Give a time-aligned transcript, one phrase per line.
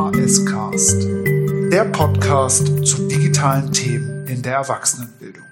[0.00, 1.06] VHS Cast,
[1.70, 5.44] der Podcast zu digitalen Themen in der Erwachsenenbildung.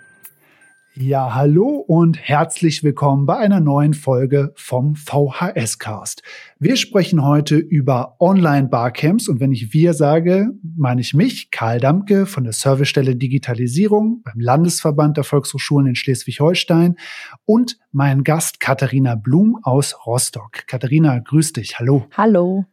[0.94, 6.22] Ja, hallo und herzlich willkommen bei einer neuen Folge vom VHS Cast.
[6.58, 12.24] Wir sprechen heute über Online-Barcamps und wenn ich wir sage, meine ich mich, Karl Damke
[12.24, 16.96] von der Servicestelle Digitalisierung beim Landesverband der Volkshochschulen in Schleswig-Holstein
[17.44, 20.66] und meinen Gast Katharina Blum aus Rostock.
[20.66, 21.78] Katharina, grüß dich.
[21.78, 22.06] Hallo.
[22.16, 22.64] Hallo.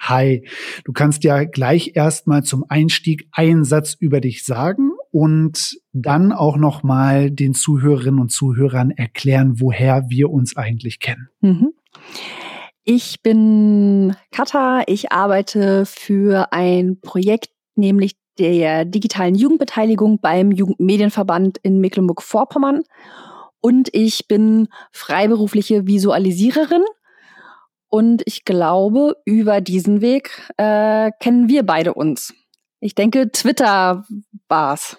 [0.00, 0.46] Hi.
[0.84, 6.56] Du kannst ja gleich erstmal zum Einstieg einen Satz über dich sagen und dann auch
[6.56, 11.28] noch mal den Zuhörerinnen und Zuhörern erklären, woher wir uns eigentlich kennen.
[11.40, 11.72] Mhm.
[12.84, 14.82] Ich bin Katha.
[14.86, 22.82] Ich arbeite für ein Projekt, nämlich der digitalen Jugendbeteiligung beim Jugendmedienverband in Mecklenburg-Vorpommern.
[23.60, 26.82] Und ich bin freiberufliche Visualisiererin.
[27.90, 32.32] Und ich glaube, über diesen Weg äh, kennen wir beide uns.
[32.78, 34.06] Ich denke, Twitter
[34.48, 34.96] war's.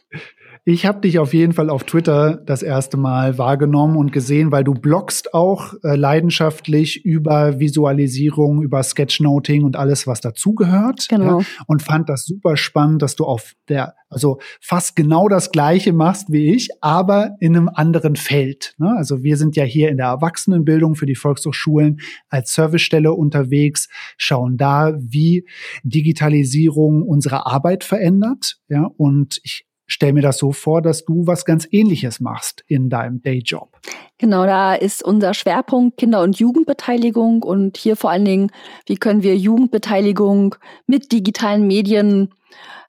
[0.63, 4.63] Ich habe dich auf jeden Fall auf Twitter das erste Mal wahrgenommen und gesehen, weil
[4.63, 11.07] du bloggst auch äh, leidenschaftlich über Visualisierung, über Sketchnoting und alles, was dazugehört.
[11.09, 11.39] Genau.
[11.39, 15.93] Ja, und fand das super spannend, dass du auf der, also fast genau das Gleiche
[15.93, 18.75] machst wie ich, aber in einem anderen Feld.
[18.77, 18.93] Ne?
[18.95, 24.57] Also wir sind ja hier in der Erwachsenenbildung für die Volkshochschulen als Servicestelle unterwegs, schauen
[24.57, 25.43] da, wie
[25.81, 28.57] Digitalisierung unsere Arbeit verändert.
[28.69, 32.89] Ja, und ich stell mir das so vor, dass du was ganz ähnliches machst in
[32.89, 33.77] deinem Dayjob.
[34.17, 38.51] Genau, da ist unser Schwerpunkt Kinder- und Jugendbeteiligung und hier vor allen Dingen,
[38.85, 40.55] wie können wir Jugendbeteiligung
[40.87, 42.33] mit digitalen Medien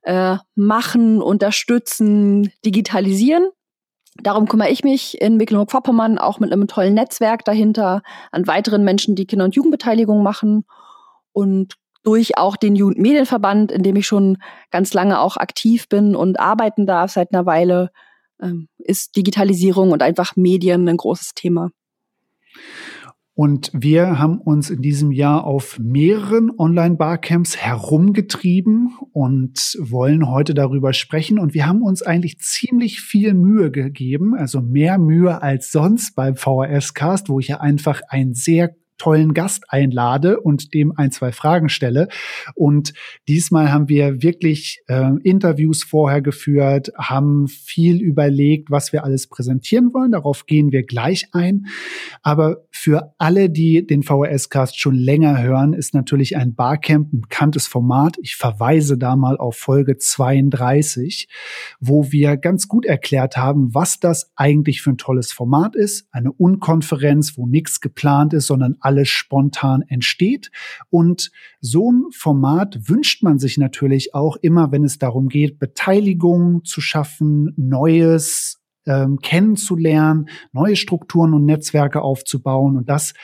[0.02, 3.48] äh, machen, unterstützen, digitalisieren.
[4.22, 9.16] Darum kümmere ich mich in Mecklenburg-Vorpommern auch mit einem tollen Netzwerk dahinter an weiteren Menschen,
[9.16, 10.64] die Kinder- und Jugendbeteiligung machen.
[11.32, 14.38] Und durch auch den Jugendmedienverband, in dem ich schon
[14.70, 17.90] ganz lange auch aktiv bin und arbeiten darf seit einer Weile,
[18.40, 21.70] ähm, ist Digitalisierung und einfach Medien ein großes Thema.
[23.34, 30.92] Und wir haben uns in diesem Jahr auf mehreren Online-Barcamps herumgetrieben und wollen heute darüber
[30.92, 31.38] sprechen.
[31.38, 36.36] Und wir haben uns eigentlich ziemlich viel Mühe gegeben, also mehr Mühe als sonst beim
[36.36, 41.68] VHS-Cast, wo ich ja einfach ein sehr tollen Gast einlade und dem ein, zwei Fragen
[41.68, 42.08] stelle.
[42.54, 42.92] Und
[43.28, 49.92] diesmal haben wir wirklich äh, Interviews vorher geführt, haben viel überlegt, was wir alles präsentieren
[49.92, 50.12] wollen.
[50.12, 51.66] Darauf gehen wir gleich ein.
[52.22, 57.66] Aber für alle, die den VHS-Cast schon länger hören, ist natürlich ein Barcamp ein bekanntes
[57.66, 58.16] Format.
[58.22, 61.28] Ich verweise da mal auf Folge 32,
[61.80, 66.06] wo wir ganz gut erklärt haben, was das eigentlich für ein tolles Format ist.
[66.12, 70.50] Eine Unkonferenz, wo nichts geplant ist, sondern alles spontan entsteht.
[70.90, 76.64] Und so ein Format wünscht man sich natürlich auch immer, wenn es darum geht, Beteiligung
[76.64, 82.76] zu schaffen, Neues ähm, kennenzulernen, neue Strukturen und Netzwerke aufzubauen.
[82.76, 83.14] Und das,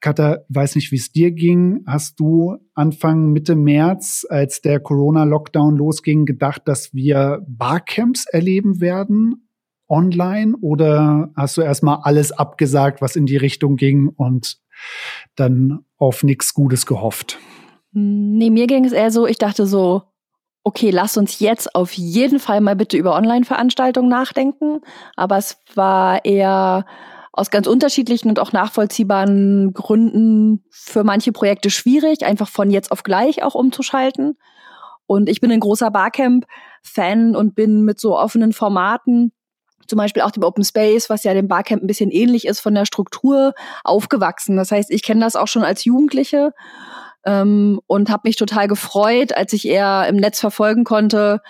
[0.00, 1.82] Katha, weiß nicht, wie es dir ging.
[1.86, 9.44] Hast du Anfang Mitte März, als der Corona-Lockdown losging, gedacht, dass wir Barcamps erleben werden?
[9.90, 14.58] Online oder hast du erstmal alles abgesagt, was in die Richtung ging und
[15.36, 17.38] dann auf nichts Gutes gehofft.
[17.92, 20.02] Nee, mir ging es eher so, ich dachte so,
[20.62, 24.80] okay, lass uns jetzt auf jeden Fall mal bitte über Online-Veranstaltungen nachdenken.
[25.16, 26.84] Aber es war eher
[27.32, 33.02] aus ganz unterschiedlichen und auch nachvollziehbaren Gründen für manche Projekte schwierig, einfach von jetzt auf
[33.02, 34.36] gleich auch umzuschalten.
[35.06, 39.32] Und ich bin ein großer Barcamp-Fan und bin mit so offenen Formaten
[39.88, 42.74] zum Beispiel auch dem Open Space, was ja dem Barcamp ein bisschen ähnlich ist von
[42.74, 43.54] der Struktur,
[43.84, 44.56] aufgewachsen.
[44.56, 46.52] Das heißt, ich kenne das auch schon als Jugendliche
[47.24, 51.40] ähm, und habe mich total gefreut, als ich eher im Netz verfolgen konnte,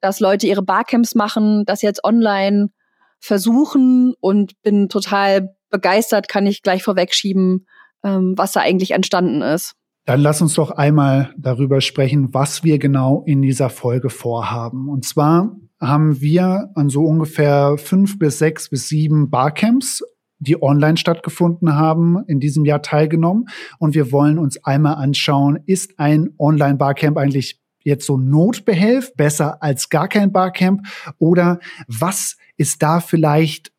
[0.00, 2.70] dass Leute ihre Barcamps machen, das jetzt online
[3.18, 7.66] versuchen und bin total begeistert, kann ich gleich vorwegschieben,
[8.02, 9.74] ähm, was da eigentlich entstanden ist.
[10.06, 14.88] Dann lass uns doch einmal darüber sprechen, was wir genau in dieser Folge vorhaben.
[14.88, 20.02] Und zwar haben wir an so ungefähr fünf bis sechs bis sieben Barcamps
[20.40, 23.46] die online stattgefunden haben, in diesem Jahr teilgenommen.
[23.78, 29.88] Und wir wollen uns einmal anschauen, ist ein Online-Barcamp eigentlich jetzt so Notbehelf, besser als
[29.88, 30.86] gar kein Barcamp?
[31.18, 33.72] Oder was ist da vielleicht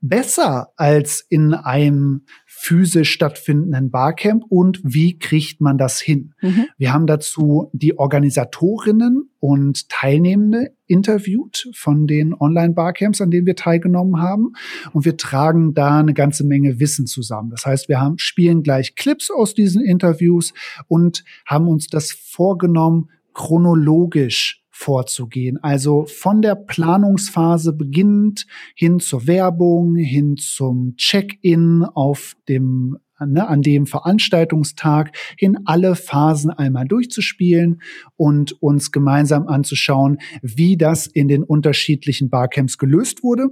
[0.00, 2.26] besser als in einem
[2.64, 6.32] physisch stattfindenden Barcamp und wie kriegt man das hin?
[6.40, 6.64] Mhm.
[6.78, 14.22] Wir haben dazu die Organisatorinnen und Teilnehmende interviewt von den Online-Barcamps, an denen wir teilgenommen
[14.22, 14.52] haben.
[14.94, 17.50] Und wir tragen da eine ganze Menge Wissen zusammen.
[17.50, 20.54] Das heißt, wir haben, spielen gleich Clips aus diesen Interviews
[20.88, 25.58] und haben uns das vorgenommen, chronologisch vorzugehen.
[25.62, 33.62] Also von der Planungsphase beginnend hin zur Werbung, hin zum Check-in auf dem ne, an
[33.62, 37.80] dem Veranstaltungstag hin alle Phasen einmal durchzuspielen
[38.16, 43.48] und uns gemeinsam anzuschauen, wie das in den unterschiedlichen Barcamps gelöst wurde,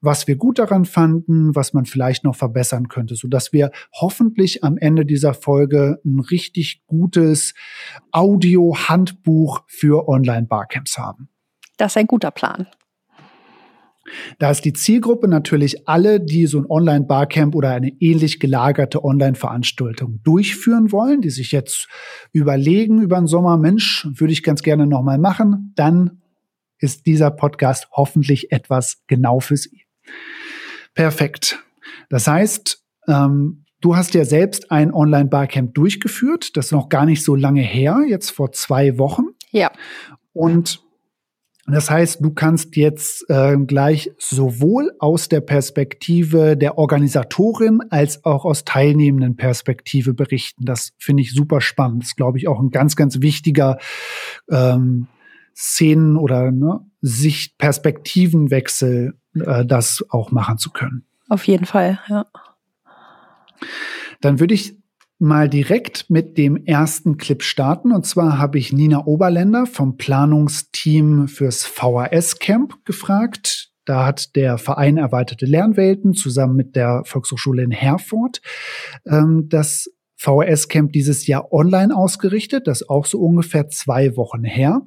[0.00, 4.64] was wir gut daran fanden, was man vielleicht noch verbessern könnte, so dass wir hoffentlich
[4.64, 7.54] am Ende dieser Folge ein richtig gutes
[8.12, 11.28] Audio-Handbuch für Online-Barcamps haben.
[11.76, 12.66] Das ist ein guter Plan.
[14.38, 20.20] Da ist die Zielgruppe natürlich alle, die so ein Online-Barcamp oder eine ähnlich gelagerte Online-Veranstaltung
[20.22, 21.88] durchführen wollen, die sich jetzt
[22.32, 26.22] überlegen über den Sommer, Mensch, würde ich ganz gerne nochmal machen, dann
[26.78, 29.82] ist dieser Podcast hoffentlich etwas genau für Sie.
[30.94, 31.62] Perfekt.
[32.08, 37.24] Das heißt, ähm, du hast ja selbst ein Online-Barcamp durchgeführt, das ist noch gar nicht
[37.24, 39.24] so lange her, jetzt vor zwei Wochen.
[39.50, 39.72] Ja.
[40.32, 40.85] Und
[41.74, 48.44] das heißt, du kannst jetzt äh, gleich sowohl aus der Perspektive der Organisatorin als auch
[48.44, 50.64] aus teilnehmenden Perspektive berichten.
[50.64, 52.02] Das finde ich super spannend.
[52.02, 53.78] Das ist, glaube ich, auch ein ganz, ganz wichtiger
[54.48, 55.08] ähm,
[55.56, 61.04] Szenen- oder ne, Sicht-Perspektivenwechsel, äh, das auch machen zu können.
[61.28, 62.26] Auf jeden Fall, ja.
[64.20, 64.75] Dann würde ich
[65.18, 67.92] mal direkt mit dem ersten Clip starten.
[67.92, 73.70] Und zwar habe ich Nina Oberländer vom Planungsteam fürs VHS-Camp gefragt.
[73.84, 78.42] Da hat der Verein Erweiterte Lernwelten zusammen mit der Volkshochschule in Herford
[79.06, 82.66] ähm, das VHS-Camp dieses Jahr online ausgerichtet.
[82.66, 84.82] Das ist auch so ungefähr zwei Wochen her.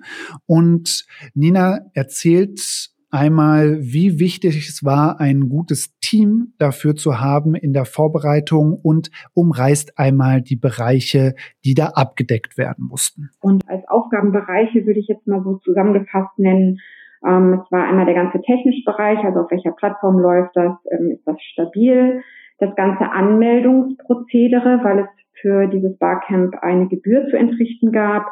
[0.45, 7.73] Und Nina erzählt Einmal, wie wichtig es war, ein gutes Team dafür zu haben in
[7.73, 11.33] der Vorbereitung und umreißt einmal die Bereiche,
[11.65, 13.29] die da abgedeckt werden mussten.
[13.41, 16.77] Und als Aufgabenbereiche würde ich jetzt mal so zusammengefasst nennen,
[17.25, 21.11] ähm, es war einmal der ganze technische Bereich, also auf welcher Plattform läuft das, ähm,
[21.11, 22.21] ist das stabil,
[22.59, 25.07] das ganze Anmeldungsprozedere, weil es
[25.41, 28.25] für dieses Barcamp eine Gebühr zu entrichten gab,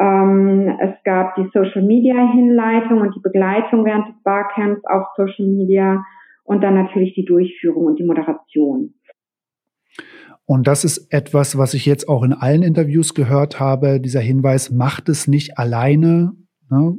[0.00, 6.04] es gab die Social Media Hinleitung und die Begleitung während des Barcamps auf Social Media
[6.44, 8.94] und dann natürlich die Durchführung und die Moderation.
[10.46, 14.00] Und das ist etwas, was ich jetzt auch in allen Interviews gehört habe.
[14.00, 16.32] Dieser Hinweis, macht es nicht alleine,
[16.70, 16.96] ne?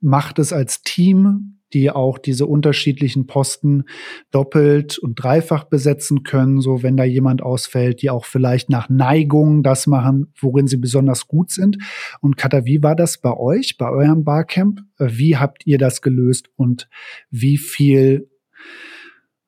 [0.00, 3.84] macht es als Team, die auch diese unterschiedlichen Posten
[4.30, 9.62] doppelt und dreifach besetzen können, so wenn da jemand ausfällt, die auch vielleicht nach Neigung
[9.62, 11.78] das machen, worin sie besonders gut sind.
[12.20, 14.80] Und Katha, wie war das bei euch, bei eurem Barcamp?
[14.98, 16.88] Wie habt ihr das gelöst und
[17.30, 18.28] wie viel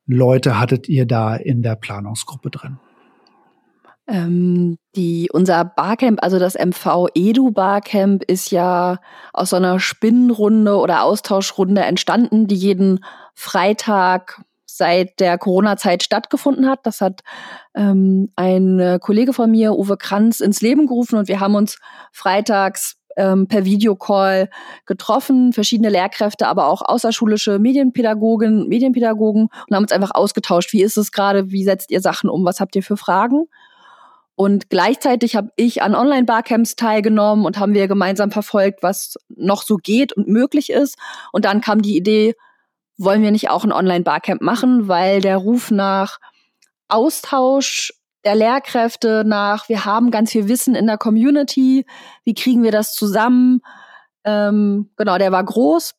[0.06, 2.78] Leute hattet ihr da in der Planungsgruppe drin?
[4.06, 8.98] Ähm, die, unser Barcamp, also das MV Edu Barcamp, ist ja
[9.32, 13.04] aus so einer Spinnenrunde oder Austauschrunde entstanden, die jeden
[13.34, 16.80] Freitag seit der Corona-Zeit stattgefunden hat.
[16.84, 17.22] Das hat
[17.74, 21.78] ähm, ein Kollege von mir, Uwe Kranz, ins Leben gerufen und wir haben uns
[22.12, 24.50] freitags ähm, per Videocall
[24.86, 30.72] getroffen, verschiedene Lehrkräfte, aber auch außerschulische Medienpädagogen, Medienpädagogen und haben uns einfach ausgetauscht.
[30.72, 31.50] Wie ist es gerade?
[31.50, 32.44] Wie setzt ihr Sachen um?
[32.44, 33.46] Was habt ihr für Fragen?
[34.36, 39.76] Und gleichzeitig habe ich an Online-Barcamps teilgenommen und haben wir gemeinsam verfolgt, was noch so
[39.76, 40.96] geht und möglich ist.
[41.32, 42.34] Und dann kam die Idee,
[42.96, 46.18] wollen wir nicht auch ein Online-Barcamp machen, weil der Ruf nach
[46.88, 47.92] Austausch
[48.24, 51.86] der Lehrkräfte nach, wir haben ganz viel Wissen in der Community,
[52.24, 53.60] wie kriegen wir das zusammen?
[54.24, 55.94] Ähm, genau, der war groß.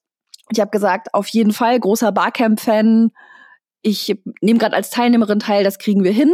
[0.51, 3.11] Ich habe gesagt, auf jeden Fall, großer Barcamp-Fan.
[3.87, 6.33] Ich nehme gerade als Teilnehmerin teil, das kriegen wir hin.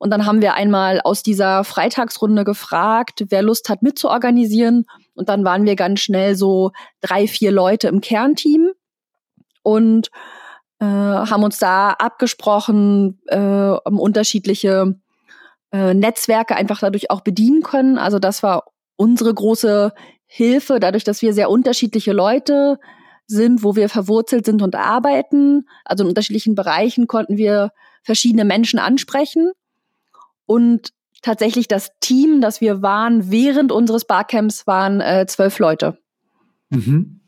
[0.00, 4.84] Und dann haben wir einmal aus dieser Freitagsrunde gefragt, wer Lust hat mitzuorganisieren.
[5.14, 8.72] Und dann waren wir ganz schnell so drei, vier Leute im Kernteam
[9.62, 10.08] und
[10.80, 14.96] äh, haben uns da abgesprochen, äh, um unterschiedliche
[15.70, 17.96] äh, Netzwerke einfach dadurch auch bedienen können.
[17.96, 18.64] Also das war
[18.96, 19.92] unsere große
[20.26, 22.80] Hilfe, dadurch, dass wir sehr unterschiedliche Leute
[23.28, 25.68] sind, wo wir verwurzelt sind und arbeiten.
[25.84, 27.70] Also in unterschiedlichen Bereichen konnten wir
[28.02, 29.52] verschiedene Menschen ansprechen
[30.46, 30.92] und
[31.22, 35.98] tatsächlich das Team, das wir waren während unseres Barcamps, waren äh, zwölf Leute.
[36.70, 37.20] Mhm.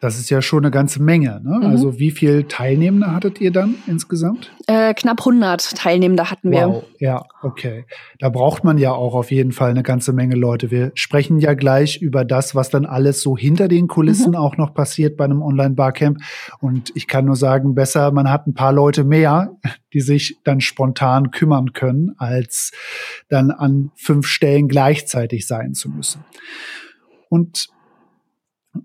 [0.00, 1.40] Das ist ja schon eine ganze Menge.
[1.42, 1.58] Ne?
[1.58, 1.66] Mhm.
[1.66, 4.52] Also wie viele Teilnehmende hattet ihr dann insgesamt?
[4.68, 6.68] Äh, knapp 100 Teilnehmende hatten wir.
[6.68, 6.84] Wow.
[7.00, 7.84] Ja, okay.
[8.20, 10.70] Da braucht man ja auch auf jeden Fall eine ganze Menge Leute.
[10.70, 14.36] Wir sprechen ja gleich über das, was dann alles so hinter den Kulissen mhm.
[14.36, 16.18] auch noch passiert bei einem Online-Barcamp.
[16.60, 19.56] Und ich kann nur sagen, besser, man hat ein paar Leute mehr,
[19.92, 22.70] die sich dann spontan kümmern können, als
[23.28, 26.24] dann an fünf Stellen gleichzeitig sein zu müssen.
[27.28, 27.68] Und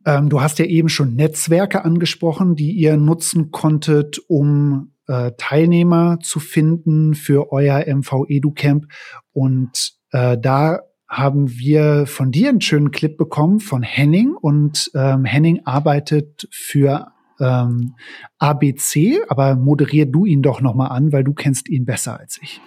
[0.06, 6.20] ähm, du hast ja eben schon Netzwerke angesprochen, die ihr nutzen konntet, um äh, Teilnehmer
[6.22, 8.86] zu finden für euer MV EduCamp.
[9.32, 14.34] Und äh, da haben wir von dir einen schönen Clip bekommen von Henning.
[14.34, 17.96] Und ähm, Henning arbeitet für ähm,
[18.40, 22.62] ABC, aber moderier du ihn doch nochmal an, weil du kennst ihn besser als ich.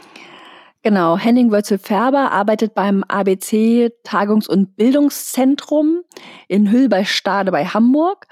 [0.86, 6.02] Genau, Henning Wölzel-Färber arbeitet beim ABC Tagungs- und Bildungszentrum
[6.46, 8.28] in Hüll bei Stade bei Hamburg.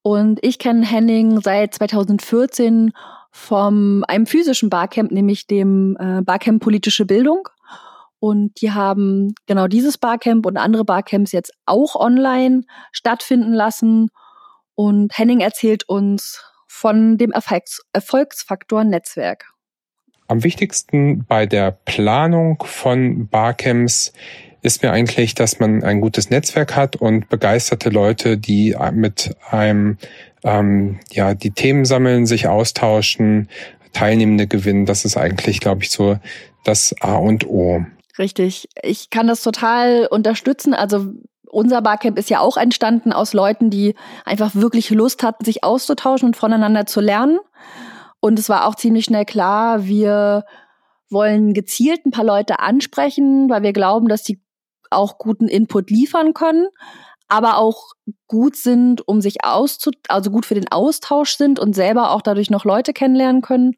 [0.00, 2.92] Und ich kenne Henning seit 2014
[3.30, 7.46] vom einem physischen Barcamp, nämlich dem äh, Barcamp Politische Bildung.
[8.20, 14.08] Und die haben genau dieses Barcamp und andere Barcamps jetzt auch online stattfinden lassen.
[14.74, 19.52] Und Henning erzählt uns von dem Erfolgs Erfolgsfaktor Netzwerk.
[20.28, 24.12] Am wichtigsten bei der Planung von Barcamps
[24.60, 29.96] ist mir eigentlich, dass man ein gutes Netzwerk hat und begeisterte Leute, die mit einem
[30.44, 33.48] ähm, ja die Themen sammeln, sich austauschen,
[33.92, 34.84] Teilnehmende gewinnen.
[34.84, 36.18] Das ist eigentlich, glaube ich, so
[36.62, 37.84] das A und O.
[38.18, 38.68] Richtig.
[38.82, 40.74] Ich kann das total unterstützen.
[40.74, 41.06] Also
[41.46, 43.94] unser Barcamp ist ja auch entstanden aus Leuten, die
[44.24, 47.38] einfach wirklich Lust hatten, sich auszutauschen und voneinander zu lernen.
[48.20, 50.44] Und es war auch ziemlich schnell klar, wir
[51.10, 54.42] wollen gezielt ein paar Leute ansprechen, weil wir glauben, dass die
[54.90, 56.68] auch guten Input liefern können,
[57.28, 57.92] aber auch
[58.26, 62.50] gut sind, um sich auszu, also gut für den Austausch sind und selber auch dadurch
[62.50, 63.72] noch Leute kennenlernen können.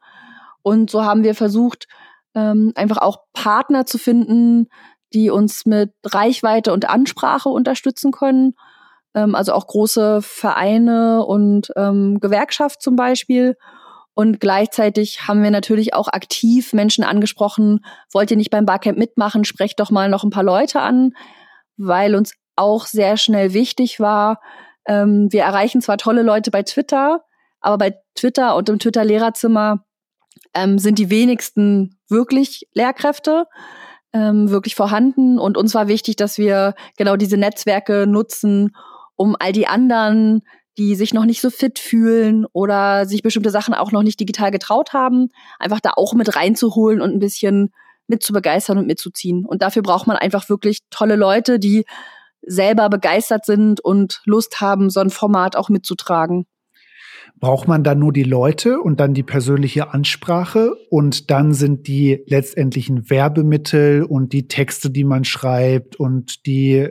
[0.63, 1.87] Und so haben wir versucht,
[2.35, 4.69] ähm, einfach auch Partner zu finden,
[5.13, 8.55] die uns mit Reichweite und Ansprache unterstützen können.
[9.15, 13.57] Ähm, also auch große Vereine und ähm, Gewerkschaft zum Beispiel.
[14.21, 19.47] Und gleichzeitig haben wir natürlich auch aktiv Menschen angesprochen, wollt ihr nicht beim Barcamp mitmachen,
[19.47, 21.15] sprecht doch mal noch ein paar Leute an,
[21.79, 24.43] weil uns auch sehr schnell wichtig war,
[24.87, 27.25] ähm, wir erreichen zwar tolle Leute bei Twitter,
[27.63, 29.87] aber bei Twitter und im Twitter-Lehrerzimmer
[30.53, 33.47] ähm, sind die wenigsten wirklich Lehrkräfte
[34.13, 35.39] ähm, wirklich vorhanden.
[35.39, 38.77] Und uns war wichtig, dass wir genau diese Netzwerke nutzen,
[39.17, 40.43] um all die anderen
[40.79, 44.51] die sich noch nicht so fit fühlen oder sich bestimmte Sachen auch noch nicht digital
[44.51, 47.71] getraut haben, einfach da auch mit reinzuholen und ein bisschen
[48.07, 49.45] mit zu begeistern und mitzuziehen.
[49.47, 51.85] Und dafür braucht man einfach wirklich tolle Leute, die
[52.43, 56.47] selber begeistert sind und Lust haben, so ein Format auch mitzutragen.
[57.39, 62.23] Braucht man dann nur die Leute und dann die persönliche Ansprache und dann sind die
[62.27, 66.89] letztendlichen Werbemittel und die Texte, die man schreibt und die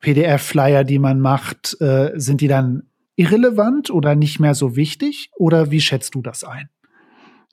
[0.00, 5.30] PDF-Flyer, die man macht, äh, sind die dann irrelevant oder nicht mehr so wichtig?
[5.36, 6.68] Oder wie schätzt du das ein?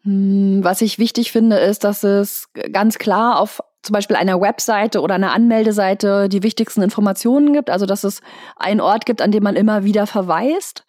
[0.03, 5.01] Hm, was ich wichtig finde, ist, dass es ganz klar auf zum Beispiel einer Webseite
[5.01, 7.69] oder einer Anmeldeseite die wichtigsten Informationen gibt.
[7.69, 8.21] Also dass es
[8.55, 10.85] einen Ort gibt, an dem man immer wieder verweist.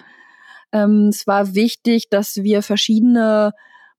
[0.73, 3.53] Ähm, es war wichtig, dass wir verschiedene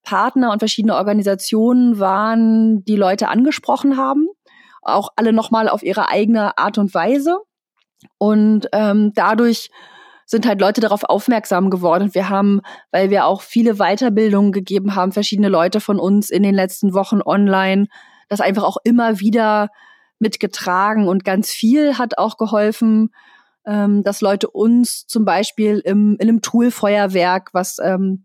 [0.04, 4.28] Partner und verschiedene Organisationen waren, die Leute angesprochen haben.
[4.82, 7.40] Auch alle nochmal auf ihre eigene Art und Weise.
[8.18, 9.70] Und ähm, dadurch
[10.26, 12.14] sind halt Leute darauf aufmerksam geworden.
[12.14, 16.56] Wir haben, weil wir auch viele Weiterbildungen gegeben haben, verschiedene Leute von uns in den
[16.56, 17.88] letzten Wochen online,
[18.28, 19.70] das einfach auch immer wieder
[20.20, 23.10] mitgetragen und ganz viel hat auch geholfen,
[23.66, 28.24] ähm, dass Leute uns zum Beispiel im, in einem Tool-Feuerwerk, was ähm,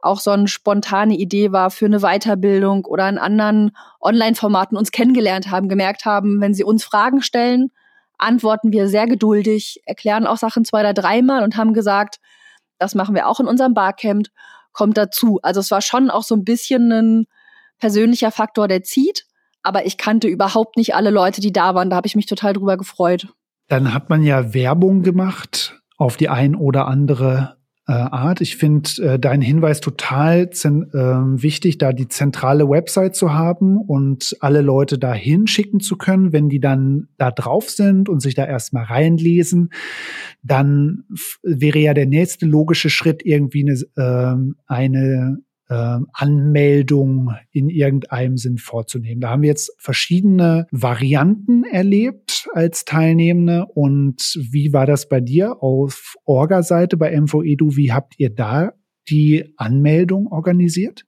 [0.00, 5.50] auch so eine spontane Idee war für eine Weiterbildung oder in anderen Online-Formaten uns kennengelernt
[5.50, 7.70] haben, gemerkt haben, wenn sie uns Fragen stellen,
[8.18, 12.18] antworten wir sehr geduldig, erklären auch Sachen zwei oder dreimal und haben gesagt,
[12.78, 14.28] das machen wir auch in unserem Barcamp,
[14.72, 15.40] kommt dazu.
[15.42, 17.26] Also es war schon auch so ein bisschen ein
[17.78, 19.26] persönlicher Faktor, der zieht,
[19.62, 21.90] aber ich kannte überhaupt nicht alle Leute, die da waren.
[21.90, 23.28] Da habe ich mich total drüber gefreut.
[23.68, 27.56] Dann hat man ja Werbung gemacht auf die ein oder andere
[27.88, 28.40] äh, Art.
[28.40, 34.36] Ich finde äh, deinen Hinweis total äh, wichtig, da die zentrale Website zu haben und
[34.40, 36.32] alle Leute da hinschicken zu können.
[36.32, 39.70] Wenn die dann da drauf sind und sich da erstmal reinlesen,
[40.42, 41.04] dann
[41.42, 45.38] wäre ja der nächste logische Schritt irgendwie eine, äh, eine
[45.68, 49.20] äh, Anmeldung in irgendeinem Sinn vorzunehmen.
[49.20, 53.66] Da haben wir jetzt verschiedene Varianten erlebt als Teilnehmende.
[53.74, 57.76] Und wie war das bei dir auf Orga-Seite bei MVEDU?
[57.76, 58.72] Wie habt ihr da
[59.08, 61.04] die Anmeldung organisiert?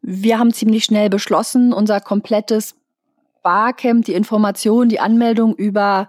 [0.00, 2.76] Wir haben ziemlich schnell beschlossen, unser komplettes
[3.42, 6.08] Barcamp, die Information, die Anmeldung über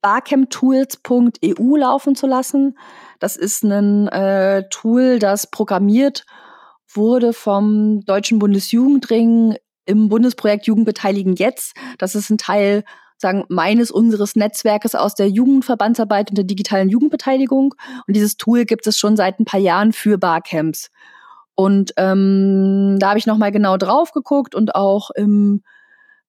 [0.00, 2.78] barcamptools.eu laufen zu lassen.
[3.18, 6.24] Das ist ein äh, Tool, das programmiert
[6.92, 11.74] wurde vom Deutschen Bundesjugendring im Bundesprojekt Jugendbeteiligen jetzt.
[11.98, 12.84] Das ist ein Teil
[13.16, 17.74] sagen, meines, unseres Netzwerkes aus der Jugendverbandsarbeit und der digitalen Jugendbeteiligung.
[18.06, 20.90] Und dieses Tool gibt es schon seit ein paar Jahren für Barcamps.
[21.54, 25.62] Und ähm, da habe ich nochmal genau drauf geguckt und auch im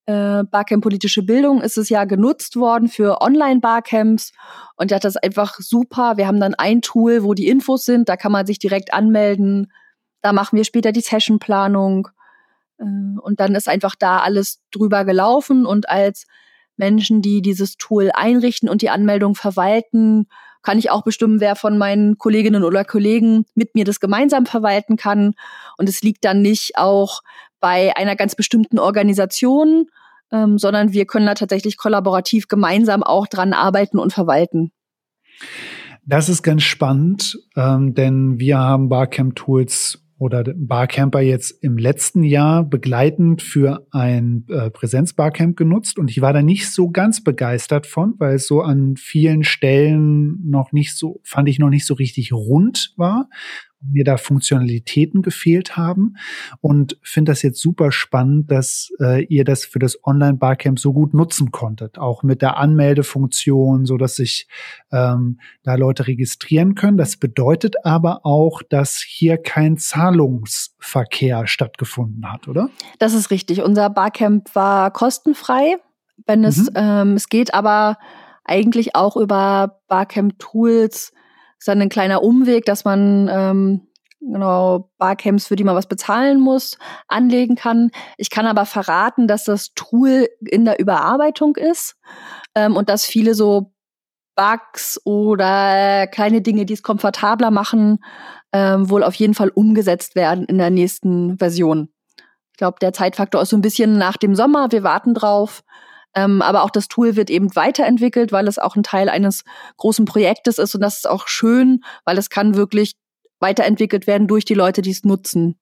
[0.08, 4.32] äh, Barcamp Politische Bildung ist es ja genutzt worden für Online-Barcamps.
[4.76, 6.18] Und ja, das ist einfach super.
[6.18, 9.72] Wir haben dann ein Tool, wo die Infos sind, da kann man sich direkt anmelden.
[10.22, 12.10] Da machen wir später die Sessionplanung.
[12.80, 12.84] Äh,
[13.22, 15.66] und dann ist einfach da alles drüber gelaufen.
[15.66, 16.26] Und als
[16.78, 20.28] Menschen, die dieses Tool einrichten und die Anmeldung verwalten,
[20.62, 24.98] kann ich auch bestimmen, wer von meinen Kolleginnen oder Kollegen mit mir das gemeinsam verwalten
[24.98, 25.34] kann.
[25.78, 27.22] Und es liegt dann nicht auch
[27.60, 29.88] bei einer ganz bestimmten Organisation,
[30.32, 34.72] ähm, sondern wir können da tatsächlich kollaborativ gemeinsam auch dran arbeiten und verwalten.
[36.06, 42.24] Das ist ganz spannend, ähm, denn wir haben Barcamp Tools oder Barcamper jetzt im letzten
[42.24, 45.98] Jahr begleitend für ein äh, Präsenz-Barcamp genutzt.
[45.98, 50.48] Und ich war da nicht so ganz begeistert von, weil es so an vielen Stellen
[50.48, 53.30] noch nicht so, fand ich noch nicht so richtig rund war
[53.82, 56.16] mir da Funktionalitäten gefehlt haben
[56.62, 61.14] und finde das jetzt super spannend, dass äh, ihr das für das Online-Barcamp so gut
[61.14, 64.48] nutzen konntet, auch mit der Anmeldefunktion, so dass sich
[64.92, 66.98] ähm, da Leute registrieren können.
[66.98, 72.70] Das bedeutet aber auch, dass hier kein Zahlungsverkehr stattgefunden hat, oder?
[73.00, 73.62] Das ist richtig.
[73.62, 75.78] Unser Barcamp war kostenfrei,
[76.26, 76.76] wenn es mhm.
[76.76, 77.98] ähm, es geht, aber
[78.44, 81.14] eigentlich auch über Barcamp-Tools
[81.60, 83.88] ist dann ein kleiner Umweg, dass man ähm,
[84.22, 87.92] genau Barcamps, für die man was bezahlen muss, anlegen kann.
[88.18, 91.96] Ich kann aber verraten, dass das Tool in der Überarbeitung ist
[92.56, 93.74] ähm, und dass viele so
[94.36, 98.00] Bugs oder kleine Dinge, die es komfortabler machen,
[98.54, 101.90] ähm, wohl auf jeden Fall umgesetzt werden in der nächsten Version.
[102.52, 104.72] Ich glaube, der Zeitfaktor ist so ein bisschen nach dem Sommer.
[104.72, 105.64] Wir warten drauf.
[106.16, 109.44] Ähm, aber auch das Tool wird eben weiterentwickelt, weil es auch ein Teil eines
[109.78, 112.96] großen Projektes ist und das ist auch schön, weil es kann wirklich
[113.40, 115.56] weiterentwickelt werden durch die Leute, die es nutzen.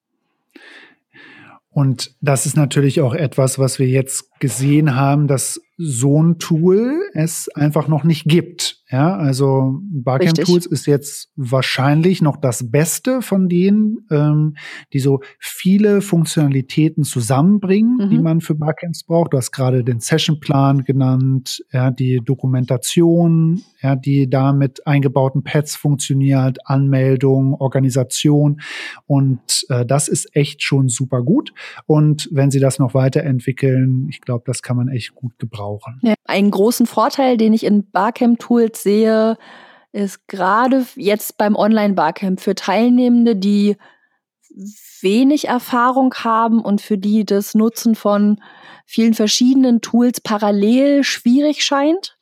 [1.69, 7.04] Und das ist natürlich auch etwas, was wir jetzt gesehen haben, dass so ein Tool
[7.13, 8.82] es einfach noch nicht gibt.
[8.89, 14.56] Ja, also Barcamp Tools ist jetzt wahrscheinlich noch das Beste von denen, ähm,
[14.93, 18.10] die so viele Funktionalitäten zusammenbringen, mhm.
[18.10, 19.34] die man für Barcamps braucht.
[19.34, 25.76] Du hast gerade den Sessionplan genannt, ja, die Dokumentation, ja, die da mit eingebauten Pads
[25.76, 28.62] funktioniert, Anmeldung, Organisation.
[29.06, 31.54] Und äh, das ist echt schon super gut.
[31.86, 36.00] Und wenn sie das noch weiterentwickeln, ich glaube, das kann man echt gut gebrauchen.
[36.04, 39.38] Ja, einen großen Vorteil, den ich in Barcamp-Tools sehe,
[39.94, 43.78] ist gerade jetzt beim Online-Barcamp für Teilnehmende, die
[45.02, 48.42] wenig Erfahrung haben und für die das Nutzen von
[48.86, 52.18] vielen verschiedenen Tools parallel schwierig scheint,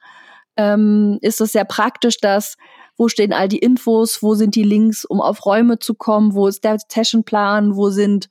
[0.58, 2.56] ähm, ist es sehr praktisch, dass
[2.98, 6.48] wo stehen all die Infos, wo sind die Links, um auf Räume zu kommen, wo
[6.48, 8.30] ist der Sessionplan, wo sind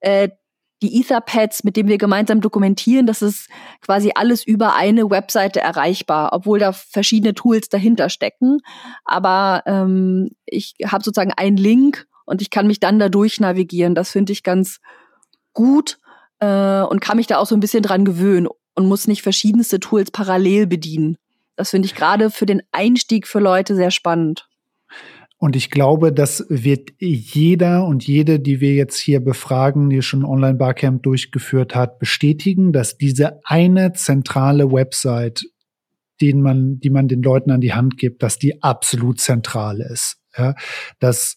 [0.00, 0.28] äh,
[0.84, 3.48] die Etherpads, mit denen wir gemeinsam dokumentieren, das ist
[3.80, 8.58] quasi alles über eine Webseite erreichbar, obwohl da verschiedene Tools dahinter stecken.
[9.06, 13.94] Aber ähm, ich habe sozusagen einen Link und ich kann mich dann da durch navigieren.
[13.94, 14.80] Das finde ich ganz
[15.54, 15.98] gut
[16.40, 19.80] äh, und kann mich da auch so ein bisschen dran gewöhnen und muss nicht verschiedenste
[19.80, 21.16] Tools parallel bedienen.
[21.56, 24.48] Das finde ich gerade für den Einstieg für Leute sehr spannend.
[25.38, 30.24] Und ich glaube, das wird jeder und jede, die wir jetzt hier befragen, die schon
[30.24, 35.44] Online-Barcamp durchgeführt hat, bestätigen, dass diese eine zentrale Website,
[36.20, 40.18] den man, die man den Leuten an die Hand gibt, dass die absolut zentral ist.
[40.36, 40.54] Ja,
[41.00, 41.36] dass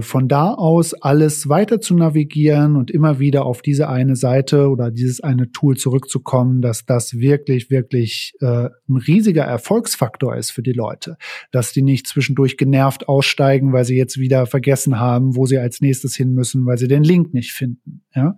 [0.00, 4.90] von da aus alles weiter zu navigieren und immer wieder auf diese eine Seite oder
[4.90, 10.72] dieses eine Tool zurückzukommen, dass das wirklich, wirklich äh, ein riesiger Erfolgsfaktor ist für die
[10.72, 11.16] Leute.
[11.50, 15.80] Dass die nicht zwischendurch genervt aussteigen, weil sie jetzt wieder vergessen haben, wo sie als
[15.80, 18.02] nächstes hin müssen, weil sie den Link nicht finden.
[18.14, 18.36] Ja?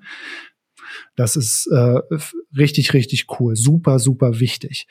[1.17, 2.01] Das ist äh,
[2.57, 3.57] richtig, richtig cool.
[3.57, 4.87] Super, super wichtig.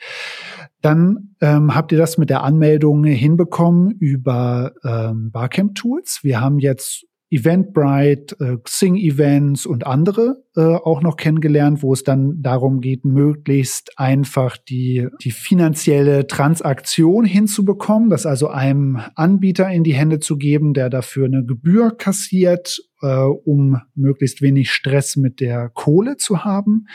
[0.80, 6.20] Dann ähm, habt ihr das mit der Anmeldung hinbekommen über ähm, Barcamp-Tools.
[6.22, 12.40] Wir haben jetzt Eventbrite, äh, Xing-Events und andere äh, auch noch kennengelernt, wo es dann
[12.40, 19.94] darum geht, möglichst einfach die, die finanzielle Transaktion hinzubekommen, das also einem Anbieter in die
[19.94, 25.68] Hände zu geben, der dafür eine Gebühr kassiert, äh, um möglichst wenig Stress mit der
[25.70, 26.86] Kohle zu haben.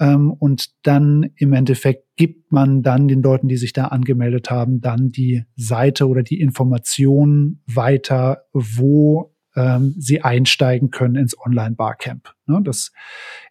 [0.00, 4.80] Ähm, und dann im Endeffekt gibt man dann den Leuten, die sich da angemeldet haben,
[4.80, 12.32] dann die Seite oder die Informationen weiter, wo ähm, sie einsteigen können ins Online-Barcamp.
[12.46, 12.92] Ne, das,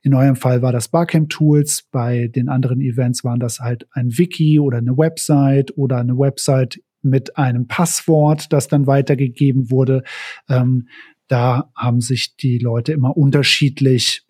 [0.03, 4.59] in eurem Fall war das Barcamp-Tools, bei den anderen Events waren das halt ein Wiki
[4.59, 10.03] oder eine Website oder eine Website mit einem Passwort, das dann weitergegeben wurde.
[10.49, 10.87] Ähm,
[11.27, 14.25] da haben sich die Leute immer unterschiedlich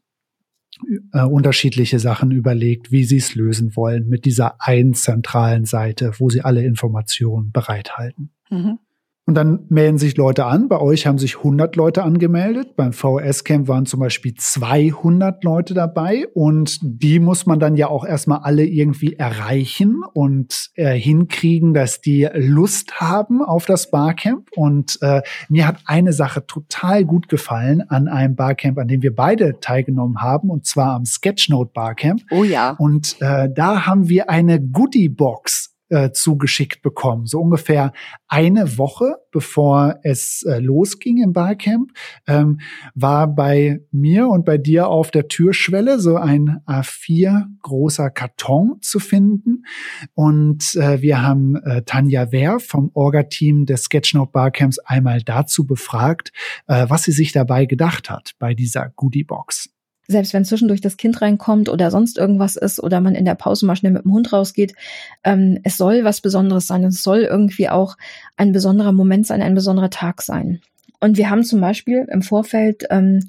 [1.13, 6.29] äh, unterschiedliche Sachen überlegt, wie sie es lösen wollen mit dieser einen zentralen Seite, wo
[6.29, 8.31] sie alle Informationen bereithalten.
[8.49, 8.79] Mhm.
[9.27, 10.69] Und dann melden sich Leute an.
[10.69, 12.75] Bei euch haben sich 100 Leute angemeldet.
[12.75, 16.27] Beim VS-Camp waren zum Beispiel 200 Leute dabei.
[16.35, 22.01] Und die muss man dann ja auch erstmal alle irgendwie erreichen und äh, hinkriegen, dass
[22.01, 24.49] die Lust haben auf das Barcamp.
[24.55, 29.15] Und äh, mir hat eine Sache total gut gefallen an einem Barcamp, an dem wir
[29.15, 30.51] beide teilgenommen haben.
[30.51, 32.21] Und zwar am Sketchnote Barcamp.
[32.29, 32.75] Oh ja.
[32.77, 37.25] Und äh, da haben wir eine Goodie-Box äh, zugeschickt bekommen.
[37.25, 37.93] So ungefähr
[38.27, 41.91] eine Woche bevor es äh, losging im Barcamp,
[42.25, 42.61] ähm,
[42.93, 48.99] war bei mir und bei dir auf der Türschwelle so ein A4 großer Karton zu
[48.99, 49.65] finden.
[50.13, 56.31] Und äh, wir haben äh, Tanja Wehr vom Orga-Team des Sketchnote Barcamps einmal dazu befragt,
[56.67, 59.74] äh, was sie sich dabei gedacht hat bei dieser Goodie-Box
[60.07, 63.65] selbst wenn zwischendurch das Kind reinkommt oder sonst irgendwas ist oder man in der Pause
[63.65, 64.75] mal schnell mit dem Hund rausgeht,
[65.23, 66.83] ähm, es soll was Besonderes sein.
[66.83, 67.97] Es soll irgendwie auch
[68.37, 70.61] ein besonderer Moment sein, ein besonderer Tag sein.
[70.99, 73.27] Und wir haben zum Beispiel im Vorfeld ähm,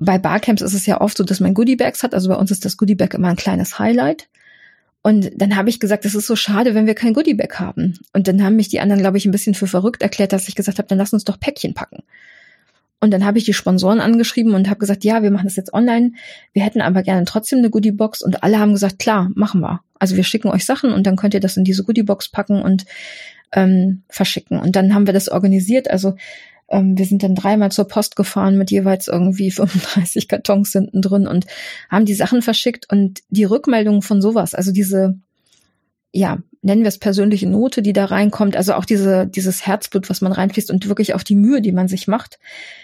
[0.00, 2.14] bei Barcamps ist es ja oft so, dass man Goodiebags hat.
[2.14, 4.28] Also bei uns ist das Goodiebag immer ein kleines Highlight.
[5.02, 7.98] Und dann habe ich gesagt, es ist so schade, wenn wir kein Goodiebag haben.
[8.12, 10.54] Und dann haben mich die anderen, glaube ich, ein bisschen für verrückt erklärt, dass ich
[10.54, 12.02] gesagt habe, dann lass uns doch Päckchen packen.
[13.00, 15.72] Und dann habe ich die Sponsoren angeschrieben und habe gesagt, ja, wir machen das jetzt
[15.72, 16.12] online.
[16.52, 18.22] Wir hätten aber gerne trotzdem eine Goodiebox.
[18.22, 19.80] Und alle haben gesagt, klar, machen wir.
[19.98, 22.84] Also wir schicken euch Sachen und dann könnt ihr das in diese Goodiebox packen und
[23.52, 24.60] ähm, verschicken.
[24.60, 25.90] Und dann haben wir das organisiert.
[25.90, 26.16] Also
[26.68, 31.26] ähm, wir sind dann dreimal zur Post gefahren mit jeweils irgendwie 35 Kartons hinten drin
[31.26, 31.46] und
[31.88, 32.86] haben die Sachen verschickt.
[32.90, 35.18] Und die Rückmeldungen von sowas, also diese
[36.12, 40.20] ja, nennen wir es persönliche Note, die da reinkommt, also auch diese, dieses Herzblut, was
[40.20, 42.38] man reinfließt und wirklich auch die Mühe, die man sich macht,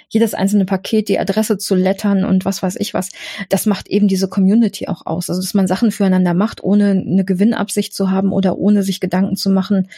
[0.08, 3.10] jedes einzelne Paket, die Adresse zu lettern und was weiß ich was,
[3.50, 5.28] das macht eben diese Community auch aus.
[5.28, 9.36] Also, dass man Sachen füreinander macht, ohne eine Gewinnabsicht zu haben oder ohne sich Gedanken
[9.36, 9.88] zu machen,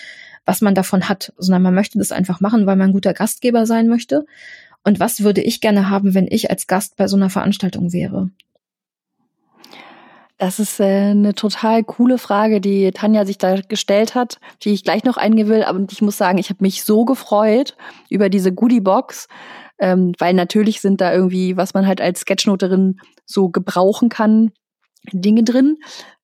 [0.44, 3.66] was man davon hat, sondern man möchte das einfach machen, weil man ein guter Gastgeber
[3.66, 4.24] sein möchte.
[4.82, 8.30] Und was würde ich gerne haben, wenn ich als Gast bei so einer Veranstaltung wäre?
[10.38, 14.84] Das ist äh, eine total coole Frage, die Tanja sich da gestellt hat, die ich
[14.84, 15.64] gleich noch eingehen will.
[15.64, 17.76] Aber ich muss sagen, ich habe mich so gefreut
[18.08, 19.26] über diese Goodie-Box,
[19.80, 24.52] ähm, weil natürlich sind da irgendwie, was man halt als Sketchnoterin so gebrauchen kann,
[25.12, 25.78] Dinge drin.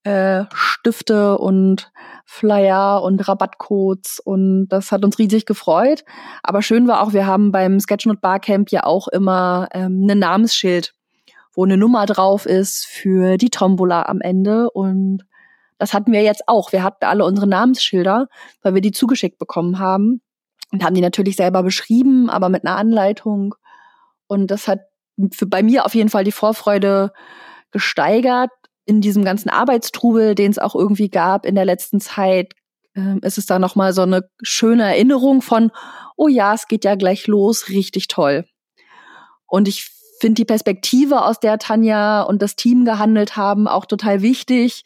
[0.05, 1.91] Äh, Stifte und
[2.27, 6.05] Flyer und Rabattcodes und das hat uns riesig gefreut.
[6.43, 10.93] Aber schön war auch, wir haben beim Sketchnote Barcamp ja auch immer ähm, ein Namensschild
[11.55, 14.71] wo eine Nummer drauf ist für die Tombola am Ende.
[14.71, 15.25] Und
[15.79, 16.73] das hatten wir jetzt auch.
[16.73, 18.29] Wir hatten alle unsere Namensschilder,
[18.63, 20.21] weil wir die zugeschickt bekommen haben
[20.73, 23.55] und haben die natürlich selber beschrieben, aber mit einer Anleitung.
[24.27, 24.81] Und das hat
[25.33, 27.13] für, bei mir auf jeden Fall die Vorfreude
[27.71, 28.51] gesteigert.
[28.87, 32.53] In diesem ganzen Arbeitstrubel, den es auch irgendwie gab in der letzten Zeit,
[32.95, 35.71] äh, ist es da nochmal so eine schöne Erinnerung von,
[36.17, 38.45] oh ja, es geht ja gleich los, richtig toll.
[39.47, 44.23] Und ich finde die Perspektive, aus der Tanja und das Team gehandelt haben, auch total
[44.23, 44.85] wichtig.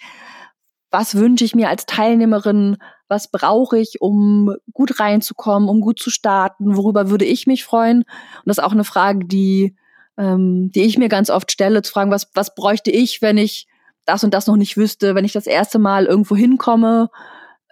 [0.90, 2.78] Was wünsche ich mir als Teilnehmerin?
[3.08, 6.76] Was brauche ich, um gut reinzukommen, um gut zu starten?
[6.76, 7.98] Worüber würde ich mich freuen?
[7.98, 9.76] Und das ist auch eine Frage, die,
[10.16, 13.66] ähm, die ich mir ganz oft stelle, zu fragen, was, was bräuchte ich, wenn ich
[14.04, 17.10] das und das noch nicht wüsste, wenn ich das erste Mal irgendwo hinkomme?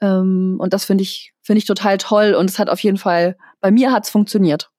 [0.02, 2.34] Ähm, und das finde ich, finde ich total toll.
[2.34, 4.70] Und es hat auf jeden Fall, bei mir hat es funktioniert.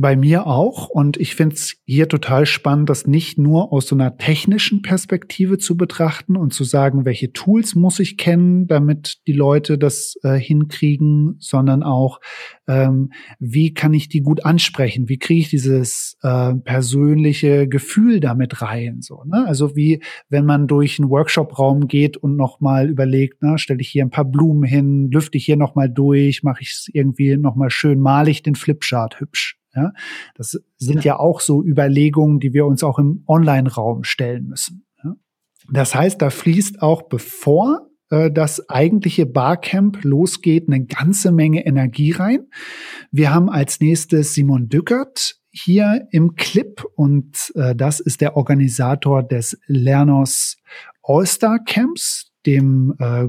[0.00, 0.88] Bei mir auch.
[0.88, 5.58] Und ich finde es hier total spannend, das nicht nur aus so einer technischen Perspektive
[5.58, 10.38] zu betrachten und zu sagen, welche Tools muss ich kennen, damit die Leute das äh,
[10.38, 12.20] hinkriegen, sondern auch,
[12.66, 15.10] ähm, wie kann ich die gut ansprechen?
[15.10, 19.02] Wie kriege ich dieses äh, persönliche Gefühl damit rein?
[19.02, 19.44] So, ne?
[19.46, 24.06] Also wie, wenn man durch einen Workshop-Raum geht und nochmal überlegt, ne, stelle ich hier
[24.06, 28.00] ein paar Blumen hin, lüfte ich hier nochmal durch, mache ich es irgendwie nochmal schön,
[28.00, 29.92] male ich den Flipchart hübsch Ja,
[30.34, 34.84] das sind ja auch so Überlegungen, die wir uns auch im Online-Raum stellen müssen.
[35.04, 35.14] Ja?
[35.70, 42.12] Das heißt, da fließt auch bevor äh, das eigentliche Barcamp losgeht, eine ganze Menge Energie
[42.12, 42.48] rein.
[43.10, 49.22] Wir haben als nächstes Simon Dückert hier im Clip und äh, das ist der Organisator
[49.22, 50.56] des Lernos
[51.02, 53.26] All-Star Camps, dem äh,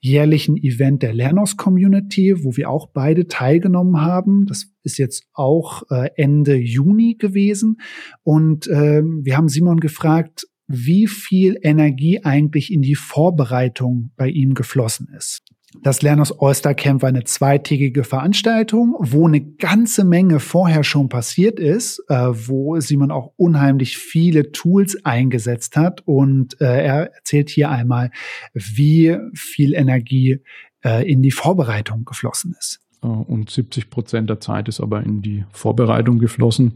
[0.00, 4.46] jährlichen Event der Lernos Community, wo wir auch beide teilgenommen haben.
[4.46, 7.76] Das ist jetzt auch äh, Ende Juni gewesen.
[8.22, 14.54] Und äh, wir haben Simon gefragt, wie viel Energie eigentlich in die Vorbereitung bei ihm
[14.54, 15.42] geflossen ist.
[15.78, 21.60] Das Lernos All-Star Camp war eine zweitägige Veranstaltung, wo eine ganze Menge vorher schon passiert
[21.60, 26.02] ist, äh, wo Simon auch unheimlich viele Tools eingesetzt hat.
[26.06, 28.10] Und äh, er erzählt hier einmal,
[28.52, 30.40] wie viel Energie
[30.84, 32.80] äh, in die Vorbereitung geflossen ist.
[33.00, 36.74] Und 70 Prozent der Zeit ist aber in die Vorbereitung geflossen,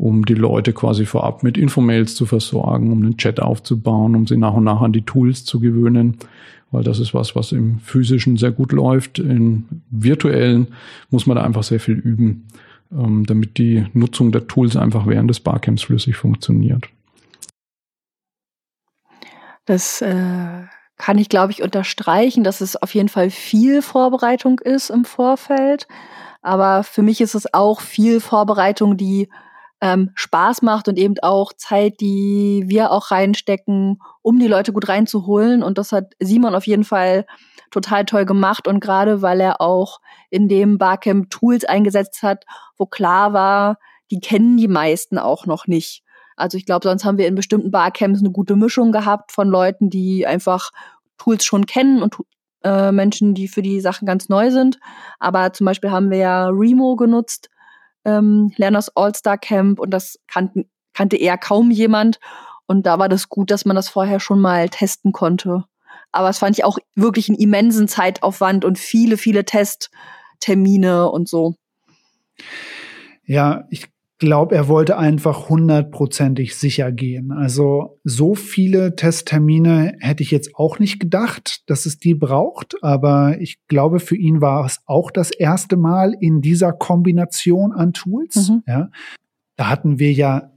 [0.00, 4.36] um die Leute quasi vorab mit Infomails zu versorgen, um den Chat aufzubauen, um sie
[4.36, 6.18] nach und nach an die Tools zu gewöhnen
[6.70, 9.18] weil das ist was, was im physischen sehr gut läuft.
[9.18, 10.68] Im virtuellen
[11.10, 12.46] muss man da einfach sehr viel üben,
[12.92, 16.88] ähm, damit die Nutzung der Tools einfach während des Barcamps flüssig funktioniert.
[19.64, 20.64] Das äh,
[20.96, 25.86] kann ich, glaube ich, unterstreichen, dass es auf jeden Fall viel Vorbereitung ist im Vorfeld.
[26.42, 29.28] Aber für mich ist es auch viel Vorbereitung, die
[29.80, 34.88] ähm, Spaß macht und eben auch Zeit, die wir auch reinstecken, um die Leute gut
[34.88, 35.62] reinzuholen.
[35.62, 37.26] Und das hat Simon auf jeden Fall
[37.70, 38.68] total toll gemacht.
[38.68, 42.44] Und gerade weil er auch in dem Barcamp Tools eingesetzt hat,
[42.76, 43.78] wo klar war,
[44.10, 46.02] die kennen die meisten auch noch nicht.
[46.36, 49.90] Also ich glaube, sonst haben wir in bestimmten Barcamps eine gute Mischung gehabt von Leuten,
[49.90, 50.70] die einfach
[51.18, 52.16] Tools schon kennen und
[52.64, 54.78] äh, Menschen, die für die Sachen ganz neu sind.
[55.18, 57.50] Aber zum Beispiel haben wir ja Remo genutzt,
[58.04, 62.18] ähm, Lerners All-Star Camp und das kannten, kannte eher kaum jemand.
[62.66, 65.64] Und da war das gut, dass man das vorher schon mal testen konnte.
[66.12, 71.54] Aber es fand ich auch wirklich einen immensen Zeitaufwand und viele, viele Testtermine und so.
[73.24, 73.88] Ja, ich
[74.20, 77.32] glaube, er wollte einfach hundertprozentig sicher gehen.
[77.32, 82.76] Also so viele Testtermine hätte ich jetzt auch nicht gedacht, dass es die braucht.
[82.82, 87.92] Aber ich glaube, für ihn war es auch das erste Mal in dieser Kombination an
[87.92, 88.50] Tools.
[88.50, 88.62] Mhm.
[88.66, 88.90] Ja.
[89.56, 90.52] Da hatten wir ja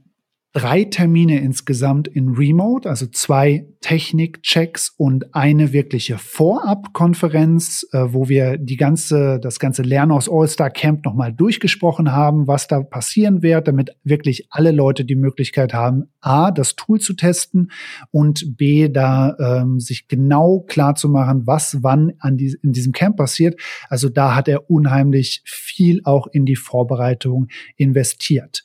[0.54, 8.56] drei Termine insgesamt in Remote, also zwei Technik-Checks und eine wirkliche Vorab-Konferenz, äh, wo wir
[8.56, 13.96] die ganze, das ganze Lernos All-Star Camp nochmal durchgesprochen haben, was da passieren wird, damit
[14.04, 17.72] wirklich alle Leute die Möglichkeit haben, A, das Tool zu testen
[18.12, 22.92] und B, da ähm, sich genau klar zu machen, was wann an die, in diesem
[22.92, 23.60] Camp passiert.
[23.88, 28.62] Also da hat er unheimlich viel auch in die Vorbereitung investiert.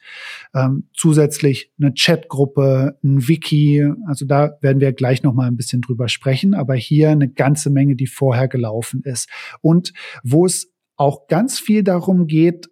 [0.54, 3.86] Ähm, zusätzlich eine Chatgruppe, ein Wiki.
[4.08, 6.54] Also da werden wir gleich noch mal ein bisschen drüber sprechen.
[6.54, 9.30] Aber hier eine ganze Menge, die vorher gelaufen ist
[9.62, 12.68] und wo es auch ganz viel darum geht,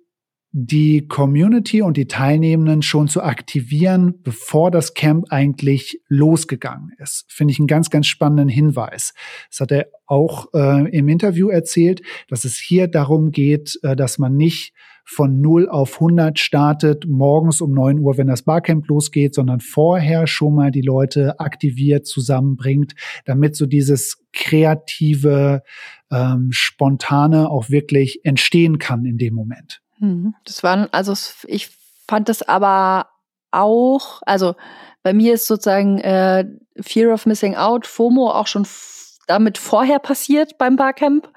[0.52, 7.26] die Community und die Teilnehmenden schon zu aktivieren, bevor das Camp eigentlich losgegangen ist.
[7.28, 9.14] Finde ich einen ganz, ganz spannenden Hinweis.
[9.52, 14.18] Das hat er auch äh, im Interview erzählt, dass es hier darum geht, äh, dass
[14.18, 14.74] man nicht
[15.10, 20.28] von 0 auf 100 startet, morgens um 9 Uhr, wenn das Barcamp losgeht, sondern vorher
[20.28, 22.94] schon mal die Leute aktiviert, zusammenbringt,
[23.26, 25.64] damit so dieses kreative,
[26.12, 29.82] ähm, spontane auch wirklich entstehen kann in dem Moment.
[30.00, 30.36] Mhm.
[30.44, 31.14] Das waren, also
[31.48, 31.70] ich
[32.08, 33.08] fand das aber
[33.52, 34.56] auch, also
[35.04, 36.46] bei mir ist sozusagen äh,
[36.82, 38.66] Fear of Missing Out, FOMO auch schon
[39.28, 41.30] damit vorher passiert beim Barcamp,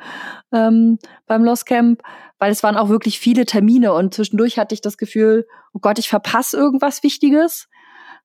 [0.53, 2.03] ähm, beim Lost Camp,
[2.39, 5.99] weil es waren auch wirklich viele Termine und zwischendurch hatte ich das Gefühl, oh Gott,
[5.99, 7.69] ich verpasse irgendwas Wichtiges.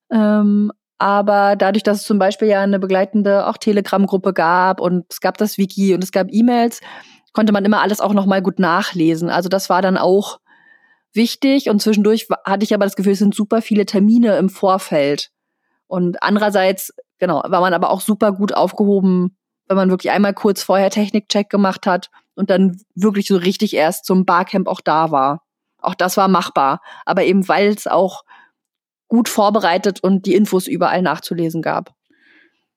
[0.09, 5.19] Ähm, aber dadurch, dass es zum Beispiel ja eine begleitende auch Telegram-Gruppe gab und es
[5.19, 6.79] gab das Wiki und es gab E-Mails,
[7.33, 9.29] konnte man immer alles auch noch mal gut nachlesen.
[9.29, 10.39] Also das war dann auch
[11.11, 15.31] wichtig und zwischendurch hatte ich aber das Gefühl, es sind super viele Termine im Vorfeld.
[15.87, 19.35] Und andererseits, genau, war man aber auch super gut aufgehoben,
[19.67, 24.05] wenn man wirklich einmal kurz vorher Technikcheck gemacht hat und dann wirklich so richtig erst
[24.05, 25.41] zum Barcamp auch da war.
[25.79, 26.81] Auch das war machbar.
[27.05, 28.23] Aber eben weil es auch
[29.07, 31.93] gut vorbereitet und die Infos überall nachzulesen gab.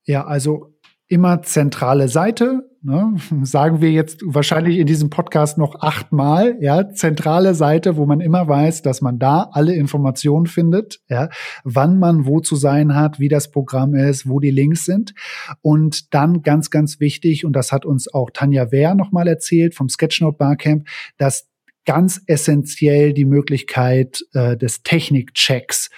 [0.05, 0.75] Ja, also
[1.07, 3.17] immer zentrale Seite, ne?
[3.43, 8.49] sagen wir jetzt wahrscheinlich in diesem Podcast noch achtmal, ja, zentrale Seite, wo man immer
[8.49, 11.29] weiß, dass man da alle Informationen findet, ja,
[11.65, 15.15] wann man wo zu sein hat, wie das Programm ist, wo die Links sind.
[15.61, 19.89] Und dann ganz, ganz wichtig, und das hat uns auch Tanja Wehr nochmal erzählt vom
[19.89, 20.87] Sketchnote Barcamp,
[21.17, 21.49] dass
[21.89, 25.89] ganz essentiell die Möglichkeit äh, des Technikchecks.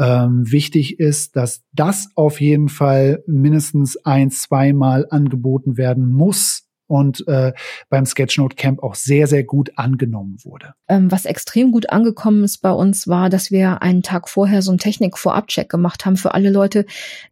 [0.00, 7.28] Ähm, wichtig ist, dass das auf jeden Fall mindestens ein, zweimal angeboten werden muss und
[7.28, 7.52] äh,
[7.90, 10.74] beim Sketchnote Camp auch sehr, sehr gut angenommen wurde.
[10.88, 14.70] Ähm, was extrem gut angekommen ist bei uns, war, dass wir einen Tag vorher so
[14.70, 16.86] einen Technik-Vorab-Check gemacht haben für alle Leute,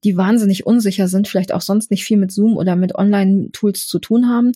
[0.04, 3.98] die wahnsinnig unsicher sind, vielleicht auch sonst nicht viel mit Zoom oder mit Online-Tools zu
[3.98, 4.52] tun haben.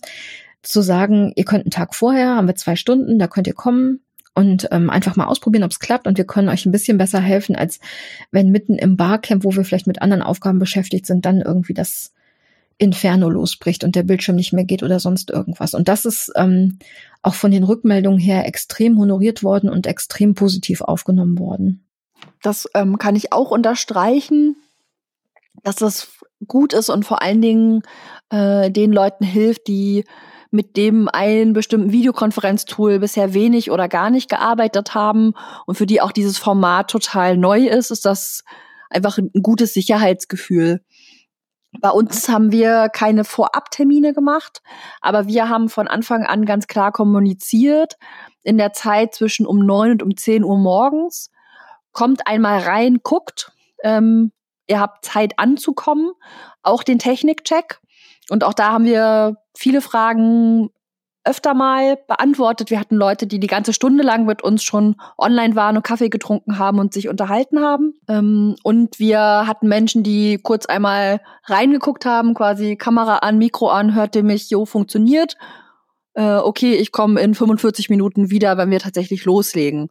[0.62, 4.00] Zu sagen, ihr könnt einen Tag vorher, haben wir zwei Stunden, da könnt ihr kommen,
[4.34, 7.20] und ähm, einfach mal ausprobieren, ob es klappt und wir können euch ein bisschen besser
[7.20, 7.80] helfen, als
[8.30, 12.12] wenn mitten im Barcamp, wo wir vielleicht mit anderen Aufgaben beschäftigt sind, dann irgendwie das
[12.78, 15.74] Inferno losbricht und der Bildschirm nicht mehr geht oder sonst irgendwas.
[15.74, 16.78] Und das ist ähm,
[17.22, 21.84] auch von den Rückmeldungen her extrem honoriert worden und extrem positiv aufgenommen worden.
[22.42, 24.56] Das ähm, kann ich auch unterstreichen,
[25.62, 26.08] dass das
[26.48, 27.82] gut ist und vor allen Dingen
[28.30, 30.04] äh, den Leuten hilft, die
[30.52, 35.32] mit dem einen bestimmten Videokonferenztool bisher wenig oder gar nicht gearbeitet haben
[35.66, 38.44] und für die auch dieses Format total neu ist, ist das
[38.90, 40.82] einfach ein gutes Sicherheitsgefühl.
[41.80, 44.60] Bei uns haben wir keine Vorabtermine gemacht,
[45.00, 47.96] aber wir haben von Anfang an ganz klar kommuniziert,
[48.42, 51.30] in der Zeit zwischen um neun und um zehn Uhr morgens,
[51.92, 54.32] kommt einmal rein, guckt, ähm,
[54.66, 56.12] ihr habt Zeit anzukommen,
[56.62, 57.80] auch den Technikcheck.
[58.32, 60.70] Und auch da haben wir viele Fragen
[61.22, 62.70] öfter mal beantwortet.
[62.70, 66.08] Wir hatten Leute, die die ganze Stunde lang mit uns schon online waren und Kaffee
[66.08, 67.92] getrunken haben und sich unterhalten haben.
[68.08, 73.94] Ähm, und wir hatten Menschen, die kurz einmal reingeguckt haben, quasi Kamera an, Mikro an,
[73.94, 75.36] hörte mich, jo, funktioniert.
[76.14, 79.90] Äh, okay, ich komme in 45 Minuten wieder, wenn wir tatsächlich loslegen.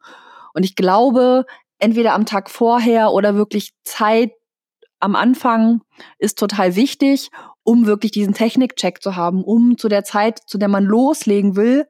[0.56, 1.46] Und ich glaube,
[1.78, 4.32] entweder am Tag vorher oder wirklich Zeit
[5.00, 5.82] am Anfang
[6.18, 7.30] ist total wichtig
[7.64, 11.86] um wirklich diesen Technikcheck zu haben, um zu der Zeit, zu der man loslegen will,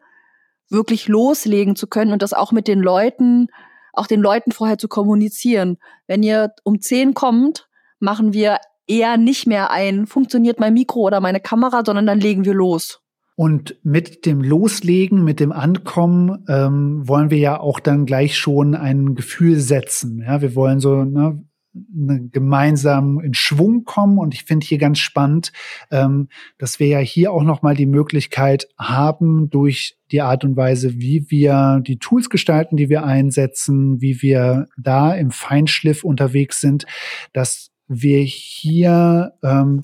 [0.69, 3.47] wirklich loslegen zu können und das auch mit den Leuten,
[3.93, 5.77] auch den Leuten vorher zu kommunizieren.
[6.07, 7.67] Wenn ihr um zehn kommt,
[7.99, 8.57] machen wir
[8.87, 12.99] eher nicht mehr ein, funktioniert mein Mikro oder meine Kamera, sondern dann legen wir los.
[13.35, 18.75] Und mit dem Loslegen, mit dem Ankommen ähm, wollen wir ja auch dann gleich schon
[18.75, 20.21] ein Gefühl setzen.
[20.25, 24.17] Ja, wir wollen so, Ne, gemeinsam in Schwung kommen.
[24.17, 25.51] Und ich finde hier ganz spannend,
[25.89, 30.99] ähm, dass wir ja hier auch nochmal die Möglichkeit haben, durch die Art und Weise,
[30.99, 36.85] wie wir die Tools gestalten, die wir einsetzen, wie wir da im Feinschliff unterwegs sind,
[37.33, 39.83] dass wir hier ähm,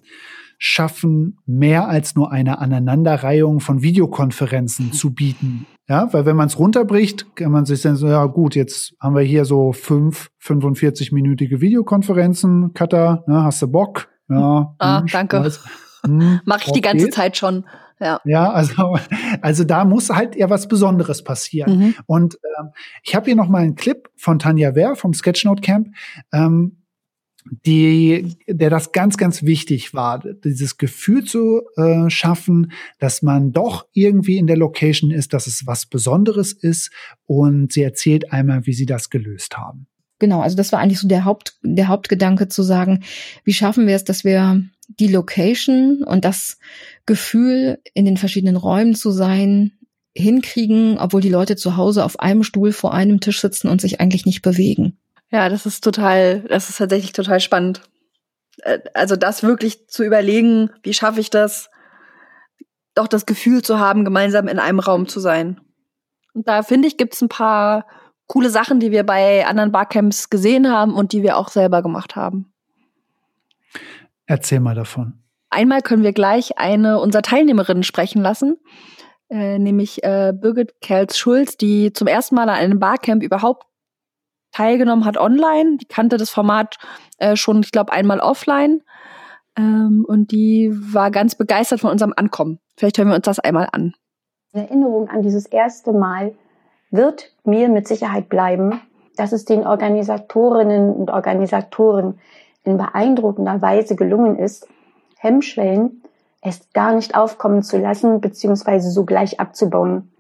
[0.58, 5.66] schaffen, mehr als nur eine Aneinanderreihung von Videokonferenzen zu bieten.
[5.90, 9.16] Ja, weil wenn man es runterbricht, kann man sich dann so, ja gut, jetzt haben
[9.16, 12.74] wir hier so fünf 45-minütige Videokonferenzen.
[12.74, 14.10] Cutter, ne, hast du Bock?
[14.30, 14.76] Ja.
[14.80, 15.52] Ah, hm, danke.
[16.06, 17.16] Hm, Mache ich die ganze geht.
[17.16, 17.66] Zeit schon.
[18.00, 18.22] Ja.
[18.24, 18.98] ja, also,
[19.42, 21.80] also da muss halt eher was Besonderes passieren.
[21.80, 21.96] Mhm.
[22.06, 22.70] Und ähm,
[23.04, 25.88] ich habe hier noch mal einen Clip von Tanja Wehr vom Sketchnote Camp.
[26.32, 26.77] Ähm,
[27.66, 33.86] die, der das ganz, ganz wichtig war, dieses Gefühl zu äh, schaffen, dass man doch
[33.94, 36.92] irgendwie in der Location ist, dass es was Besonderes ist.
[37.26, 39.88] Und sie erzählt einmal, wie sie das gelöst haben.
[40.20, 43.04] Genau, also das war eigentlich so der Haupt, der Hauptgedanke zu sagen,
[43.44, 46.58] wie schaffen wir es, dass wir die Location und das
[47.06, 49.74] Gefühl, in den verschiedenen Räumen zu sein,
[50.16, 54.02] hinkriegen, obwohl die Leute zu Hause auf einem Stuhl vor einem Tisch sitzen und sich
[54.02, 54.98] eigentlich nicht bewegen.
[55.30, 57.82] Ja, das ist total, das ist tatsächlich total spannend.
[58.64, 61.70] Äh, also das wirklich zu überlegen, wie schaffe ich das,
[62.96, 65.62] doch das Gefühl zu haben, gemeinsam in einem Raum zu sein.
[66.34, 67.86] Und da finde ich, gibt es ein paar
[68.28, 72.16] coole Sachen, die wir bei anderen Barcamps gesehen haben und die wir auch selber gemacht
[72.16, 72.54] haben.
[74.26, 75.24] Erzähl mal davon.
[75.50, 78.58] Einmal können wir gleich eine unserer Teilnehmerinnen sprechen lassen,
[79.30, 83.66] äh, nämlich äh, Birgit Kerls-Schulz, die zum ersten Mal an einem Barcamp überhaupt
[84.58, 85.78] teilgenommen hat online.
[85.78, 86.78] Die kannte das Format
[87.20, 88.82] äh, schon, ich glaube, einmal offline.
[89.56, 92.60] Ähm, und die war ganz begeistert von unserem Ankommen.
[92.76, 93.94] Vielleicht hören wir uns das einmal an.
[94.54, 96.34] Erinnerung an dieses erste Mal
[96.90, 98.82] wird mir mit Sicherheit bleiben,
[99.16, 102.20] dass es den Organisatorinnen und Organisatoren
[102.64, 104.68] in beeindruckender Weise gelungen ist,
[105.20, 106.04] Hemmschwellen
[106.42, 108.80] erst gar nicht aufkommen zu lassen bzw.
[108.80, 110.12] sogleich abzubauen.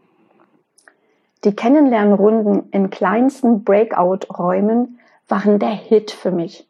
[1.47, 6.67] Die Kennenlernrunden in kleinsten Breakout-Räumen waren der Hit für mich.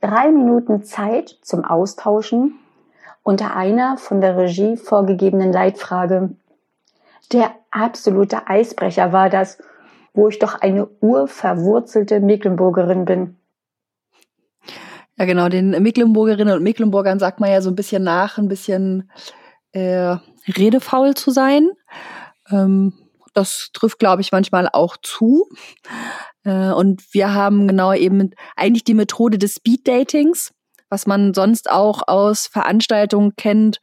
[0.00, 2.58] Drei Minuten Zeit zum Austauschen
[3.22, 6.30] unter einer von der Regie vorgegebenen Leitfrage.
[7.30, 9.62] Der absolute Eisbrecher war das,
[10.12, 13.36] wo ich doch eine urverwurzelte Mecklenburgerin bin.
[15.16, 19.08] Ja, genau, den Mecklenburgerinnen und Mecklenburgern sagt man ja so ein bisschen nach, ein bisschen
[19.70, 20.16] äh,
[20.48, 21.70] redefaul zu sein.
[22.50, 22.92] Ähm,
[23.38, 25.48] das trifft, glaube ich, manchmal auch zu.
[26.44, 30.52] Äh, und wir haben genau eben eigentlich die Methode des Speed-Datings,
[30.90, 33.80] was man sonst auch aus Veranstaltungen kennt,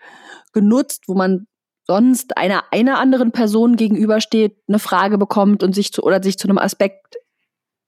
[0.54, 1.48] genutzt, wo man
[1.88, 6.48] sonst einer, einer anderen Person gegenübersteht, eine Frage bekommt und sich zu, oder sich zu
[6.48, 7.16] einem Aspekt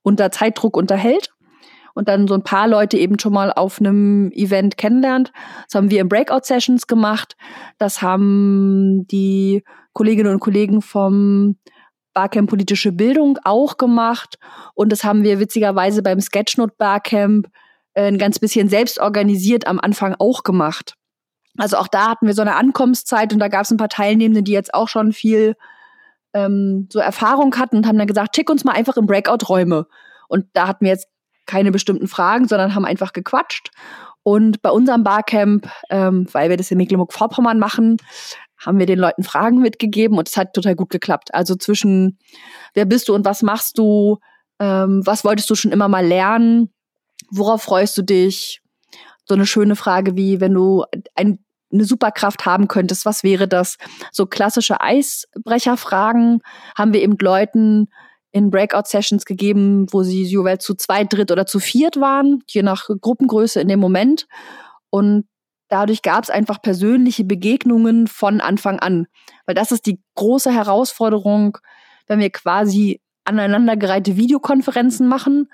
[0.03, 1.33] unter Zeitdruck unterhält
[1.95, 5.31] und dann so ein paar Leute eben schon mal auf einem Event kennenlernt.
[5.65, 7.35] Das haben wir in Breakout-Sessions gemacht.
[7.79, 9.63] Das haben die
[9.97, 11.57] Kolleginnen und Kollegen vom
[12.13, 14.37] Barcamp Politische Bildung auch gemacht.
[14.75, 17.47] Und das haben wir witzigerweise beim Sketchnote Barcamp
[17.95, 20.93] äh, ein ganz bisschen selbst organisiert am Anfang auch gemacht.
[21.57, 24.43] Also auch da hatten wir so eine Ankommenszeit und da gab es ein paar Teilnehmende,
[24.43, 25.55] die jetzt auch schon viel
[26.35, 29.87] ähm, so Erfahrung hatten und haben dann gesagt, schick uns mal einfach in Breakout-Räume.
[30.27, 31.07] Und da hatten wir jetzt
[31.47, 33.71] keine bestimmten Fragen, sondern haben einfach gequatscht.
[34.21, 37.97] Und bei unserem Barcamp, ähm, weil wir das in Mecklenburg-Vorpommern machen,
[38.57, 41.33] haben wir den Leuten Fragen mitgegeben und es hat total gut geklappt.
[41.33, 42.17] Also zwischen
[42.73, 44.17] wer bist du und was machst du,
[44.59, 46.73] ähm, was wolltest du schon immer mal lernen,
[47.29, 48.61] worauf freust du dich?
[49.25, 50.85] So eine schöne Frage wie, wenn du
[51.15, 51.39] ein,
[51.71, 53.77] eine Superkraft haben könntest, was wäre das?
[54.11, 56.41] So klassische Eisbrecherfragen
[56.75, 57.87] haben wir eben Leuten
[58.31, 62.87] in Breakout-Sessions gegeben, wo sie jeweils zu zweit, dritt oder zu viert waren, je nach
[63.01, 64.27] Gruppengröße in dem Moment.
[64.89, 65.25] Und
[65.69, 69.07] dadurch gab es einfach persönliche Begegnungen von Anfang an.
[69.45, 71.57] Weil das ist die große Herausforderung,
[72.07, 75.49] wenn wir quasi aneinandergereihte Videokonferenzen machen.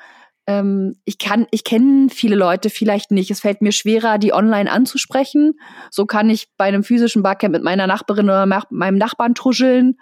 [0.45, 3.31] Ähm, ich kann, ich kenne viele Leute vielleicht nicht.
[3.31, 5.53] Es fällt mir schwerer, die online anzusprechen.
[5.89, 9.97] So kann ich bei einem physischen Barcamp mit meiner Nachbarin oder meinem Nachbarn tuscheln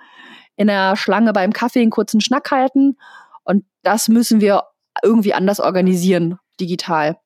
[0.55, 2.97] in der Schlange beim Kaffee einen kurzen Schnack halten.
[3.43, 4.63] Und das müssen wir
[5.03, 7.17] irgendwie anders organisieren, digital.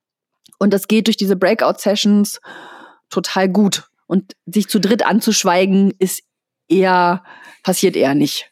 [0.59, 2.39] Und das geht durch diese Breakout-Sessions
[3.15, 3.87] total gut.
[4.07, 6.21] Und sich zu dritt anzuschweigen, ist
[6.67, 7.23] eher,
[7.63, 8.51] passiert eher nicht.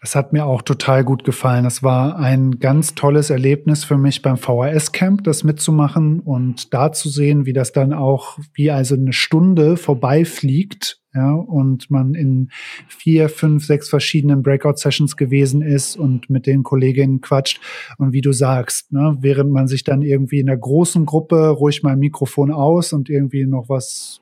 [0.00, 1.64] Das hat mir auch total gut gefallen.
[1.64, 7.08] Das war ein ganz tolles Erlebnis für mich beim VHS-Camp, das mitzumachen und da zu
[7.08, 12.50] sehen, wie das dann auch wie also eine Stunde vorbeifliegt ja, und man in
[12.86, 17.60] vier, fünf, sechs verschiedenen Breakout-Sessions gewesen ist und mit den Kolleginnen quatscht.
[17.98, 21.82] Und wie du sagst, ne, während man sich dann irgendwie in der großen Gruppe ruhig
[21.82, 24.20] mal ein Mikrofon aus und irgendwie noch was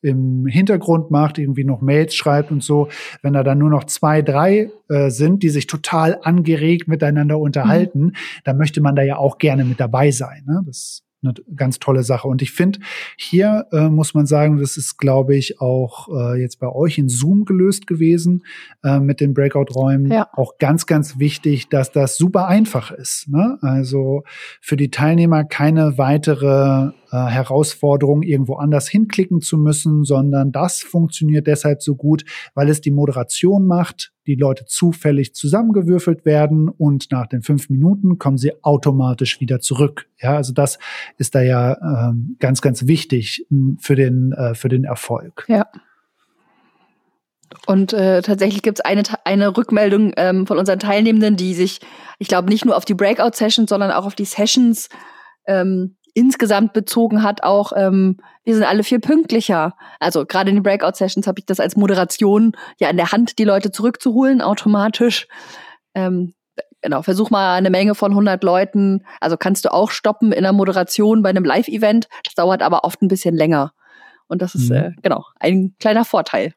[0.00, 2.88] im Hintergrund macht, irgendwie noch Mails schreibt und so,
[3.22, 8.06] wenn da dann nur noch zwei, drei äh, sind, die sich total angeregt miteinander unterhalten,
[8.06, 8.12] mhm.
[8.42, 10.42] dann möchte man da ja auch gerne mit dabei sein.
[10.44, 10.60] Ne?
[10.66, 12.28] Das eine ganz tolle Sache.
[12.28, 12.80] Und ich finde,
[13.16, 17.08] hier äh, muss man sagen, das ist, glaube ich, auch äh, jetzt bei euch in
[17.08, 18.44] Zoom gelöst gewesen
[18.82, 20.10] äh, mit den Breakout-Räumen.
[20.10, 20.28] Ja.
[20.32, 23.28] Auch ganz, ganz wichtig, dass das super einfach ist.
[23.28, 23.58] Ne?
[23.60, 24.24] Also
[24.60, 31.46] für die Teilnehmer keine weitere äh, Herausforderung, irgendwo anders hinklicken zu müssen, sondern das funktioniert
[31.46, 37.26] deshalb so gut, weil es die Moderation macht, die Leute zufällig zusammengewürfelt werden und nach
[37.26, 40.08] den fünf Minuten kommen sie automatisch wieder zurück.
[40.20, 40.78] Ja, also das
[41.18, 45.44] ist da ja ähm, ganz, ganz wichtig hm, für den, äh, für den Erfolg.
[45.48, 45.66] Ja.
[47.66, 51.80] Und äh, tatsächlich gibt es eine, eine Rückmeldung ähm, von unseren Teilnehmenden, die sich,
[52.18, 54.88] ich glaube, nicht nur auf die Breakout-Sessions, sondern auch auf die Sessions
[55.46, 59.74] ähm, insgesamt bezogen hat, auch ähm, wir sind alle viel pünktlicher.
[60.00, 63.44] Also gerade in den Breakout-Sessions habe ich das als Moderation ja in der Hand, die
[63.44, 65.26] Leute zurückzuholen, automatisch.
[65.94, 66.34] Ähm,
[66.82, 70.52] genau, versuch mal eine Menge von 100 Leuten, also kannst du auch stoppen in der
[70.52, 72.08] Moderation bei einem Live-Event.
[72.24, 73.72] Das dauert aber oft ein bisschen länger.
[74.28, 74.76] Und das ist, mhm.
[74.76, 76.54] äh, genau, ein kleiner Vorteil.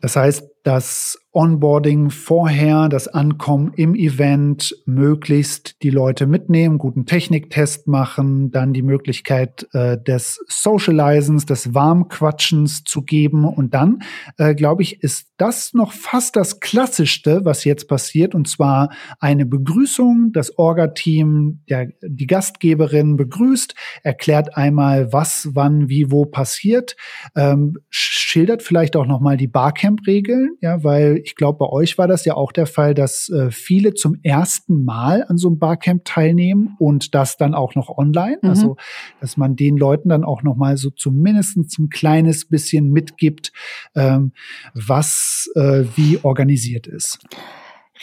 [0.00, 7.86] Das heißt, das Onboarding vorher, das Ankommen im Event, möglichst die Leute mitnehmen, guten Techniktest
[7.86, 13.44] machen, dann die Möglichkeit äh, des Socializens, des Warmquatschens zu geben.
[13.44, 13.98] Und dann,
[14.38, 18.88] äh, glaube ich, ist das noch fast das Klassischste, was jetzt passiert, und zwar
[19.20, 20.30] eine Begrüßung.
[20.32, 21.60] Das Orga-Team,
[22.02, 26.96] die Gastgeberin begrüßt, erklärt einmal, was, wann, wie, wo passiert,
[27.36, 32.08] ähm, schildert vielleicht auch noch mal die Barcamp-Regeln, ja, weil ich glaube, bei euch war
[32.08, 36.04] das ja auch der Fall, dass äh, viele zum ersten Mal an so einem Barcamp
[36.04, 38.38] teilnehmen und das dann auch noch online.
[38.42, 38.48] Mhm.
[38.48, 38.76] Also,
[39.20, 43.52] dass man den Leuten dann auch noch mal so zumindest ein kleines bisschen mitgibt,
[43.94, 44.32] ähm,
[44.74, 47.18] was äh, wie organisiert ist.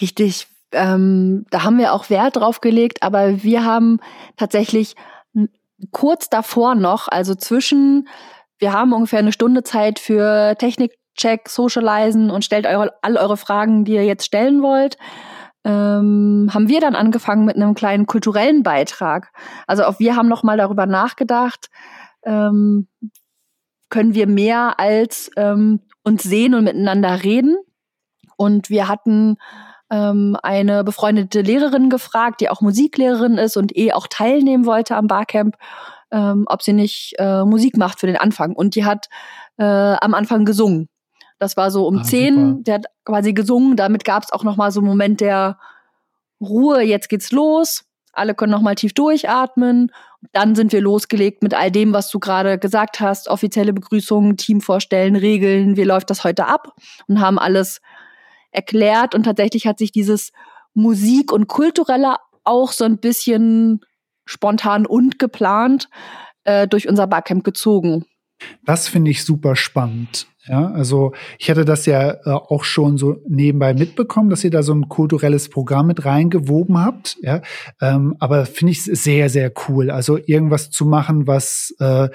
[0.02, 0.48] Richtig.
[0.72, 4.00] Ähm, da haben wir auch Wert drauf gelegt, aber wir haben
[4.38, 4.96] tatsächlich
[5.92, 8.08] kurz davor noch, also zwischen
[8.64, 13.38] wir haben ungefähr eine Stunde Zeit für Technik Check, Socializen und stellt eure, all eure
[13.38, 14.98] Fragen, die ihr jetzt stellen wollt.
[15.66, 19.32] Ähm, haben wir dann angefangen mit einem kleinen kulturellen Beitrag.
[19.66, 21.70] Also auch wir haben noch mal darüber nachgedacht,
[22.24, 22.88] ähm,
[23.90, 27.58] können wir mehr als ähm, uns sehen und miteinander reden
[28.36, 29.38] Und wir hatten
[29.92, 35.08] ähm, eine befreundete Lehrerin gefragt, die auch Musiklehrerin ist und eh auch teilnehmen wollte am
[35.08, 35.56] Barcamp,
[36.12, 38.54] ähm, ob sie nicht äh, Musik macht für den Anfang.
[38.54, 39.08] Und die hat
[39.58, 40.90] äh, am Anfang gesungen.
[41.44, 42.64] Das war so um ah, zehn, super.
[42.64, 43.76] der hat quasi gesungen.
[43.76, 45.60] Damit gab es auch noch mal so einen Moment der
[46.42, 47.84] Ruhe, jetzt geht's los.
[48.14, 49.92] Alle können noch mal tief durchatmen.
[50.32, 53.28] Dann sind wir losgelegt mit all dem, was du gerade gesagt hast.
[53.28, 56.70] Offizielle Begrüßungen, Team vorstellen, Regeln, wie läuft das heute ab?
[57.08, 57.82] Und haben alles
[58.52, 59.14] erklärt.
[59.14, 60.32] Und tatsächlich hat sich dieses
[60.74, 62.16] Musik und Kulturelle
[62.46, 63.82] auch so ein bisschen
[64.26, 65.90] spontan und geplant
[66.46, 68.06] äh, durch unser Barcamp gezogen.
[68.66, 70.28] Das finde ich super spannend.
[70.46, 74.62] Ja, also ich hatte das ja äh, auch schon so nebenbei mitbekommen, dass ihr da
[74.62, 77.18] so ein kulturelles Programm mit reingewoben habt.
[77.22, 77.42] Ja,
[77.80, 79.90] ähm, aber finde ich sehr, sehr cool.
[79.90, 82.10] Also irgendwas zu machen, was, äh,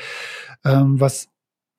[0.64, 1.29] ähm, was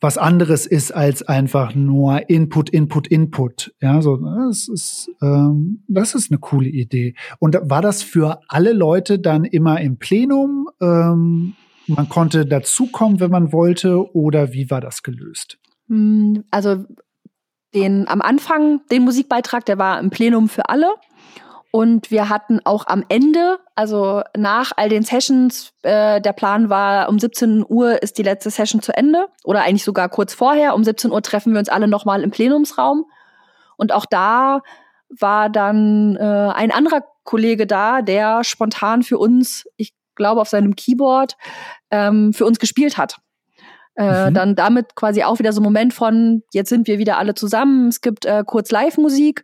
[0.01, 3.73] was anderes ist als einfach nur Input, Input, Input.
[3.81, 7.15] Ja, so das ist ähm, das ist eine coole Idee.
[7.39, 10.69] Und war das für alle Leute dann immer im Plenum?
[10.81, 11.53] Ähm,
[11.89, 15.57] man konnte dazukommen, wenn man wollte, oder wie war das gelöst?
[15.87, 16.85] Hm, also
[17.73, 20.87] den am Anfang den Musikbeitrag, der war im Plenum für alle.
[21.71, 27.09] Und wir hatten auch am Ende, also nach all den Sessions, äh, der Plan war,
[27.09, 30.73] um 17 Uhr ist die letzte Session zu Ende oder eigentlich sogar kurz vorher.
[30.73, 33.05] Um 17 Uhr treffen wir uns alle nochmal im Plenumsraum.
[33.77, 34.61] Und auch da
[35.09, 40.75] war dann äh, ein anderer Kollege da, der spontan für uns, ich glaube auf seinem
[40.75, 41.35] Keyboard,
[41.89, 43.17] ähm, für uns gespielt hat.
[43.95, 44.33] Äh, mhm.
[44.35, 47.87] Dann damit quasi auch wieder so ein Moment von, jetzt sind wir wieder alle zusammen,
[47.87, 49.43] es gibt äh, kurz Live-Musik.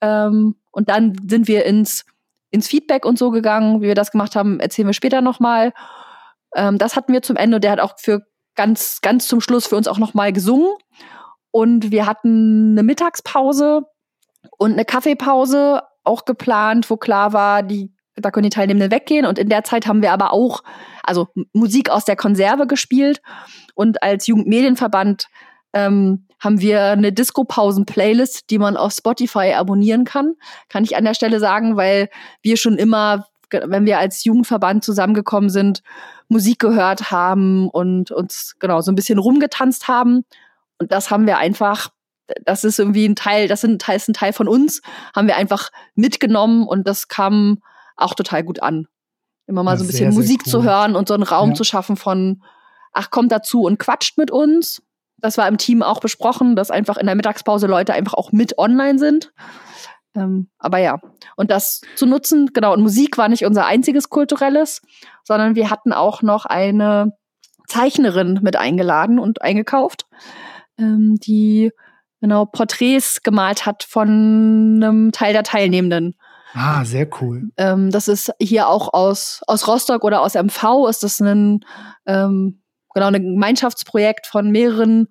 [0.00, 2.04] Ähm, und dann sind wir ins,
[2.50, 3.82] ins Feedback und so gegangen.
[3.82, 5.72] Wie wir das gemacht haben, erzählen wir später nochmal.
[6.54, 8.22] Ähm, das hatten wir zum Ende und der hat auch für
[8.54, 10.72] ganz, ganz zum Schluss für uns auch nochmal gesungen.
[11.50, 13.82] Und wir hatten eine Mittagspause
[14.56, 19.26] und eine Kaffeepause auch geplant, wo klar war, die, da können die Teilnehmenden weggehen.
[19.26, 20.62] Und in der Zeit haben wir aber auch,
[21.02, 23.20] also Musik aus der Konserve gespielt.
[23.74, 25.28] Und als Jugendmedienverband
[25.72, 30.34] ähm, haben wir eine Disco-Pausen-Playlist, die man auf Spotify abonnieren kann.
[30.68, 32.08] Kann ich an der Stelle sagen, weil
[32.42, 35.82] wir schon immer, wenn wir als Jugendverband zusammengekommen sind,
[36.28, 40.24] Musik gehört haben und uns genau so ein bisschen rumgetanzt haben.
[40.78, 41.90] Und das haben wir einfach,
[42.44, 44.80] das ist irgendwie ein Teil, das ist ein Teil, ist ein Teil von uns,
[45.14, 47.60] haben wir einfach mitgenommen und das kam
[48.00, 48.86] auch total gut an.
[49.46, 50.64] Immer mal ja, so ein bisschen sehr, Musik sehr cool.
[50.64, 51.54] zu hören und so einen Raum ja.
[51.54, 52.42] zu schaffen von,
[52.92, 54.82] ach, kommt dazu und quatscht mit uns
[55.20, 58.58] das war im Team auch besprochen, dass einfach in der Mittagspause Leute einfach auch mit
[58.58, 59.32] online sind.
[60.14, 61.00] Ähm, aber ja,
[61.36, 64.82] und das zu nutzen, genau, und Musik war nicht unser einziges kulturelles,
[65.22, 67.12] sondern wir hatten auch noch eine
[67.68, 70.06] Zeichnerin mit eingeladen und eingekauft,
[70.78, 71.70] ähm, die
[72.20, 76.16] genau Porträts gemalt hat von einem Teil der Teilnehmenden.
[76.54, 77.50] Ah, sehr cool.
[77.56, 81.64] Ähm, das ist hier auch aus, aus Rostock oder aus MV ist das ein
[82.06, 82.62] ähm,
[82.94, 85.08] genau ein Gemeinschaftsprojekt von mehreren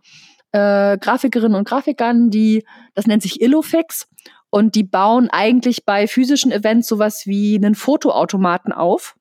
[0.51, 2.65] äh, Grafikerinnen und Grafikern, die,
[2.95, 4.07] das nennt sich Illofix,
[4.49, 9.15] und die bauen eigentlich bei physischen Events sowas wie einen Fotoautomaten auf.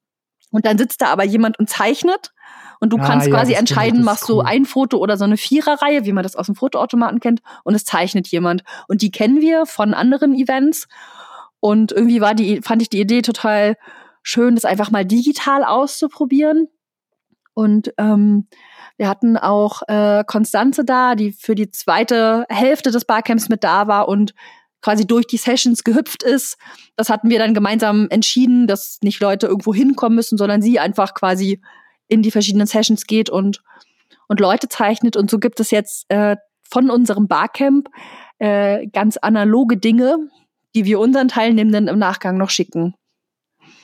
[0.51, 2.33] Und dann sitzt da aber jemand und zeichnet.
[2.81, 4.37] Und du ah, kannst ja, quasi entscheiden, machst cool.
[4.37, 7.75] du ein Foto oder so eine Viererreihe, wie man das aus dem Fotoautomaten kennt, und
[7.75, 8.63] es zeichnet jemand.
[8.87, 10.87] Und die kennen wir von anderen Events.
[11.61, 13.77] Und irgendwie war die, fand ich die Idee total
[14.23, 16.69] schön, das einfach mal digital auszuprobieren.
[17.55, 18.47] Und ähm,
[18.97, 23.89] wir hatten auch äh, Konstanze da, die für die zweite Hälfte des Barcamps mit da
[23.89, 24.35] war und
[24.81, 26.57] quasi durch die Sessions gehüpft ist.
[26.97, 31.15] Das hatten wir dann gemeinsam entschieden, dass nicht Leute irgendwo hinkommen müssen, sondern sie einfach
[31.15, 31.61] quasi
[32.07, 33.63] in die verschiedenen Sessions geht und,
[34.29, 35.17] und Leute zeichnet.
[35.17, 37.89] Und so gibt es jetzt äh, von unserem Barcamp
[38.39, 40.29] äh, ganz analoge Dinge,
[40.75, 42.95] die wir unseren Teilnehmenden im Nachgang noch schicken.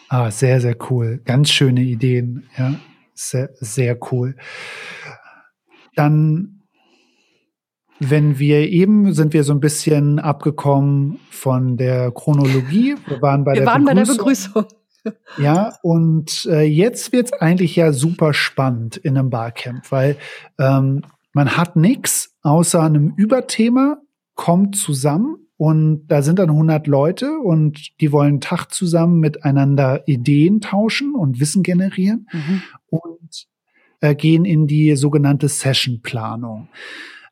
[0.08, 1.20] Ah, sehr, sehr cool.
[1.24, 2.74] Ganz schöne Ideen, ja
[3.14, 4.36] sehr, sehr cool.
[5.94, 6.62] Dann,
[8.00, 12.96] wenn wir eben sind wir so ein bisschen abgekommen von der Chronologie.
[13.06, 14.06] Wir waren bei, wir der, waren Begrüßung.
[14.06, 14.64] bei der Begrüßung.
[15.36, 20.16] Ja, und äh, jetzt wird's eigentlich ja super spannend in einem Barcamp, weil
[20.58, 21.02] ähm,
[21.34, 23.98] man hat nichts außer einem Überthema,
[24.34, 30.60] kommt zusammen und da sind dann 100 Leute und die wollen Tag zusammen miteinander Ideen
[30.60, 32.62] tauschen und Wissen generieren mhm.
[32.86, 33.46] und
[34.00, 36.68] äh, gehen in die sogenannte Session-Planung.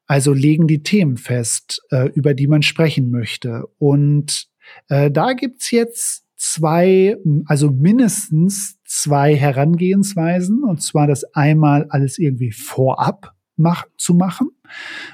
[0.06, 3.64] Also legen die Themen fest, äh, über die man sprechen möchte.
[3.78, 4.46] Und
[4.88, 7.16] äh, da gibt's jetzt zwei,
[7.46, 10.62] also mindestens zwei Herangehensweisen.
[10.62, 14.50] Und zwar das einmal alles irgendwie vorab mach, zu machen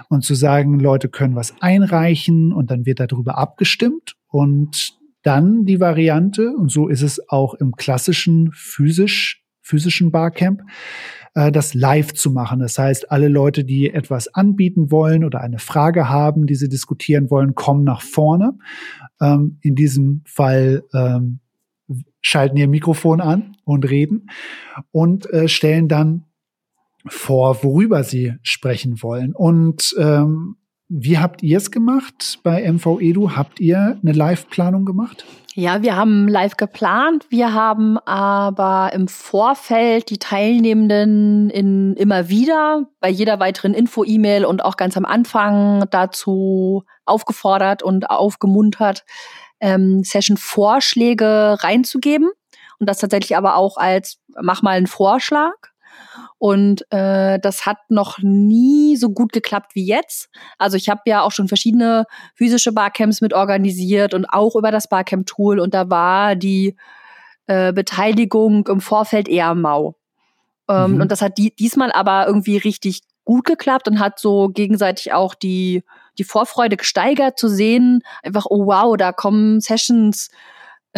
[0.08, 5.80] und zu sagen, Leute können was einreichen und dann wird darüber abgestimmt und dann die
[5.80, 10.62] Variante, und so ist es auch im klassischen physisch, physischen Barcamp,
[11.34, 12.60] äh, das live zu machen.
[12.60, 17.30] Das heißt, alle Leute, die etwas anbieten wollen oder eine Frage haben, die sie diskutieren
[17.30, 18.54] wollen, kommen nach vorne.
[19.20, 21.40] Ähm, in diesem Fall ähm,
[22.20, 24.30] schalten ihr Mikrofon an und reden
[24.90, 26.24] und äh, stellen dann
[27.10, 29.34] vor, worüber sie sprechen wollen.
[29.34, 30.56] Und ähm,
[30.88, 32.86] wie habt ihr es gemacht bei MV?
[33.36, 35.26] Habt ihr eine Live-Planung gemacht?
[35.54, 37.26] Ja, wir haben live geplant.
[37.30, 44.64] Wir haben aber im Vorfeld die Teilnehmenden in, immer wieder bei jeder weiteren Info-E-Mail und
[44.64, 49.04] auch ganz am Anfang dazu aufgefordert und aufgemuntert,
[49.60, 52.30] ähm, Session-Vorschläge reinzugeben.
[52.78, 55.54] Und das tatsächlich aber auch als mach mal einen Vorschlag.
[56.38, 60.28] Und äh, das hat noch nie so gut geklappt wie jetzt.
[60.56, 62.04] Also ich habe ja auch schon verschiedene
[62.34, 65.58] physische Barcamps mit organisiert und auch über das Barcamp-Tool.
[65.58, 66.76] Und da war die
[67.46, 69.96] äh, Beteiligung im Vorfeld eher mau.
[70.68, 71.00] Ähm, mhm.
[71.02, 75.34] Und das hat die, diesmal aber irgendwie richtig gut geklappt und hat so gegenseitig auch
[75.34, 75.82] die,
[76.18, 78.00] die Vorfreude gesteigert zu sehen.
[78.22, 80.30] Einfach, oh wow, da kommen Sessions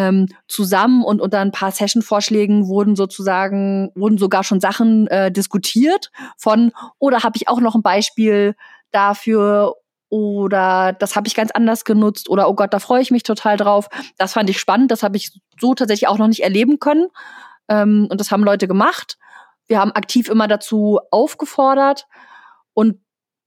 [0.01, 6.11] ähm, zusammen und unter ein paar Session-Vorschlägen wurden sozusagen, wurden sogar schon Sachen äh, diskutiert
[6.39, 8.55] von, oder habe ich auch noch ein Beispiel
[8.93, 9.75] dafür
[10.09, 13.59] oder das habe ich ganz anders genutzt oder oh Gott, da freue ich mich total
[13.59, 13.89] drauf.
[14.17, 17.09] Das fand ich spannend, das habe ich so tatsächlich auch noch nicht erleben können.
[17.69, 19.19] Ähm, und das haben Leute gemacht.
[19.67, 22.07] Wir haben aktiv immer dazu aufgefordert
[22.73, 23.01] und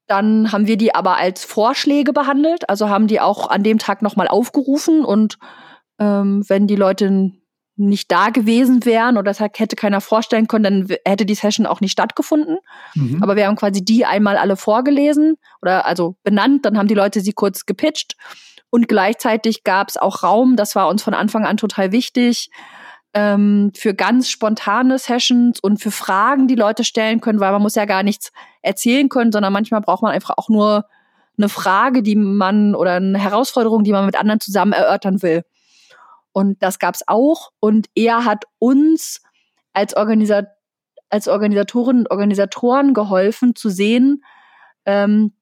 [0.05, 4.03] dann haben wir die aber als Vorschläge behandelt, also haben die auch an dem Tag
[4.03, 5.39] nochmal aufgerufen und
[6.03, 7.31] ähm, wenn die Leute
[7.75, 11.81] nicht da gewesen wären oder das hätte keiner vorstellen können, dann hätte die Session auch
[11.81, 12.57] nicht stattgefunden.
[12.93, 13.23] Mhm.
[13.23, 17.21] Aber wir haben quasi die einmal alle vorgelesen oder also benannt, dann haben die Leute
[17.21, 18.15] sie kurz gepitcht
[18.69, 22.51] und gleichzeitig gab es auch Raum, das war uns von Anfang an total wichtig,
[23.15, 27.75] ähm, für ganz spontane Sessions und für Fragen, die Leute stellen können, weil man muss
[27.75, 28.31] ja gar nichts
[28.61, 30.85] erzählen können, sondern manchmal braucht man einfach auch nur
[31.37, 35.43] eine Frage, die man oder eine Herausforderung, die man mit anderen zusammen erörtern will.
[36.33, 37.51] Und das gab's auch.
[37.59, 39.21] Und er hat uns
[39.71, 40.43] als, Organisa
[41.09, 44.23] als Organisatorinnen und Organisatoren geholfen zu sehen,
[44.85, 45.33] ähm,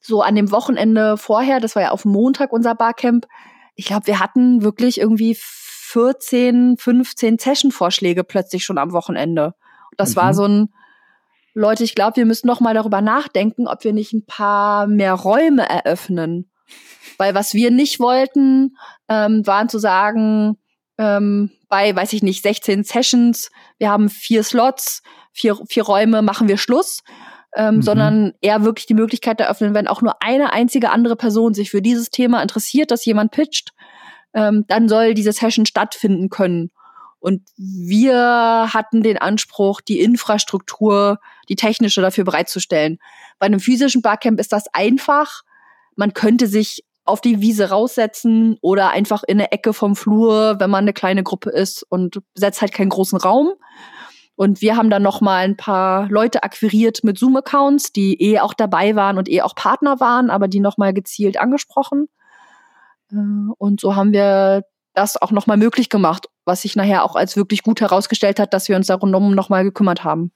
[0.00, 3.26] so an dem Wochenende vorher, das war ja auf Montag unser Barcamp,
[3.74, 9.54] ich glaube, wir hatten wirklich irgendwie 14, 15 Session-Vorschläge plötzlich schon am Wochenende.
[9.96, 10.16] Das mhm.
[10.16, 10.68] war so ein,
[11.54, 15.14] Leute, ich glaube, wir müssen noch mal darüber nachdenken, ob wir nicht ein paar mehr
[15.14, 16.50] Räume eröffnen.
[17.18, 18.76] Weil was wir nicht wollten,
[19.08, 20.58] ähm, waren zu sagen,
[20.98, 25.02] ähm, bei, weiß ich nicht, 16 Sessions, wir haben vier Slots,
[25.32, 27.02] vier, vier Räume, machen wir Schluss.
[27.54, 27.82] Ähm, mhm.
[27.82, 31.80] sondern eher wirklich die Möglichkeit eröffnen, wenn auch nur eine einzige andere Person sich für
[31.80, 33.72] dieses Thema interessiert, dass jemand pitcht,
[34.34, 36.70] ähm, dann soll diese Session stattfinden können.
[37.18, 42.98] Und wir hatten den Anspruch, die Infrastruktur, die technische dafür bereitzustellen.
[43.38, 45.42] Bei einem physischen Barcamp ist das einfach.
[45.96, 50.70] Man könnte sich auf die Wiese raussetzen oder einfach in eine Ecke vom Flur, wenn
[50.70, 53.52] man eine kleine Gruppe ist und setzt halt keinen großen Raum.
[54.34, 58.52] Und wir haben dann noch mal ein paar Leute akquiriert mit Zoom-Accounts, die eh auch
[58.52, 62.08] dabei waren und eh auch Partner waren, aber die noch mal gezielt angesprochen.
[63.10, 63.16] Äh,
[63.56, 67.36] und so haben wir das auch noch mal möglich gemacht, was sich nachher auch als
[67.36, 70.32] wirklich gut herausgestellt hat, dass wir uns darum noch mal gekümmert haben.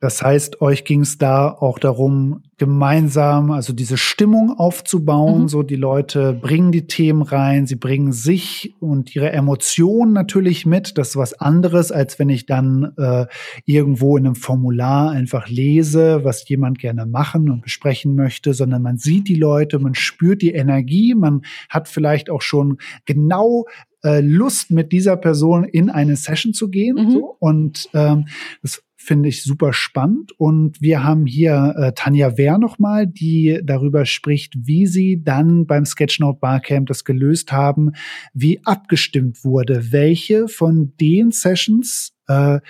[0.00, 5.48] Das heißt, euch ging es da auch darum, gemeinsam, also diese Stimmung aufzubauen, mhm.
[5.48, 10.96] so die Leute bringen die Themen rein, sie bringen sich und ihre Emotionen natürlich mit.
[10.96, 13.26] Das ist was anderes, als wenn ich dann äh,
[13.66, 18.96] irgendwo in einem Formular einfach lese, was jemand gerne machen und besprechen möchte, sondern man
[18.96, 23.66] sieht die Leute, man spürt die Energie, man hat vielleicht auch schon genau
[24.02, 26.96] äh, Lust, mit dieser Person in eine Session zu gehen.
[26.96, 27.10] Mhm.
[27.10, 27.36] So.
[27.38, 28.26] Und ähm,
[28.62, 30.32] das finde ich super spannend.
[30.38, 35.86] Und wir haben hier äh, Tanja Wehr nochmal, die darüber spricht, wie sie dann beim
[35.86, 37.92] Sketchnote Barcamp das gelöst haben,
[38.34, 42.60] wie abgestimmt wurde, welche von den Sessions äh,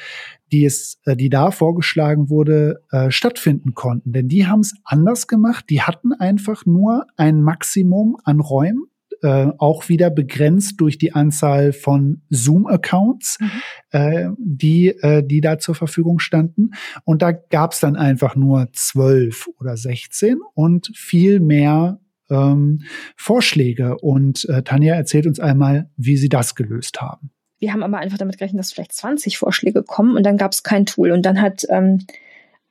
[0.53, 4.13] die es, äh, die da vorgeschlagen wurde, äh, stattfinden konnten.
[4.13, 5.67] Denn die haben es anders gemacht.
[5.69, 8.90] Die hatten einfach nur ein Maximum an Räumen
[9.23, 13.51] äh, auch wieder begrenzt durch die Anzahl von Zoom-Accounts, mhm.
[13.91, 16.71] äh, die, äh, die da zur Verfügung standen.
[17.05, 22.01] Und da gab es dann einfach nur zwölf oder sechzehn und viel mehr
[22.31, 22.83] ähm,
[23.17, 23.99] Vorschläge.
[23.99, 27.31] Und äh, Tanja erzählt uns einmal, wie sie das gelöst haben.
[27.59, 30.63] Wir haben aber einfach damit gerechnet, dass vielleicht 20 Vorschläge kommen und dann gab es
[30.63, 31.13] kein Tool.
[31.13, 32.07] Und dann hat ähm,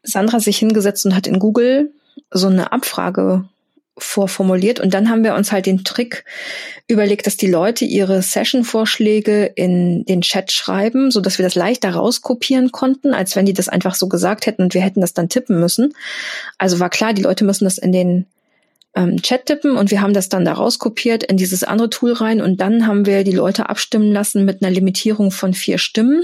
[0.01, 1.93] Sandra sich hingesetzt und hat in Google
[2.31, 3.47] so eine Abfrage
[4.03, 6.25] vorformuliert und dann haben wir uns halt den Trick
[6.87, 11.91] überlegt, dass die Leute ihre Session-Vorschläge in den Chat schreiben, so dass wir das leichter
[11.91, 15.29] rauskopieren konnten, als wenn die das einfach so gesagt hätten und wir hätten das dann
[15.29, 15.93] tippen müssen.
[16.57, 18.25] Also war klar, die Leute müssen das in den
[18.95, 22.41] ähm, Chat tippen und wir haben das dann da rauskopiert in dieses andere Tool rein
[22.41, 26.23] und dann haben wir die Leute abstimmen lassen mit einer Limitierung von vier Stimmen.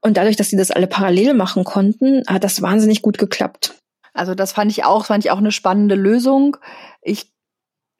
[0.00, 3.74] Und dadurch, dass sie das alle parallel machen konnten, hat das wahnsinnig gut geklappt.
[4.16, 6.56] Also das fand ich auch, fand ich auch eine spannende Lösung.
[7.02, 7.32] Ich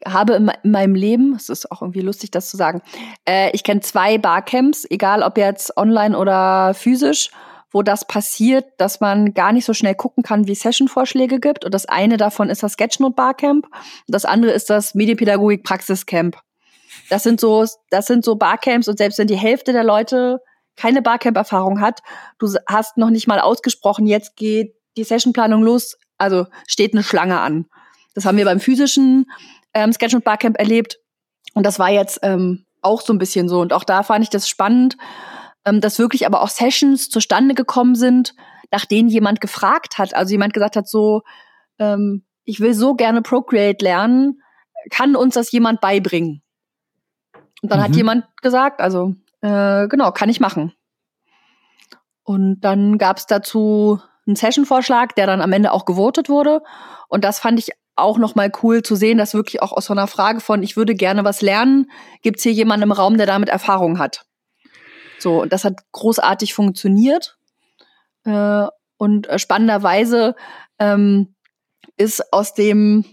[0.04, 2.82] habe in, meinem Leben, es ist auch irgendwie lustig, das zu sagen,
[3.26, 7.30] äh, ich kenne zwei Barcamps, egal ob jetzt online oder physisch,
[7.70, 11.64] wo das passiert, dass man gar nicht so schnell gucken kann, wie Session-Vorschläge gibt.
[11.64, 16.38] Und das eine davon ist das Sketchnote Barcamp und das andere ist das Medienpädagogik Praxiscamp.
[17.10, 20.40] Das sind so, das sind so Barcamps und selbst wenn die Hälfte der Leute
[20.76, 22.00] keine Barcamp-Erfahrung hat,
[22.38, 27.40] du hast noch nicht mal ausgesprochen, jetzt geht die Sessionplanung los, also steht eine Schlange
[27.40, 27.66] an.
[28.14, 29.26] Das haben wir beim physischen
[29.74, 30.98] ähm, Sketch und Barcamp erlebt.
[31.54, 33.60] Und das war jetzt ähm, auch so ein bisschen so.
[33.60, 34.96] Und auch da fand ich das spannend,
[35.64, 38.34] ähm, dass wirklich aber auch Sessions zustande gekommen sind,
[38.70, 40.14] nach denen jemand gefragt hat.
[40.14, 41.22] Also jemand gesagt hat, so,
[41.78, 44.40] ähm, ich will so gerne Procreate lernen,
[44.90, 46.42] kann uns das jemand beibringen?
[47.62, 47.84] Und dann mhm.
[47.84, 50.72] hat jemand gesagt, also äh, genau, kann ich machen.
[52.22, 56.62] Und dann gab es dazu einen Session-Vorschlag, der dann am Ende auch gewotet wurde.
[57.08, 59.94] Und das fand ich auch noch mal cool zu sehen, dass wirklich auch aus so
[59.94, 61.90] einer Frage von ich würde gerne was lernen,
[62.22, 64.26] gibt es hier jemanden im Raum, der damit Erfahrung hat.
[65.18, 67.38] So, und das hat großartig funktioniert.
[68.24, 68.66] Äh,
[68.98, 70.34] und äh, spannenderweise
[70.78, 71.34] ähm,
[71.96, 73.04] ist aus dem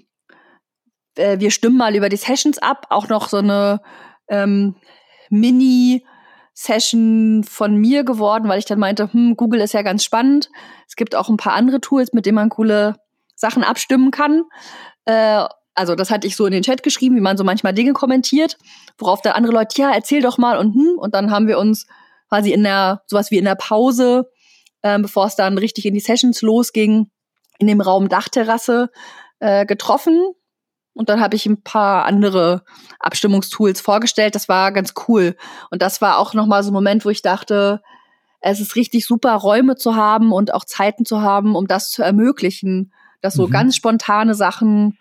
[1.16, 3.82] äh, wir stimmen mal über die Sessions ab, auch noch so eine
[4.28, 4.76] ähm,
[5.30, 6.06] Mini
[6.54, 10.50] Session von mir geworden, weil ich dann meinte, hm, Google ist ja ganz spannend.
[10.88, 12.96] Es gibt auch ein paar andere Tools, mit denen man coole
[13.36, 14.44] Sachen abstimmen kann.
[15.06, 15.46] Äh,
[15.76, 18.58] also das hatte ich so in den Chat geschrieben, wie man so manchmal Dinge kommentiert,
[19.00, 21.88] worauf dann andere Leute, ja, erzähl doch mal und hm, und dann haben wir uns
[22.30, 24.30] quasi in der, sowas wie in der Pause,
[24.84, 27.10] äh, bevor es dann richtig in die Sessions losging,
[27.58, 28.90] in dem Raum Dachterrasse
[29.40, 30.34] äh, getroffen
[30.94, 32.64] und dann habe ich ein paar andere
[33.00, 34.36] Abstimmungstools vorgestellt.
[34.36, 35.36] Das war ganz cool.
[35.72, 37.82] Und das war auch nochmal so ein Moment, wo ich dachte,
[38.42, 42.04] es ist richtig super, Räume zu haben und auch Zeiten zu haben, um das zu
[42.04, 43.52] ermöglichen, dass so mhm.
[43.52, 44.98] ganz spontane Sachen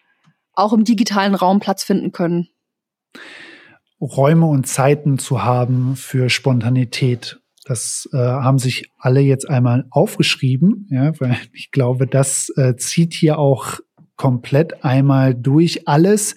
[0.55, 2.49] auch im digitalen Raum Platz finden können.
[4.01, 7.41] Räume und Zeiten zu haben für Spontanität.
[7.65, 13.15] Das äh, haben sich alle jetzt einmal aufgeschrieben, ja, weil ich glaube, das äh, zieht
[13.15, 13.79] hier auch
[14.23, 16.37] komplett einmal durch alles,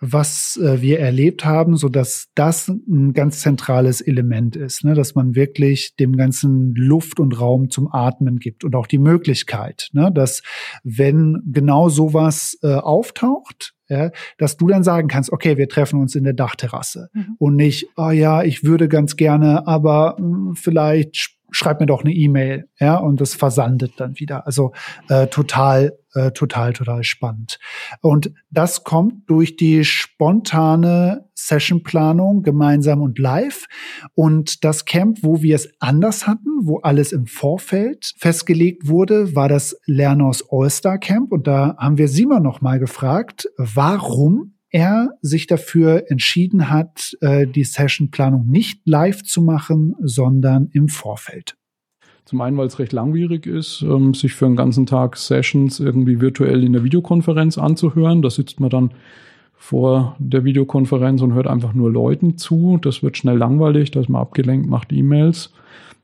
[0.00, 4.94] was äh, wir erlebt haben, so dass das ein ganz zentrales Element ist, ne?
[4.94, 9.88] dass man wirklich dem ganzen Luft und Raum zum Atmen gibt und auch die Möglichkeit,
[9.92, 10.12] ne?
[10.14, 10.44] dass
[10.84, 16.14] wenn genau sowas äh, auftaucht, ja, dass du dann sagen kannst, okay, wir treffen uns
[16.14, 17.34] in der Dachterrasse mhm.
[17.38, 22.02] und nicht, oh ja, ich würde ganz gerne, aber mh, hm, vielleicht schreib mir doch
[22.02, 24.46] eine E-Mail, ja, und das versandet dann wieder.
[24.46, 24.72] Also
[25.08, 27.58] äh, total, äh, total, total spannend.
[28.00, 33.66] Und das kommt durch die spontane Sessionplanung gemeinsam und live.
[34.14, 39.48] Und das Camp, wo wir es anders hatten, wo alles im Vorfeld festgelegt wurde, war
[39.48, 41.32] das Lerners All-Star Camp.
[41.32, 47.46] Und da haben wir Simon noch mal gefragt, warum er sich dafür entschieden hat, äh,
[47.46, 51.56] die Sessionplanung nicht live zu machen, sondern im Vorfeld.
[52.24, 56.20] Zum einen, weil es recht langwierig ist, ähm, sich für einen ganzen Tag Sessions irgendwie
[56.20, 58.22] virtuell in der Videokonferenz anzuhören.
[58.22, 58.90] Da sitzt man dann
[59.56, 62.78] vor der Videokonferenz und hört einfach nur Leuten zu.
[62.80, 65.52] Das wird schnell langweilig, da ist man abgelenkt, macht E-Mails.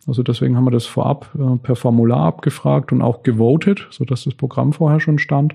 [0.07, 4.35] Also deswegen haben wir das vorab äh, per Formular abgefragt und auch gewotet, sodass das
[4.35, 5.55] Programm vorher schon stand.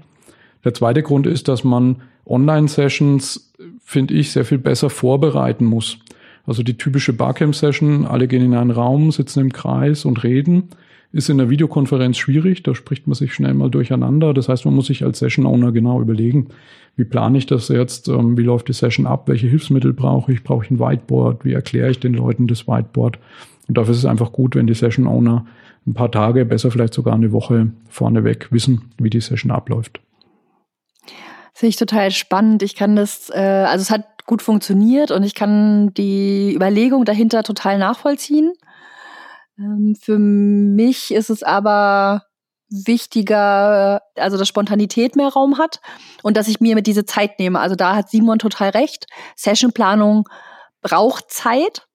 [0.64, 3.54] Der zweite Grund ist, dass man Online-Sessions,
[3.84, 6.00] finde ich, sehr viel besser vorbereiten muss.
[6.46, 10.70] Also die typische Barcamp-Session, alle gehen in einen Raum, sitzen im Kreis und reden,
[11.12, 14.34] ist in der Videokonferenz schwierig, da spricht man sich schnell mal durcheinander.
[14.34, 16.50] Das heißt, man muss sich als Session-Owner genau überlegen,
[16.98, 20.44] wie plane ich das jetzt, ähm, wie läuft die Session ab, welche Hilfsmittel brauche ich,
[20.44, 23.20] brauche ich ein Whiteboard, wie erkläre ich den Leuten das Whiteboard.
[23.68, 25.46] Und dafür ist es einfach gut, wenn die Session-Owner
[25.88, 30.02] ein paar Tage, besser vielleicht sogar eine Woche vorneweg wissen, wie die Session abläuft.
[31.54, 32.64] Finde ich total spannend.
[32.64, 37.44] Ich kann das, äh, also es hat gut funktioniert und ich kann die Überlegung dahinter
[37.44, 38.54] total nachvollziehen.
[39.58, 42.24] Ähm, für mich ist es aber
[42.70, 45.80] wichtiger, also dass Spontanität mehr Raum hat
[46.24, 47.60] und dass ich mir mit diese Zeit nehme.
[47.60, 49.06] Also da hat Simon total recht.
[49.36, 50.28] Sessionplanung
[50.82, 51.88] braucht Zeit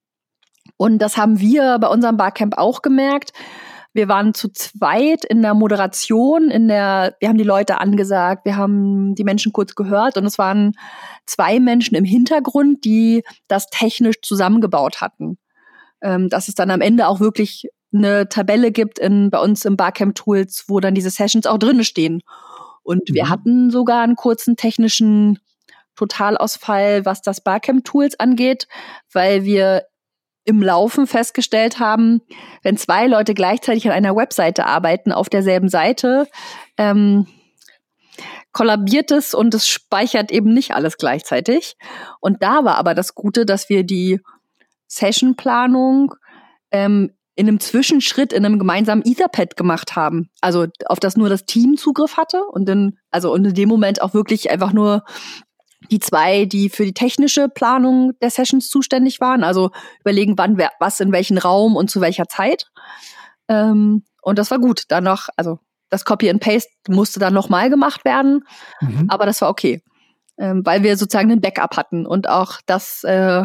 [0.76, 3.32] und das haben wir bei unserem Barcamp auch gemerkt.
[3.92, 8.56] Wir waren zu zweit in der Moderation, in der, wir haben die Leute angesagt, wir
[8.56, 10.74] haben die Menschen kurz gehört und es waren
[11.30, 15.38] zwei Menschen im Hintergrund, die das technisch zusammengebaut hatten.
[16.02, 19.76] Ähm, dass es dann am Ende auch wirklich eine Tabelle gibt in, bei uns im
[19.76, 22.22] Barcamp Tools, wo dann diese Sessions auch drinne stehen.
[22.82, 23.14] Und mhm.
[23.14, 25.38] wir hatten sogar einen kurzen technischen
[25.96, 28.68] Totalausfall, was das Barcamp Tools angeht,
[29.12, 29.84] weil wir
[30.44, 32.22] im Laufen festgestellt haben,
[32.62, 36.26] wenn zwei Leute gleichzeitig an einer Webseite arbeiten, auf derselben Seite,
[36.78, 37.26] ähm,
[38.52, 41.76] kollabiert es und es speichert eben nicht alles gleichzeitig.
[42.20, 44.20] Und da war aber das Gute, dass wir die
[44.86, 46.14] Sessionplanung
[46.72, 50.30] ähm, in einem Zwischenschritt in einem gemeinsamen Etherpad gemacht haben.
[50.40, 54.02] Also auf das nur das Team Zugriff hatte und dann, also und in dem Moment
[54.02, 55.04] auch wirklich einfach nur
[55.90, 59.70] die zwei, die für die technische Planung der Sessions zuständig waren, also
[60.00, 62.66] überlegen, wann wer, was in welchen Raum und zu welcher Zeit.
[63.48, 64.84] Ähm, und das war gut.
[64.88, 65.58] Dann noch, also
[65.90, 68.44] das Copy and Paste musste dann nochmal gemacht werden,
[68.80, 69.06] mhm.
[69.08, 69.82] aber das war okay,
[70.38, 73.44] ähm, weil wir sozusagen einen Backup hatten und auch das äh,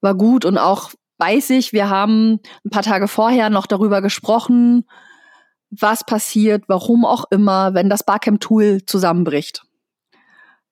[0.00, 4.84] war gut und auch weiß ich, wir haben ein paar Tage vorher noch darüber gesprochen,
[5.70, 9.62] was passiert, warum auch immer, wenn das Barcamp-Tool zusammenbricht.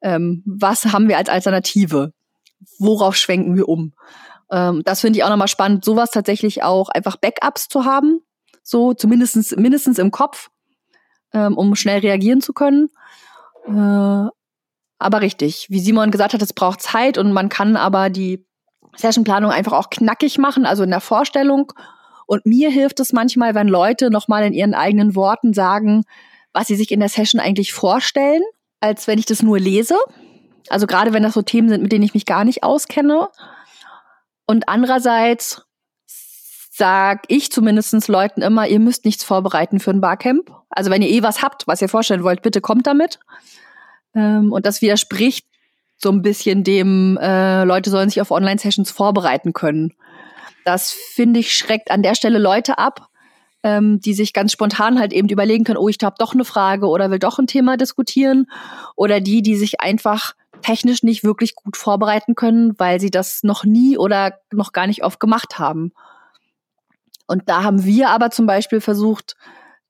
[0.02, 2.12] Ähm, was haben wir als Alternative?
[2.78, 3.94] Worauf schwenken wir um?
[4.50, 8.20] Ähm, das finde ich auch nochmal spannend, sowas tatsächlich auch einfach Backups zu haben,
[8.71, 10.51] so zumindestens mindestens im Kopf,
[11.33, 12.89] ähm, um schnell reagieren zu können.
[13.66, 14.31] Äh,
[15.03, 18.47] aber richtig, wie Simon gesagt hat, es braucht Zeit und man kann aber die
[18.97, 21.73] Sessionplanung einfach auch knackig machen, also in der Vorstellung.
[22.27, 26.05] Und mir hilft es manchmal, wenn Leute nochmal in ihren eigenen Worten sagen,
[26.53, 28.43] was sie sich in der Session eigentlich vorstellen
[28.81, 29.97] als wenn ich das nur lese.
[30.68, 33.29] Also gerade wenn das so Themen sind, mit denen ich mich gar nicht auskenne.
[34.47, 35.62] Und andererseits
[36.71, 40.53] sag ich zumindestens Leuten immer, ihr müsst nichts vorbereiten für ein Barcamp.
[40.71, 43.18] Also wenn ihr eh was habt, was ihr vorstellen wollt, bitte kommt damit.
[44.14, 45.47] Ähm, und das widerspricht
[45.99, 49.95] so ein bisschen dem, äh, Leute sollen sich auf Online-Sessions vorbereiten können.
[50.64, 53.09] Das finde ich schreckt an der Stelle Leute ab,
[53.64, 56.87] ähm, die sich ganz spontan halt eben überlegen können, oh, ich habe doch eine Frage
[56.87, 58.47] oder will doch ein Thema diskutieren.
[58.95, 63.64] Oder die, die sich einfach technisch nicht wirklich gut vorbereiten können, weil sie das noch
[63.64, 65.93] nie oder noch gar nicht oft gemacht haben.
[67.31, 69.37] Und da haben wir aber zum Beispiel versucht,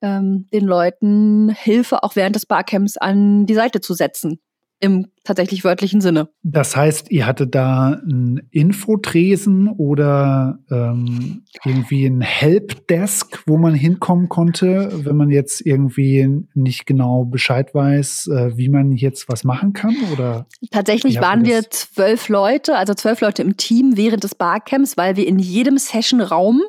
[0.03, 4.41] ähm, den Leuten Hilfe auch während des Barcamps an die Seite zu setzen
[4.83, 6.31] im tatsächlich wörtlichen Sinne.
[6.43, 14.29] Das heißt, ihr hattet da einen Infotresen oder ähm, irgendwie ein Helpdesk, wo man hinkommen
[14.29, 19.75] konnte, wenn man jetzt irgendwie nicht genau Bescheid weiß, äh, wie man jetzt was machen
[19.75, 19.97] kann?
[20.13, 25.17] Oder tatsächlich waren wir zwölf Leute, also zwölf Leute im Team während des Barcamps, weil
[25.17, 26.63] wir in jedem Sessionraum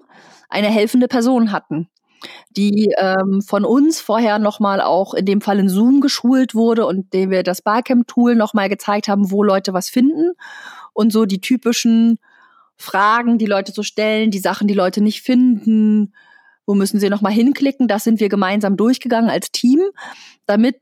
[0.51, 1.89] eine helfende Person hatten
[2.51, 7.13] die ähm, von uns vorher nochmal auch in dem Fall in Zoom geschult wurde und
[7.13, 10.33] dem wir das Barcamp-Tool nochmal gezeigt haben, wo Leute was finden
[10.93, 12.19] und so die typischen
[12.77, 16.13] Fragen, die Leute so stellen, die Sachen, die Leute nicht finden,
[16.65, 19.79] wo müssen sie nochmal hinklicken, das sind wir gemeinsam durchgegangen als Team,
[20.45, 20.79] damit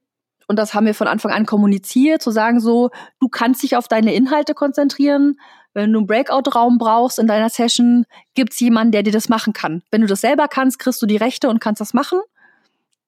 [0.48, 2.90] und das haben wir von Anfang an kommuniziert, zu sagen so,
[3.20, 5.40] du kannst dich auf deine Inhalte konzentrieren,
[5.74, 9.84] wenn du einen Breakout-Raum brauchst in deiner Session, gibt's jemanden, der dir das machen kann.
[9.92, 12.20] Wenn du das selber kannst, kriegst du die Rechte und kannst das machen.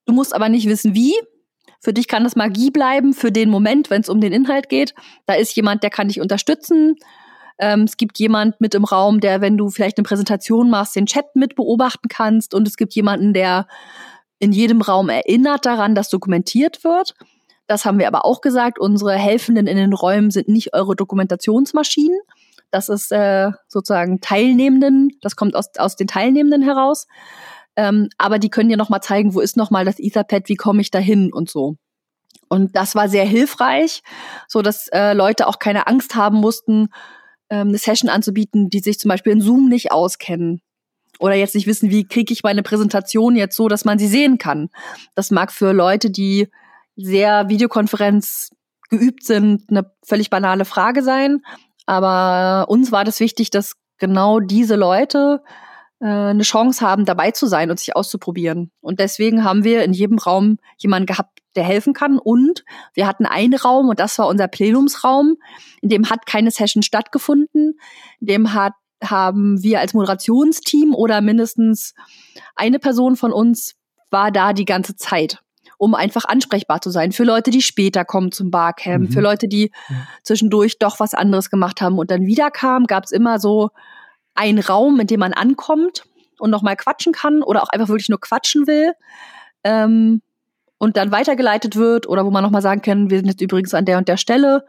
[0.06, 1.14] Du musst aber nicht wissen, wie.
[1.80, 4.94] Für dich kann das Magie bleiben, für den Moment, wenn es um den Inhalt geht.
[5.26, 6.96] Da ist jemand, der kann dich unterstützen.
[7.58, 11.06] Ähm, es gibt jemand mit im Raum, der, wenn du vielleicht eine Präsentation machst, den
[11.06, 12.54] Chat mit beobachten kannst.
[12.54, 13.66] Und es gibt jemanden, der
[14.38, 17.14] in jedem Raum erinnert daran, dass dokumentiert wird.
[17.66, 18.78] Das haben wir aber auch gesagt.
[18.78, 22.18] Unsere Helfenden in den Räumen sind nicht eure Dokumentationsmaschinen,
[22.72, 27.06] das ist äh, sozusagen Teilnehmenden, das kommt aus, aus den Teilnehmenden heraus.
[27.76, 30.90] Ähm, aber die können dir nochmal zeigen, wo ist nochmal das Etherpad, wie komme ich
[30.90, 31.76] da hin und so.
[32.48, 34.02] Und das war sehr hilfreich,
[34.48, 36.88] so dass äh, Leute auch keine Angst haben mussten,
[37.48, 40.60] ähm, eine Session anzubieten, die sich zum Beispiel in Zoom nicht auskennen
[41.18, 44.38] oder jetzt nicht wissen, wie kriege ich meine Präsentation jetzt so, dass man sie sehen
[44.38, 44.68] kann.
[45.14, 46.48] Das mag für Leute, die
[46.96, 48.50] sehr Videokonferenz
[48.90, 51.42] geübt sind, eine völlig banale Frage sein.
[51.86, 55.42] Aber uns war das wichtig, dass genau diese Leute
[56.00, 58.70] äh, eine Chance haben, dabei zu sein und sich auszuprobieren.
[58.80, 62.18] Und deswegen haben wir in jedem Raum jemanden gehabt, der helfen kann.
[62.18, 62.64] Und
[62.94, 65.36] wir hatten einen Raum, und das war unser Plenumsraum,
[65.80, 67.78] in dem hat keine Session stattgefunden.
[68.20, 71.94] In dem hat, haben wir als Moderationsteam oder mindestens
[72.54, 73.74] eine Person von uns
[74.10, 75.40] war da die ganze Zeit
[75.82, 79.12] um einfach ansprechbar zu sein für Leute, die später kommen zum Barcamp, mhm.
[79.12, 79.72] für Leute, die
[80.22, 83.70] zwischendurch doch was anderes gemacht haben und dann wieder kamen, gab es immer so
[84.36, 86.04] einen Raum, in dem man ankommt
[86.38, 88.92] und nochmal quatschen kann oder auch einfach wirklich nur quatschen will.
[89.64, 90.22] Ähm,
[90.78, 93.84] und dann weitergeleitet wird oder wo man nochmal sagen kann, wir sind jetzt übrigens an
[93.84, 94.64] der und der Stelle.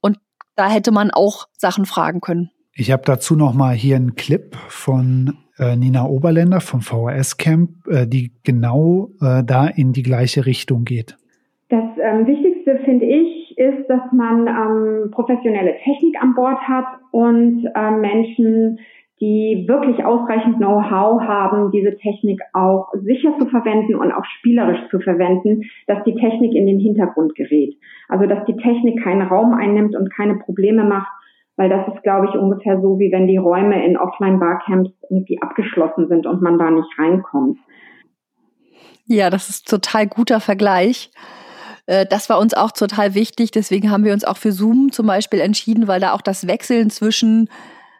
[0.00, 0.18] Und
[0.56, 2.50] da hätte man auch Sachen fragen können.
[2.72, 5.38] Ich habe dazu nochmal hier einen Clip von
[5.76, 11.16] Nina Oberländer vom VHS Camp, äh, die genau äh, da in die gleiche Richtung geht.
[11.68, 17.68] Das ähm, Wichtigste finde ich ist, dass man ähm, professionelle Technik an Bord hat und
[17.74, 18.78] äh, Menschen,
[19.20, 24.98] die wirklich ausreichend Know-how haben, diese Technik auch sicher zu verwenden und auch spielerisch zu
[24.98, 27.76] verwenden, dass die Technik in den Hintergrund gerät.
[28.08, 31.12] Also dass die Technik keinen Raum einnimmt und keine Probleme macht,
[31.60, 36.08] weil das ist, glaube ich, ungefähr so, wie wenn die Räume in Offline-Barcamps irgendwie abgeschlossen
[36.08, 37.58] sind und man da nicht reinkommt.
[39.04, 41.10] Ja, das ist total guter Vergleich.
[41.84, 43.50] Äh, das war uns auch total wichtig.
[43.50, 46.88] Deswegen haben wir uns auch für Zoom zum Beispiel entschieden, weil da auch das Wechseln
[46.88, 47.50] zwischen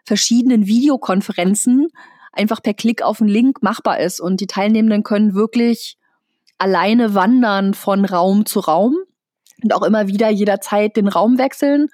[0.05, 1.89] verschiedenen Videokonferenzen
[2.33, 4.19] einfach per Klick auf einen Link machbar ist.
[4.19, 5.99] Und die Teilnehmenden können wirklich
[6.57, 8.95] alleine wandern von Raum zu Raum
[9.63, 11.89] und auch immer wieder jederzeit den Raum wechseln.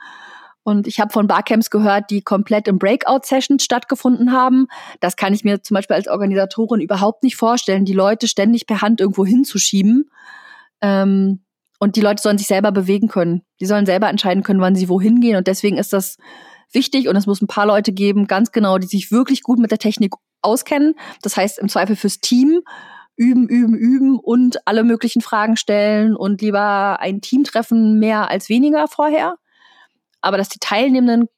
[0.67, 4.67] Und ich habe von Barcamps gehört, die komplett im Breakout-Sessions stattgefunden haben.
[4.99, 8.81] Das kann ich mir zum Beispiel als Organisatorin überhaupt nicht vorstellen, die Leute ständig per
[8.81, 10.11] Hand irgendwo hinzuschieben.
[10.81, 11.39] Ähm,
[11.79, 13.43] und die Leute sollen sich selber bewegen können.
[13.61, 15.37] Die sollen selber entscheiden können, wann sie wohin gehen.
[15.37, 16.17] Und deswegen ist das
[16.73, 19.71] wichtig und es muss ein paar Leute geben, ganz genau, die sich wirklich gut mit
[19.71, 20.95] der Technik auskennen.
[21.21, 22.59] Das heißt im Zweifel fürs Team
[23.15, 28.49] üben, üben, üben und alle möglichen Fragen stellen und lieber ein Team treffen, mehr als
[28.49, 29.37] weniger vorher.
[30.27, 31.29] Aber dass die Teilnehmenden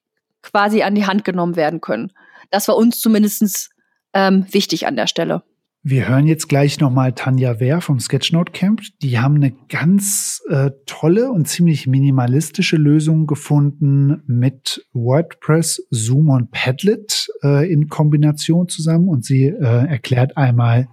[0.42, 2.12] quasi an die Hand genommen werden können.
[2.50, 3.70] Das war uns zumindest
[4.12, 5.44] ähm, wichtig an der Stelle.
[5.82, 8.82] Wir hören jetzt gleich nochmal Tanja Wehr vom Sketchnote Camp.
[9.00, 16.50] Die haben eine ganz äh, tolle und ziemlich minimalistische Lösung gefunden mit WordPress, Zoom und
[16.50, 19.08] Padlet äh, in Kombination zusammen.
[19.08, 20.88] Und sie äh, erklärt einmal,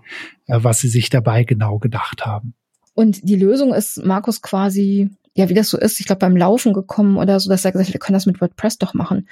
[0.45, 2.53] äh, was sie sich dabei genau gedacht haben.
[2.93, 6.73] Und die Lösung ist Markus quasi, ja, wie das so ist, ich glaube beim Laufen
[6.73, 9.29] gekommen oder so, dass er gesagt hat, wir können das mit WordPress doch machen.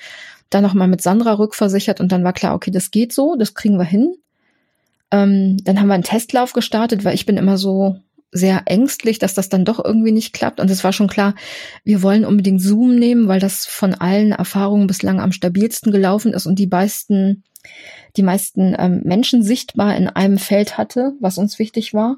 [0.51, 3.77] Dann nochmal mit Sandra rückversichert und dann war klar, okay, das geht so, das kriegen
[3.77, 4.15] wir hin.
[5.09, 7.97] Ähm, dann haben wir einen Testlauf gestartet, weil ich bin immer so
[8.31, 10.59] sehr ängstlich, dass das dann doch irgendwie nicht klappt.
[10.59, 11.33] Und es war schon klar,
[11.83, 16.45] wir wollen unbedingt Zoom nehmen, weil das von allen Erfahrungen bislang am stabilsten gelaufen ist
[16.45, 17.43] und die meisten,
[18.15, 22.17] die meisten ähm, Menschen sichtbar in einem Feld hatte, was uns wichtig war.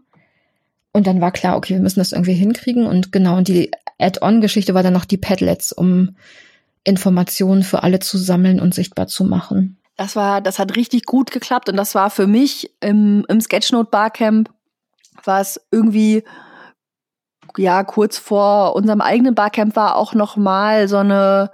[0.93, 2.88] Und dann war klar, okay, wir müssen das irgendwie hinkriegen.
[2.88, 6.15] Und genau, und die Add-on-Geschichte war dann noch die Padlets, um
[6.83, 9.77] Informationen für alle zu sammeln und sichtbar zu machen.
[9.95, 13.89] Das war, das hat richtig gut geklappt und das war für mich im, im Sketchnote
[13.89, 14.49] Barcamp
[15.23, 16.23] was irgendwie
[17.57, 21.51] ja kurz vor unserem eigenen Barcamp war auch noch mal so eine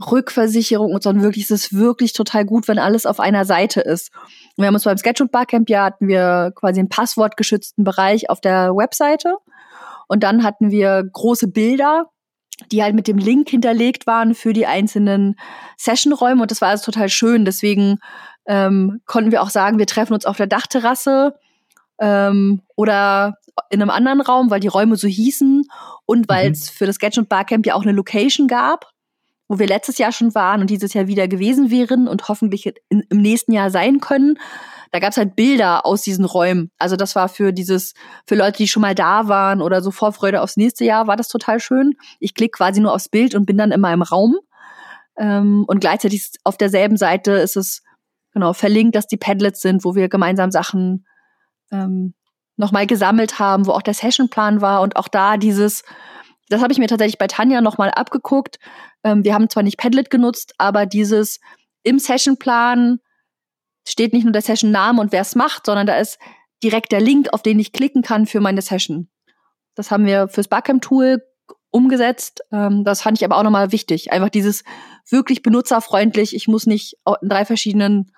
[0.00, 3.80] Rückversicherung und so ein wirklich, es ist wirklich total gut, wenn alles auf einer Seite
[3.80, 4.10] ist.
[4.56, 8.40] Und wir haben uns beim Sketchnote Barcamp ja hatten wir quasi einen passwortgeschützten Bereich auf
[8.40, 9.36] der Webseite
[10.08, 12.10] und dann hatten wir große Bilder
[12.72, 15.36] die halt mit dem Link hinterlegt waren für die einzelnen
[15.76, 17.44] Sessionräume und das war alles total schön.
[17.44, 17.98] Deswegen
[18.46, 21.34] ähm, konnten wir auch sagen, wir treffen uns auf der Dachterrasse
[21.98, 23.34] ähm, oder
[23.70, 25.64] in einem anderen Raum, weil die Räume so hießen
[26.06, 26.76] und weil es mhm.
[26.76, 28.90] für das Sketch und Barcamp ja auch eine Location gab,
[29.48, 33.04] wo wir letztes Jahr schon waren und dieses Jahr wieder gewesen wären und hoffentlich in,
[33.08, 34.38] im nächsten Jahr sein können
[34.92, 36.70] da gab es halt Bilder aus diesen Räumen.
[36.78, 37.94] Also das war für dieses,
[38.26, 41.28] für Leute, die schon mal da waren oder so Vorfreude aufs nächste Jahr, war das
[41.28, 41.94] total schön.
[42.20, 44.36] Ich klicke quasi nur aufs Bild und bin dann immer im Raum.
[45.18, 47.82] Ähm, und gleichzeitig auf derselben Seite ist es
[48.32, 51.06] genau verlinkt, dass die Padlets sind, wo wir gemeinsam Sachen
[51.72, 52.14] ähm,
[52.56, 55.82] nochmal gesammelt haben, wo auch der Sessionplan war und auch da dieses,
[56.48, 58.58] das habe ich mir tatsächlich bei Tanja nochmal abgeguckt.
[59.02, 61.40] Ähm, wir haben zwar nicht Padlet genutzt, aber dieses
[61.82, 63.00] im Sessionplan
[63.86, 66.18] steht nicht nur der Session-Name und wer es macht, sondern da ist
[66.62, 69.08] direkt der Link, auf den ich klicken kann für meine Session.
[69.74, 71.22] Das haben wir fürs Barcamp-Tool
[71.70, 72.42] umgesetzt.
[72.50, 74.12] Ähm, das fand ich aber auch nochmal wichtig.
[74.12, 74.64] Einfach dieses
[75.10, 76.34] wirklich benutzerfreundlich.
[76.34, 78.10] Ich muss nicht in drei verschiedenen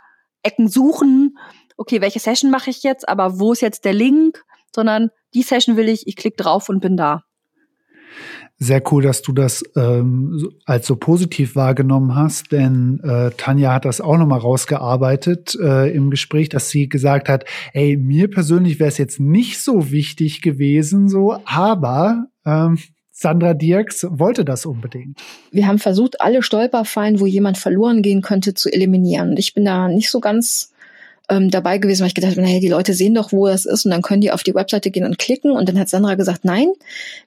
[0.42, 1.36] Ecken suchen.
[1.76, 3.08] Okay, welche Session mache ich jetzt?
[3.08, 4.44] Aber wo ist jetzt der Link?
[4.74, 7.24] Sondern die Session will ich, ich klicke drauf und bin da.
[8.60, 13.84] Sehr cool, dass du das ähm, als so positiv wahrgenommen hast, denn äh, Tanja hat
[13.84, 18.88] das auch nochmal rausgearbeitet äh, im Gespräch, dass sie gesagt hat, ey, mir persönlich wäre
[18.88, 22.78] es jetzt nicht so wichtig gewesen, so, aber ähm,
[23.12, 25.20] Sandra Dirks wollte das unbedingt.
[25.50, 29.36] Wir haben versucht, alle Stolperfallen, wo jemand verloren gehen könnte, zu eliminieren.
[29.36, 30.72] Ich bin da nicht so ganz
[31.28, 33.84] ähm, dabei gewesen, weil ich gedacht habe, naja, die Leute sehen doch, wo das ist
[33.84, 35.52] und dann können die auf die Webseite gehen und klicken.
[35.52, 36.68] Und dann hat Sandra gesagt, nein,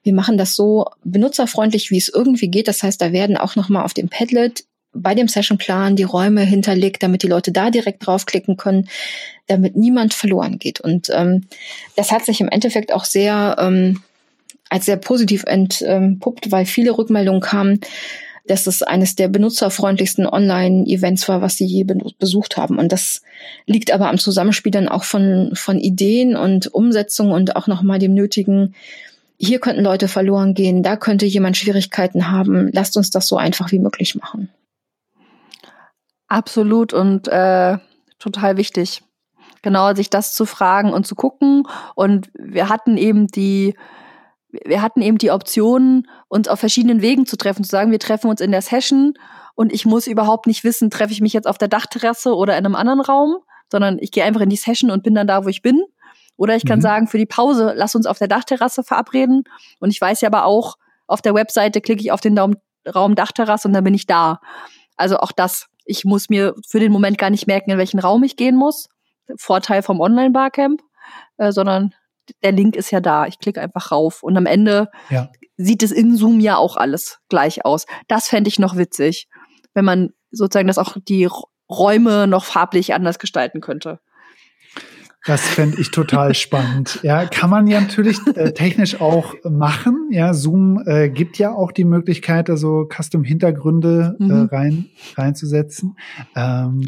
[0.02, 2.68] wir machen das so benutzerfreundlich, wie es irgendwie geht.
[2.68, 7.02] Das heißt, da werden auch nochmal auf dem Padlet bei dem Sessionplan die Räume hinterlegt,
[7.02, 8.88] damit die Leute da direkt draufklicken können,
[9.46, 10.80] damit niemand verloren geht.
[10.80, 11.46] Und ähm,
[11.96, 14.02] das hat sich im Endeffekt auch sehr ähm,
[14.68, 17.80] als sehr positiv entpuppt, weil viele Rückmeldungen kamen,
[18.46, 21.84] dass es eines der benutzerfreundlichsten Online-Events war, was sie je
[22.18, 22.78] besucht haben.
[22.78, 23.22] Und das
[23.66, 28.14] liegt aber am Zusammenspiel dann auch von, von Ideen und Umsetzung und auch nochmal dem
[28.14, 28.74] nötigen,
[29.38, 32.70] hier könnten Leute verloren gehen, da könnte jemand Schwierigkeiten haben.
[32.72, 34.48] Lasst uns das so einfach wie möglich machen.
[36.28, 37.78] Absolut und äh,
[38.18, 39.02] total wichtig.
[39.62, 41.64] Genau, sich das zu fragen und zu gucken.
[41.94, 43.74] Und wir hatten eben die
[44.52, 48.28] wir hatten eben die Option, uns auf verschiedenen Wegen zu treffen, zu sagen, wir treffen
[48.28, 49.14] uns in der Session
[49.54, 52.64] und ich muss überhaupt nicht wissen, treffe ich mich jetzt auf der Dachterrasse oder in
[52.64, 53.36] einem anderen Raum,
[53.70, 55.82] sondern ich gehe einfach in die Session und bin dann da, wo ich bin.
[56.36, 56.82] Oder ich kann mhm.
[56.82, 59.44] sagen, für die Pause, lass uns auf der Dachterrasse verabreden.
[59.80, 60.76] Und ich weiß ja aber auch,
[61.06, 62.56] auf der Webseite klicke ich auf den Raum,
[62.92, 64.40] Raum Dachterrasse und dann bin ich da.
[64.96, 65.68] Also auch das.
[65.84, 68.88] Ich muss mir für den Moment gar nicht merken, in welchen Raum ich gehen muss.
[69.36, 70.80] Vorteil vom Online-Barcamp,
[71.36, 71.94] äh, sondern
[72.42, 73.26] der Link ist ja da.
[73.26, 74.22] Ich klicke einfach rauf.
[74.22, 75.30] Und am Ende ja.
[75.56, 77.86] sieht es in Zoom ja auch alles gleich aus.
[78.08, 79.28] Das fände ich noch witzig,
[79.74, 81.28] wenn man sozusagen das auch die
[81.70, 84.00] Räume noch farblich anders gestalten könnte.
[85.24, 86.98] Das fände ich total spannend.
[87.02, 90.08] Ja, kann man ja natürlich äh, technisch auch machen.
[90.10, 94.48] Ja, Zoom äh, gibt ja auch die Möglichkeit, also Custom-Hintergründe äh, mhm.
[94.50, 95.96] rein reinzusetzen.
[96.34, 96.84] Ähm,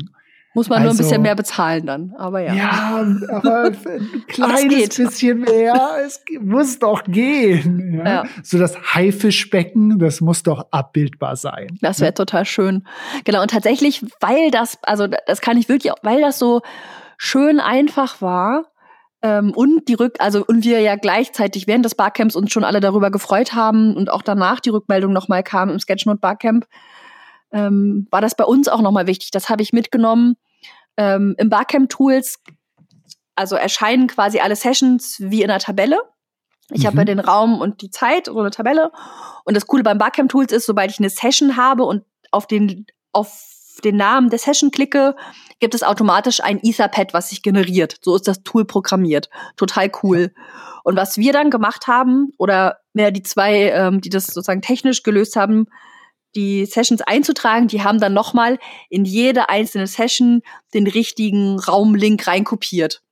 [0.55, 2.55] muss man also, nur ein bisschen also mehr bezahlen dann, aber ja.
[2.55, 7.95] Ja, aber ein kleines bisschen mehr, es muss doch gehen.
[7.99, 8.05] Ja?
[8.05, 8.25] ja.
[8.43, 11.77] So das Haifischbecken, das muss doch abbildbar sein.
[11.81, 12.13] Das wäre ja?
[12.13, 12.87] total schön.
[13.25, 16.63] Genau, und tatsächlich, weil das, also das kann ich wirklich, weil das so
[17.19, 18.67] schön einfach war,
[19.23, 22.81] ähm, und die Rück, also und wir ja gleichzeitig während des Barcamps uns schon alle
[22.81, 26.67] darüber gefreut haben und auch danach die Rückmeldung nochmal kam im Sketchnote Barcamp,
[27.51, 29.31] ähm, war das bei uns auch nochmal wichtig.
[29.31, 30.35] Das habe ich mitgenommen.
[30.97, 32.41] Ähm, Im Barcamp-Tools,
[33.35, 35.99] also erscheinen quasi alle Sessions wie in einer Tabelle.
[36.71, 36.87] Ich mhm.
[36.87, 38.91] habe ja den Raum und die Zeit, so eine Tabelle.
[39.45, 43.51] Und das Coole beim Barcamp-Tools ist, sobald ich eine Session habe und auf den, auf
[43.85, 45.17] den Namen der Session klicke,
[45.61, 47.99] gibt es automatisch ein Etherpad, was sich generiert.
[48.03, 49.31] So ist das Tool programmiert.
[49.57, 50.33] Total cool.
[50.85, 55.03] Und was wir dann gemacht haben, oder mehr die zwei, ähm, die das sozusagen technisch
[55.03, 55.67] gelöst haben,
[56.35, 57.69] die Sessions einzutragen.
[57.69, 58.59] Die haben dann nochmal
[58.91, 63.03] in jede einzelne Session den richtigen Raumlink reinkopiert.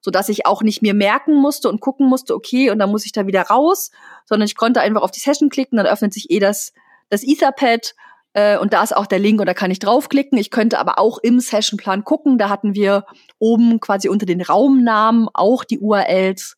[0.00, 3.12] Sodass ich auch nicht mehr merken musste und gucken musste, okay, und dann muss ich
[3.12, 3.90] da wieder raus,
[4.24, 6.72] sondern ich konnte einfach auf die Session klicken, dann öffnet sich eh das,
[7.08, 7.94] das Etherpad
[8.34, 10.38] äh, und da ist auch der Link und da kann ich draufklicken.
[10.38, 12.38] Ich könnte aber auch im Sessionplan gucken.
[12.38, 13.04] Da hatten wir
[13.38, 16.56] oben quasi unter den Raumnamen auch die URLs.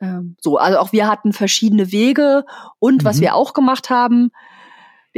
[0.00, 2.44] Ähm, so, also auch wir hatten verschiedene Wege
[2.78, 3.04] und mhm.
[3.04, 4.30] was wir auch gemacht haben,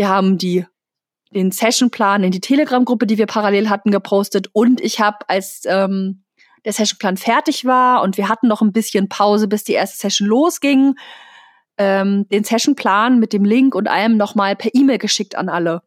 [0.01, 0.65] wir haben die
[1.35, 4.49] den Sessionplan in die Telegram-Gruppe, die wir parallel hatten, gepostet.
[4.55, 6.25] Und ich habe, als ähm,
[6.65, 10.27] der Sessionplan fertig war und wir hatten noch ein bisschen Pause, bis die erste Session
[10.27, 10.95] losging,
[11.77, 15.83] ähm, den Sessionplan mit dem Link und allem nochmal per E-Mail geschickt an alle.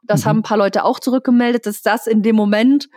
[0.00, 0.28] Und das mhm.
[0.28, 2.88] haben ein paar Leute auch zurückgemeldet, dass das in dem Moment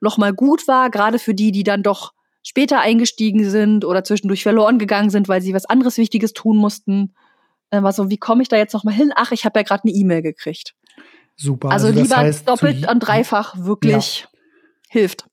[0.00, 4.80] nochmal gut war, gerade für die, die dann doch später eingestiegen sind oder zwischendurch verloren
[4.80, 7.14] gegangen sind, weil sie was anderes Wichtiges tun mussten.
[7.76, 9.12] Dann war so, wie komme ich da jetzt nochmal hin?
[9.14, 10.74] Ach, ich habe ja gerade eine E-Mail gekriegt.
[11.36, 11.70] Super.
[11.70, 14.28] Also, also lieber heißt, doppelt und dreifach wirklich ja.
[14.88, 15.26] hilft.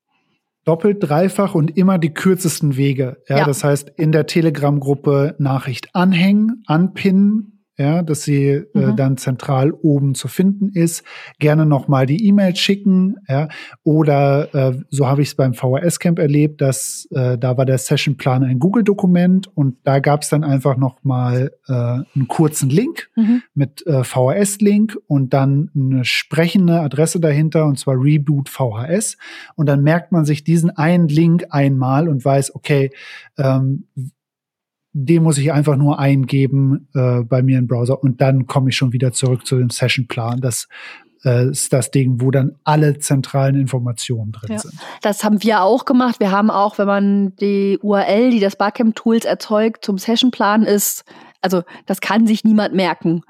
[0.66, 3.24] Doppelt, dreifach und immer die kürzesten Wege.
[3.30, 3.46] Ja, ja.
[3.46, 8.90] das heißt, in der Telegram-Gruppe Nachricht anhängen, anpinnen, ja, dass sie äh, mhm.
[8.90, 11.04] äh, dann zentral oben zu finden ist.
[11.40, 13.48] Gerne nochmal die E-Mail schicken, ja,
[13.84, 17.78] oder äh, so habe ich es beim VHS Camp erlebt, dass äh, da war der
[17.78, 23.42] Sessionplan ein Google-Dokument und da gab es dann einfach nochmal äh, einen kurzen Link mhm.
[23.56, 29.18] mit äh, VHS-Link und dann eine sprechende Adresse dahinter und zwar Reboot VHS
[29.56, 32.92] und dann merkt man sich diesen einen Link einmal und weiß, okay,
[33.38, 33.88] ähm,
[34.94, 38.78] den muss ich einfach nur eingeben äh, bei mir im Browser und dann komme ich
[38.78, 40.40] schon wieder zurück zu dem Sessionplan.
[40.40, 40.68] Das
[41.26, 44.60] äh, ist das Ding, wo dann alle zentralen Informationen drin ja.
[44.60, 44.74] sind.
[45.02, 46.20] Das haben wir auch gemacht.
[46.20, 51.04] Wir haben auch, wenn man die URL, die das Barcamp Tools erzeugt, zum Sessionplan ist,
[51.42, 53.22] also das kann sich niemand merken.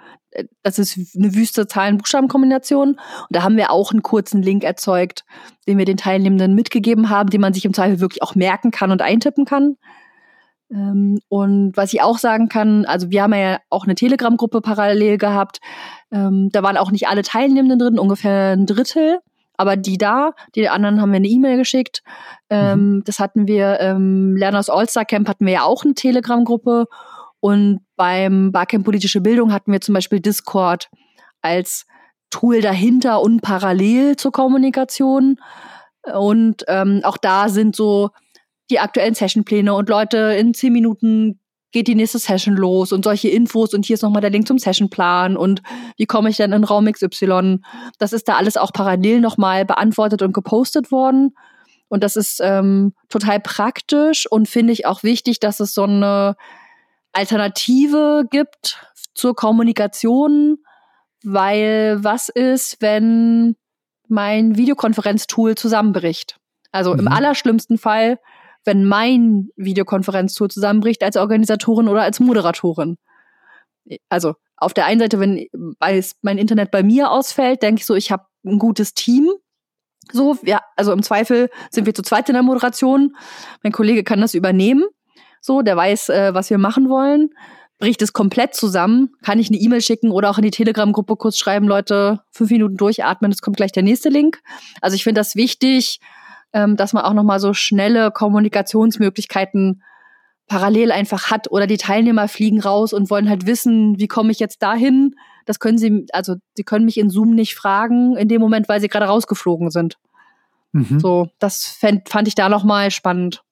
[0.64, 2.90] Das ist eine wüste Zahlen-Buchstaben-Kombination.
[2.90, 2.99] Und
[3.30, 5.23] da haben wir auch einen kurzen Link erzeugt,
[5.68, 8.91] den wir den Teilnehmenden mitgegeben haben, den man sich im Zweifel wirklich auch merken kann
[8.91, 9.77] und eintippen kann.
[10.74, 15.18] Ähm, und was ich auch sagen kann, also wir haben ja auch eine Telegram-Gruppe parallel
[15.18, 15.60] gehabt.
[16.12, 19.20] Ähm, da waren auch nicht alle Teilnehmenden drin, ungefähr ein Drittel.
[19.56, 22.02] Aber die da, die anderen haben wir eine E-Mail geschickt.
[22.50, 23.04] Ähm, mhm.
[23.06, 26.88] Das hatten wir, ähm, Lerners All-Star Camp hatten wir ja auch eine Telegram-Gruppe.
[27.40, 30.90] Und beim Barcamp Politische Bildung hatten wir zum Beispiel Discord
[31.41, 31.86] als
[32.32, 35.38] Tool dahinter und parallel zur Kommunikation.
[36.12, 38.10] Und ähm, auch da sind so
[38.69, 41.40] die aktuellen Sessionpläne und Leute in zehn Minuten
[41.72, 44.60] geht die nächste Session los und solche Infos und hier ist nochmal der Link zum
[44.60, 45.61] Sessionplan und
[45.98, 47.60] wie komme ich denn in Raum XY.
[47.98, 51.35] Das ist da alles auch parallel nochmal beantwortet und gepostet worden.
[51.90, 56.35] Und das ist ähm, total praktisch und finde ich auch wichtig, dass es so eine
[57.11, 60.57] Alternative gibt zur Kommunikation,
[61.23, 63.56] weil was ist, wenn
[64.07, 66.40] mein Videokonferenztool zusammenbricht?
[66.72, 67.02] Also mhm.
[67.02, 68.19] im allerschlimmsten Fall,
[68.65, 72.98] wenn mein Videokonferenztool zusammenbricht als Organisatorin oder als Moderatorin.
[74.10, 75.48] Also auf der einen Seite, wenn
[76.22, 79.30] mein Internet bei mir ausfällt, denke ich so, ich habe ein gutes Team.
[80.11, 83.15] So, ja, also im Zweifel sind wir zu zweit in der Moderation.
[83.61, 84.84] Mein Kollege kann das übernehmen.
[85.41, 87.30] So, der weiß, äh, was wir machen wollen
[87.84, 91.38] bricht es komplett zusammen, kann ich eine E-Mail schicken oder auch in die Telegram-Gruppe kurz
[91.38, 94.40] schreiben, Leute, fünf Minuten durchatmen, es kommt gleich der nächste Link.
[94.80, 95.99] Also ich finde das wichtig,
[96.54, 99.84] ähm, dass man auch nochmal so schnelle Kommunikationsmöglichkeiten
[100.48, 104.40] parallel einfach hat oder die Teilnehmer fliegen raus und wollen halt wissen, wie komme ich
[104.40, 105.16] jetzt dahin?
[105.46, 108.82] Das können sie, also sie können mich in Zoom nicht fragen in dem Moment, weil
[108.82, 109.98] sie gerade rausgeflogen sind.
[110.72, 111.00] Mhm.
[111.00, 113.44] So, das fand, fand ich da nochmal spannend.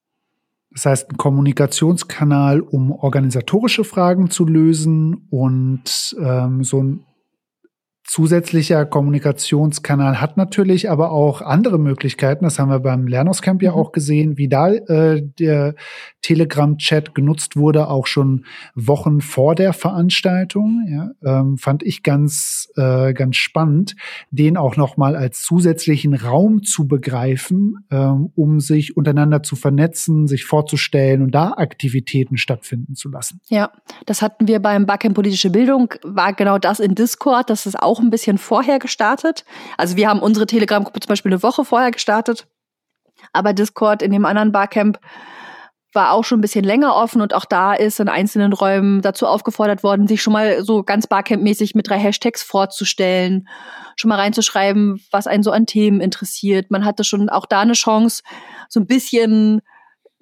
[0.74, 7.06] Das heißt, ein Kommunikationskanal, um organisatorische Fragen zu lösen und ähm, so ein
[8.04, 12.44] zusätzlicher Kommunikationskanal hat natürlich aber auch andere Möglichkeiten.
[12.44, 13.78] Das haben wir beim Lernoscamp ja mhm.
[13.78, 15.76] auch gesehen, wie da äh, der
[16.22, 18.46] Telegram-Chat genutzt wurde, auch schon
[18.76, 20.86] Wochen vor der Veranstaltung.
[20.90, 23.96] Ja, ähm, fand ich ganz, äh, ganz spannend,
[24.30, 30.28] den auch noch mal als zusätzlichen Raum zu begreifen, ähm, um sich untereinander zu vernetzen,
[30.28, 33.42] sich vorzustellen und da Aktivitäten stattfinden zu lassen.
[33.48, 33.72] Ja,
[34.06, 37.91] das hatten wir beim Backend Politische Bildung, war genau das in Discord, das ist auch
[38.00, 39.46] ein bisschen vorher gestartet.
[39.78, 42.48] Also wir haben unsere Telegram-Gruppe zum Beispiel eine Woche vorher gestartet.
[43.34, 45.00] Aber Discord in dem anderen Barcamp
[45.94, 49.28] war auch schon ein bisschen länger offen und auch da ist in einzelnen Räumen dazu
[49.28, 53.48] aufgefordert worden, sich schon mal so ganz Barcamp-mäßig mit drei Hashtags vorzustellen,
[53.98, 56.72] schon mal reinzuschreiben, was einen so an Themen interessiert.
[56.72, 58.24] Man hatte schon auch da eine Chance,
[58.70, 59.62] so ein bisschen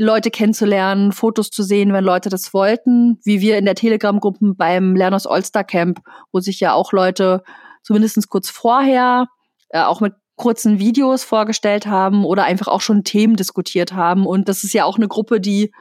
[0.01, 4.95] Leute kennenzulernen, Fotos zu sehen, wenn Leute das wollten, wie wir in der Telegram-Gruppe beim
[4.95, 5.99] Lerners All-Star Camp,
[6.31, 7.43] wo sich ja auch Leute
[7.83, 9.27] zumindest kurz vorher
[9.69, 14.25] äh, auch mit kurzen Videos vorgestellt haben oder einfach auch schon Themen diskutiert haben.
[14.25, 15.73] Und das ist ja auch eine Gruppe, die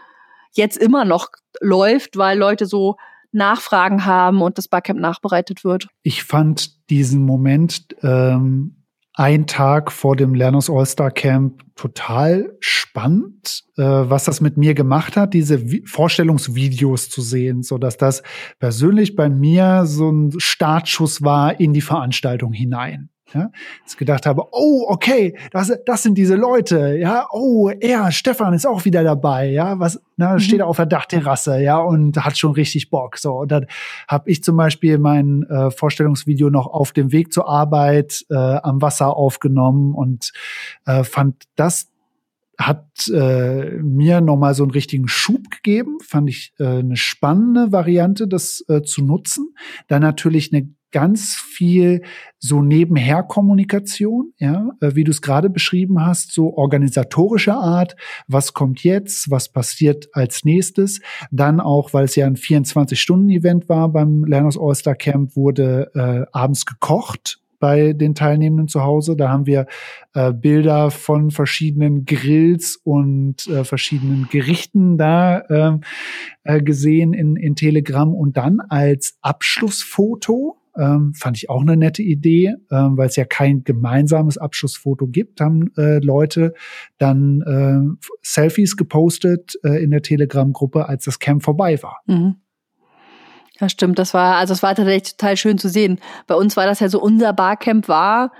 [0.52, 1.28] jetzt immer noch
[1.60, 2.96] läuft, weil Leute so
[3.30, 5.86] Nachfragen haben und das Barcamp nachbereitet wird.
[6.02, 8.77] Ich fand diesen Moment ähm,
[9.18, 15.16] ein Tag vor dem Lerners All-Star Camp total spannend, äh, was das mit mir gemacht
[15.16, 18.22] hat, diese Vi Vorstellungsvideos zu sehen, so dass das
[18.60, 23.10] persönlich bei mir so ein Startschuss war in die Veranstaltung hinein.
[23.34, 23.50] Ja,
[23.84, 28.66] dass gedacht habe, oh, okay, das, das sind diese Leute, ja, oh, er, Stefan ist
[28.66, 30.38] auch wieder dabei, ja, was, na, mhm.
[30.40, 33.34] steht er auf der Dachterrasse, ja, und hat schon richtig Bock, so.
[33.40, 33.66] Und dann
[34.08, 38.80] habe ich zum Beispiel mein äh, Vorstellungsvideo noch auf dem Weg zur Arbeit äh, am
[38.80, 40.32] Wasser aufgenommen und
[40.86, 41.88] äh, fand das
[42.58, 48.26] hat äh, mir nochmal so einen richtigen Schub gegeben, fand ich äh, eine spannende Variante,
[48.26, 49.54] das äh, zu nutzen.
[49.86, 52.02] Dann natürlich eine ganz viel
[52.38, 57.96] so nebenher Kommunikation, ja, äh, wie du es gerade beschrieben hast, so organisatorischer Art,
[58.26, 61.00] was kommt jetzt, was passiert als nächstes,
[61.30, 66.64] dann auch, weil es ja ein 24-Stunden-Event war beim Lerners All-Star Camp, wurde äh, abends
[66.64, 69.16] gekocht bei den Teilnehmenden zu Hause.
[69.16, 69.66] Da haben wir
[70.14, 75.78] äh, Bilder von verschiedenen Grills und äh, verschiedenen Gerichten da äh,
[76.44, 78.14] äh, gesehen in, in Telegram.
[78.14, 83.24] Und dann als Abschlussfoto ähm, fand ich auch eine nette Idee, ähm, weil es ja
[83.24, 86.54] kein gemeinsames Abschlussfoto gibt, haben äh, Leute
[86.98, 91.98] dann äh, Selfies gepostet äh, in der Telegram-Gruppe, als das Camp vorbei war.
[92.06, 92.36] Mhm.
[93.60, 93.98] Ja, stimmt.
[93.98, 95.98] Das war, also es war tatsächlich total schön zu sehen.
[96.26, 98.30] Bei uns war das ja so, unser Barcamp war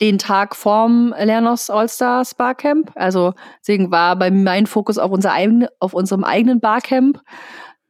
[0.00, 2.92] den Tag vorm Lernos All-Stars Barcamp.
[2.94, 5.34] Also deswegen war bei mir mein Fokus auf, unser
[5.80, 7.20] auf unserem eigenen Barcamp.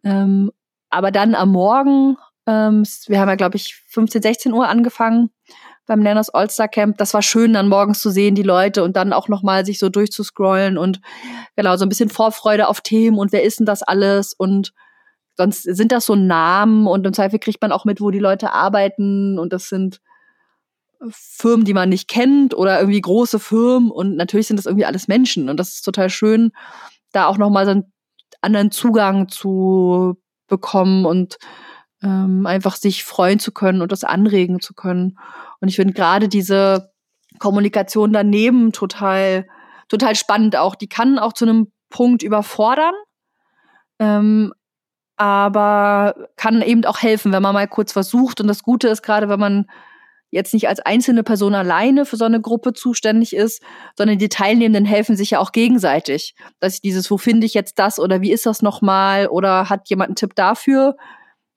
[0.04, 0.50] Ähm,
[0.90, 2.16] aber dann am Morgen
[2.48, 5.30] ähm, wir haben ja, glaube ich, 15, 16 Uhr angefangen
[5.86, 6.96] beim Lerners All-Star Camp.
[6.96, 9.90] Das war schön, dann morgens zu sehen, die Leute und dann auch nochmal sich so
[9.90, 11.00] durchzuscrollen und
[11.56, 14.72] genau, so ein bisschen Vorfreude auf Themen und wer ist denn das alles und
[15.36, 18.52] sonst sind das so Namen und im Zweifel kriegt man auch mit, wo die Leute
[18.52, 20.00] arbeiten und das sind
[21.10, 25.06] Firmen, die man nicht kennt oder irgendwie große Firmen und natürlich sind das irgendwie alles
[25.06, 26.52] Menschen und das ist total schön,
[27.12, 27.92] da auch nochmal so einen
[28.40, 30.16] anderen Zugang zu
[30.48, 31.36] bekommen und
[32.02, 35.18] ähm, einfach sich freuen zu können und das anregen zu können.
[35.60, 36.92] Und ich finde gerade diese
[37.38, 39.46] Kommunikation daneben total,
[39.88, 40.74] total spannend auch.
[40.74, 42.94] Die kann auch zu einem Punkt überfordern,
[43.98, 44.52] ähm,
[45.16, 48.40] aber kann eben auch helfen, wenn man mal kurz versucht.
[48.40, 49.66] Und das Gute ist gerade, wenn man
[50.30, 53.62] jetzt nicht als einzelne Person alleine für so eine Gruppe zuständig ist,
[53.96, 56.34] sondern die Teilnehmenden helfen sich ja auch gegenseitig.
[56.60, 59.88] Dass ich dieses, wo finde ich jetzt das oder wie ist das nochmal oder hat
[59.88, 60.96] jemand einen Tipp dafür?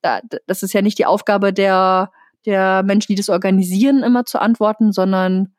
[0.02, 2.11] Das ist ja nicht die Aufgabe der,
[2.45, 5.53] der Menschen, die das organisieren, immer zu antworten, sondern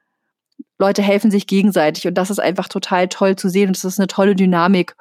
[0.79, 4.01] Leute helfen sich gegenseitig und das ist einfach total toll zu sehen und das ist
[4.01, 4.97] eine tolle Dynamik.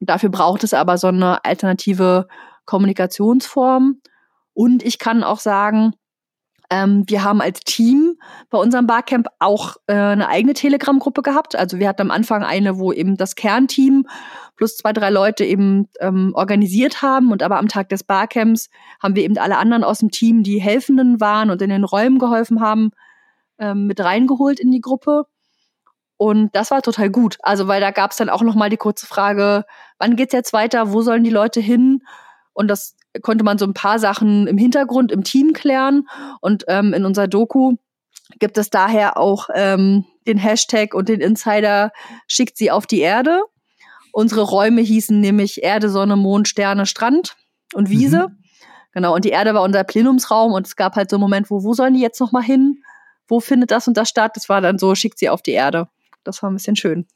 [0.00, 2.26] Und dafür braucht es aber so eine alternative
[2.64, 4.00] Kommunikationsform.
[4.54, 5.92] Und ich kann auch sagen,
[6.70, 8.16] ähm, wir haben als Team
[8.48, 11.56] bei unserem Barcamp auch äh, eine eigene Telegram-Gruppe gehabt.
[11.56, 14.06] Also wir hatten am Anfang eine, wo eben das Kernteam
[14.56, 17.32] plus zwei, drei Leute eben ähm, organisiert haben.
[17.32, 18.70] Und aber am Tag des Barcamps
[19.02, 22.20] haben wir eben alle anderen aus dem Team, die Helfenden waren und in den Räumen
[22.20, 22.92] geholfen haben,
[23.58, 25.24] ähm, mit reingeholt in die Gruppe.
[26.16, 27.38] Und das war total gut.
[27.40, 29.64] Also, weil da gab es dann auch noch mal die kurze Frage,
[29.98, 30.92] wann geht's jetzt weiter?
[30.92, 32.02] Wo sollen die Leute hin?
[32.52, 36.08] Und das konnte man so ein paar Sachen im Hintergrund im Team klären.
[36.40, 37.76] Und ähm, in unserer Doku
[38.38, 41.92] gibt es daher auch ähm, den Hashtag und den Insider
[42.28, 43.42] schickt sie auf die Erde.
[44.12, 47.36] Unsere Räume hießen nämlich Erde, Sonne, Mond, Sterne, Strand
[47.74, 48.28] und Wiese.
[48.28, 48.36] Mhm.
[48.92, 51.62] Genau, und die Erde war unser Plenumsraum und es gab halt so einen Moment, wo,
[51.62, 52.82] wo sollen die jetzt noch mal hin?
[53.28, 54.32] Wo findet das und das statt?
[54.34, 55.88] Das war dann so, schickt sie auf die Erde.
[56.24, 57.06] Das war ein bisschen schön.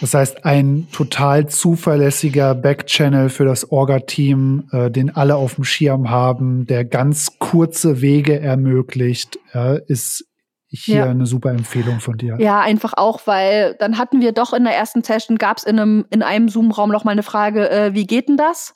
[0.00, 6.10] Das heißt, ein total zuverlässiger Backchannel für das Orga-Team, äh, den alle auf dem Schirm
[6.10, 10.26] haben, der ganz kurze Wege ermöglicht, äh, ist
[10.68, 11.04] hier ja.
[11.06, 12.36] eine super Empfehlung von dir.
[12.38, 15.78] Ja, einfach auch, weil dann hatten wir doch in der ersten Session, gab es in
[15.78, 18.74] einem, in einem Zoom-Raum noch mal eine Frage, äh, wie geht denn das?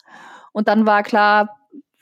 [0.53, 1.49] Und dann war klar,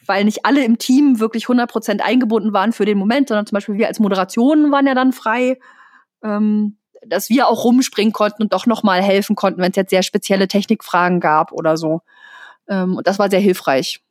[0.05, 3.75] weil nicht alle im Team wirklich 100% eingebunden waren für den Moment, sondern zum Beispiel
[3.75, 5.59] wir als Moderationen waren ja dann frei.
[6.23, 9.89] Ähm, dass wir auch rumspringen konnten und doch noch mal helfen konnten, wenn es jetzt
[9.89, 12.01] sehr spezielle Technikfragen gab oder so.
[12.67, 14.01] Ähm, und das war sehr hilfreich.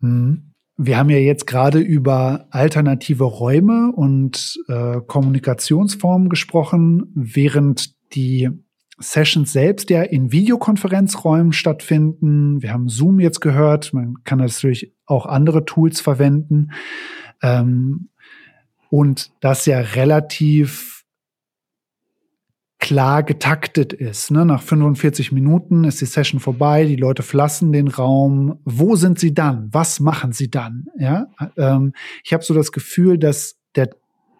[0.00, 0.54] Mhm.
[0.76, 8.48] Wir haben ja jetzt gerade über alternative Räume und äh, Kommunikationsformen gesprochen, während die
[9.00, 12.62] Sessions selbst ja in Videokonferenzräumen stattfinden.
[12.62, 13.92] Wir haben Zoom jetzt gehört.
[13.92, 16.70] Man kann natürlich auch andere Tools verwenden.
[17.42, 18.10] Ähm,
[18.90, 20.97] und das ja relativ
[22.78, 24.30] klar getaktet ist.
[24.30, 24.44] Ne?
[24.44, 28.60] Nach 45 Minuten ist die Session vorbei, die Leute verlassen den Raum.
[28.64, 29.68] Wo sind sie dann?
[29.72, 30.86] Was machen sie dann?
[30.96, 31.26] Ja,
[31.56, 31.92] ähm,
[32.22, 33.90] ich habe so das Gefühl, dass der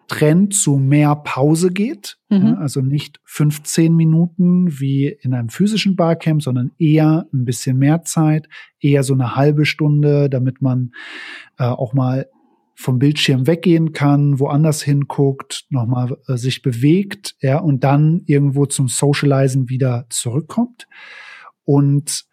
[0.07, 2.17] Trend zu mehr Pause geht.
[2.29, 2.47] Mhm.
[2.47, 2.53] Ja?
[2.55, 8.47] also nicht 15 Minuten wie in einem physischen Barcamp, sondern eher ein bisschen mehr Zeit,
[8.79, 10.91] eher so eine halbe Stunde, damit man
[11.57, 12.27] äh, auch mal
[12.79, 18.87] vom Bildschirm weggehen kann, woanders hinguckt, nochmal äh, sich bewegt, ja, und dann irgendwo zum
[18.87, 20.87] Socializen wieder zurückkommt.
[21.65, 22.23] Und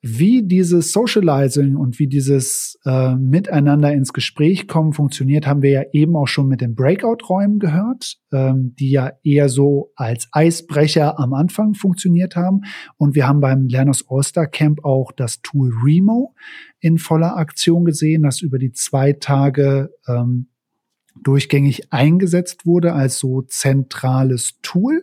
[0.00, 5.82] wie dieses Socializing und wie dieses äh, Miteinander ins Gespräch kommen funktioniert, haben wir ja
[5.92, 11.34] eben auch schon mit den Breakout-Räumen gehört, ähm, die ja eher so als Eisbrecher am
[11.34, 12.60] Anfang funktioniert haben.
[12.96, 16.34] Und wir haben beim Lernos All-Star Camp auch das Tool Remo
[16.78, 20.48] in voller Aktion gesehen, das über die zwei Tage ähm,
[21.22, 25.02] durchgängig eingesetzt wurde als so zentrales Tool,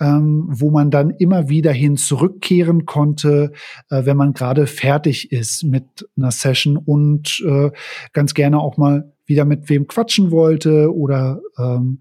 [0.00, 3.52] ähm, wo man dann immer wieder hin zurückkehren konnte,
[3.90, 7.70] äh, wenn man gerade fertig ist mit einer Session und äh,
[8.12, 12.00] ganz gerne auch mal wieder mit wem quatschen wollte oder ähm,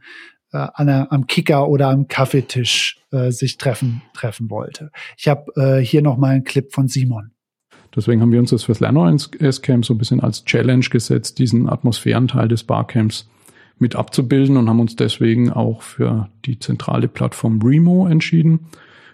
[0.51, 4.91] äh, an einer, am Kicker oder am Kaffeetisch äh, sich treffen treffen wollte.
[5.17, 7.31] Ich habe äh, hier noch mal einen Clip von Simon.
[7.95, 12.47] Deswegen haben wir uns das fürs Lerner-S-Camp so ein bisschen als Challenge gesetzt, diesen Atmosphärenteil
[12.47, 13.27] des Barcamps
[13.81, 18.59] mit abzubilden und haben uns deswegen auch für die zentrale Plattform Remo entschieden.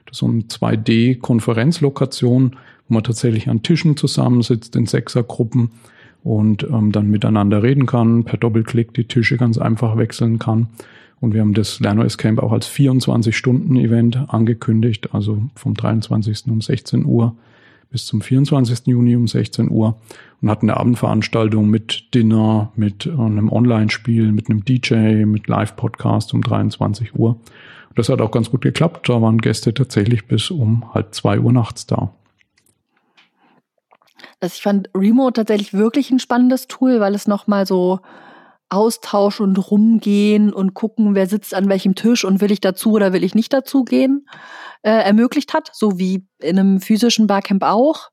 [0.06, 2.56] Das ist so eine 2D-Konferenzlokation,
[2.88, 5.72] wo man tatsächlich an Tischen zusammensitzt in Sechsergruppen
[6.24, 10.68] und ähm, dann miteinander reden kann, per Doppelklick die Tische ganz einfach wechseln kann.
[11.20, 16.44] Und wir haben das LernOS Camp auch als 24-Stunden-Event angekündigt, also vom 23.
[16.48, 17.36] um 16 Uhr
[17.90, 18.88] bis zum 24.
[18.88, 20.00] Juni um 16 Uhr
[20.42, 26.34] und hatten eine Abendveranstaltung mit Dinner, mit äh, einem Online-Spiel, mit einem DJ, mit Live-Podcast
[26.34, 27.32] um 23 Uhr.
[27.90, 29.10] Und das hat auch ganz gut geklappt.
[29.10, 32.14] Da waren Gäste tatsächlich bis um halb zwei Uhr nachts da.
[34.40, 38.00] Also ich fand Remote tatsächlich wirklich ein spannendes Tool, weil es nochmal so
[38.70, 43.14] Austausch und rumgehen und gucken, wer sitzt an welchem Tisch und will ich dazu oder
[43.14, 44.28] will ich nicht dazu gehen,
[44.88, 48.10] äh, ermöglicht hat, so wie in einem physischen Barcamp auch.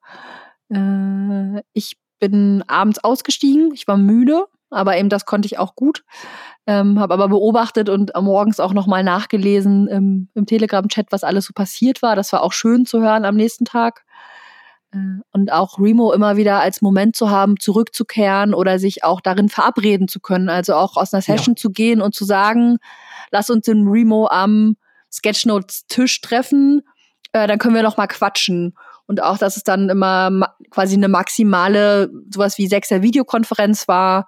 [0.70, 6.04] Äh, ich bin abends ausgestiegen, ich war müde aber eben das konnte ich auch gut.
[6.66, 11.52] Ähm, habe aber beobachtet und morgens auch nochmal nachgelesen im, im Telegram-Chat, was alles so
[11.52, 12.16] passiert war.
[12.16, 14.04] Das war auch schön zu hören am nächsten Tag.
[14.92, 19.48] Äh, und auch Remo immer wieder als Moment zu haben, zurückzukehren oder sich auch darin
[19.48, 20.48] verabreden zu können.
[20.48, 21.60] Also auch aus einer Session ja.
[21.60, 22.78] zu gehen und zu sagen,
[23.30, 24.76] lass uns in Remo am
[25.14, 26.82] Sketchnotes-Tisch treffen,
[27.32, 28.74] äh, dann können wir noch mal quatschen.
[29.06, 34.26] Und auch, dass es dann immer quasi eine maximale, sowas wie sechser Videokonferenz war.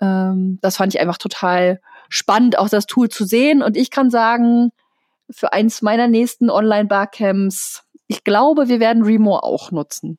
[0.00, 3.62] Ähm, das fand ich einfach total spannend, auch das Tool zu sehen.
[3.62, 4.70] Und ich kann sagen,
[5.30, 10.18] für eins meiner nächsten Online-Barcamps, ich glaube, wir werden Remo auch nutzen.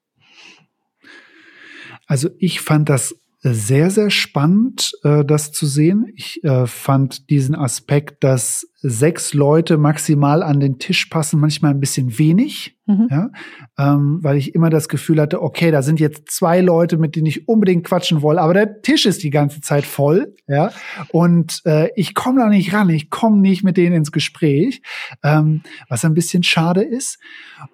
[2.06, 6.11] Also ich fand das sehr, sehr spannend, äh, das zu sehen.
[6.16, 11.80] Ich äh, fand diesen Aspekt, dass sechs Leute maximal an den Tisch passen, manchmal ein
[11.80, 13.07] bisschen wenig, mhm.
[13.10, 13.30] ja,
[13.78, 17.28] ähm, weil ich immer das Gefühl hatte, okay, da sind jetzt zwei Leute, mit denen
[17.28, 20.72] ich unbedingt quatschen will, aber der Tisch ist die ganze Zeit voll, ja,
[21.11, 24.82] und äh, ich komme da nicht ran, ich komme nicht mit denen ins Gespräch,
[25.24, 27.20] ähm, was ein bisschen schade ist.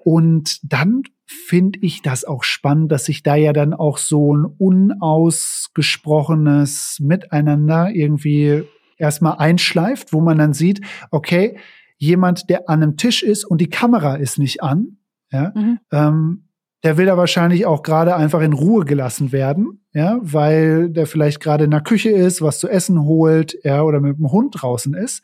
[0.03, 4.45] Und dann finde ich das auch spannend, dass sich da ja dann auch so ein
[4.45, 8.65] unausgesprochenes Miteinander irgendwie
[8.97, 10.81] erstmal einschleift, wo man dann sieht,
[11.11, 11.57] okay,
[11.97, 14.97] jemand, der an einem Tisch ist und die Kamera ist nicht an,
[15.31, 15.80] ja, mhm.
[15.91, 16.44] ähm,
[16.85, 21.39] der will da wahrscheinlich auch gerade einfach in Ruhe gelassen werden, ja, weil der vielleicht
[21.39, 24.93] gerade in der Küche ist, was zu essen holt, ja, oder mit dem Hund draußen
[24.93, 25.23] ist.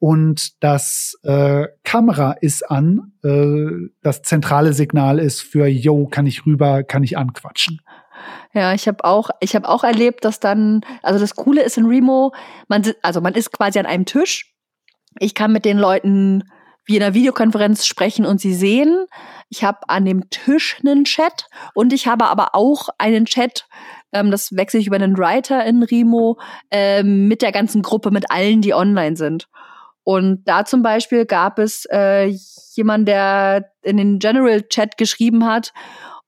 [0.00, 6.44] Und das äh, Kamera ist an, äh, das zentrale Signal ist für, yo, kann ich
[6.44, 7.80] rüber, kann ich anquatschen.
[8.52, 11.86] Ja, ich habe auch, ich habe auch erlebt, dass dann, also das Coole ist in
[11.86, 12.34] Remo,
[12.66, 14.52] man, also man ist quasi an einem Tisch.
[15.20, 16.42] Ich kann mit den Leuten
[16.86, 19.06] wie in einer Videokonferenz sprechen und sie sehen.
[19.48, 23.66] Ich habe an dem Tisch einen Chat und ich habe aber auch einen Chat,
[24.12, 26.38] ähm, das wechsle ich über einen Writer in Remo,
[26.70, 29.48] ähm, mit der ganzen Gruppe, mit allen, die online sind.
[30.04, 32.32] Und da zum Beispiel gab es äh,
[32.74, 35.72] jemand, der in den General Chat geschrieben hat,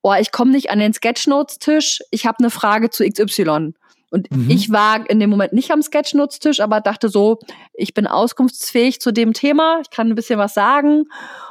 [0.02, 3.74] oh, ich komme nicht an den Sketchnotes-Tisch, ich habe eine Frage zu XY.
[4.10, 4.48] Und mhm.
[4.48, 7.39] ich war in dem Moment nicht am Sketchnotes-Tisch, aber dachte so,
[7.74, 11.05] ich bin auskunftsfähig zu dem Thema, ich kann ein bisschen was sagen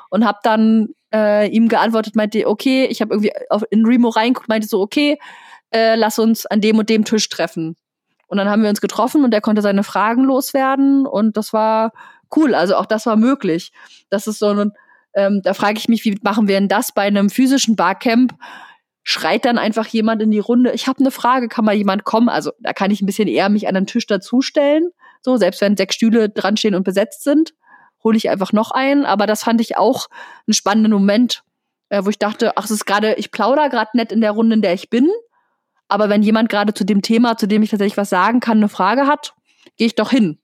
[0.09, 4.49] und habe dann äh, ihm geantwortet, meinte, okay, ich habe irgendwie auf, in Remo reinguckt,
[4.49, 5.17] meinte so, okay,
[5.71, 7.75] äh, lass uns an dem und dem Tisch treffen.
[8.27, 11.93] Und dann haben wir uns getroffen und er konnte seine Fragen loswerden und das war
[12.35, 12.55] cool.
[12.55, 13.71] Also auch das war möglich.
[14.09, 14.71] Das ist so ein,
[15.13, 18.33] ähm, da frage ich mich, wie machen wir denn das bei einem physischen Barcamp?
[19.09, 22.27] Schreit dann einfach jemand in die Runde, ich habe eine Frage, kann mal jemand kommen?
[22.27, 24.89] Also da kann ich ein bisschen eher mich an den Tisch dazustellen.
[25.21, 27.53] So, selbst wenn sechs Stühle dran stehen und besetzt sind,
[28.03, 29.05] hole ich einfach noch einen.
[29.05, 30.07] Aber das fand ich auch
[30.45, 31.43] einen spannenden Moment,
[31.87, 34.55] äh, wo ich dachte, ach, es ist gerade, ich plauder gerade nett in der Runde,
[34.55, 35.09] in der ich bin.
[35.87, 38.67] Aber wenn jemand gerade zu dem Thema, zu dem ich tatsächlich was sagen kann, eine
[38.67, 39.35] Frage hat,
[39.77, 40.37] gehe ich doch hin.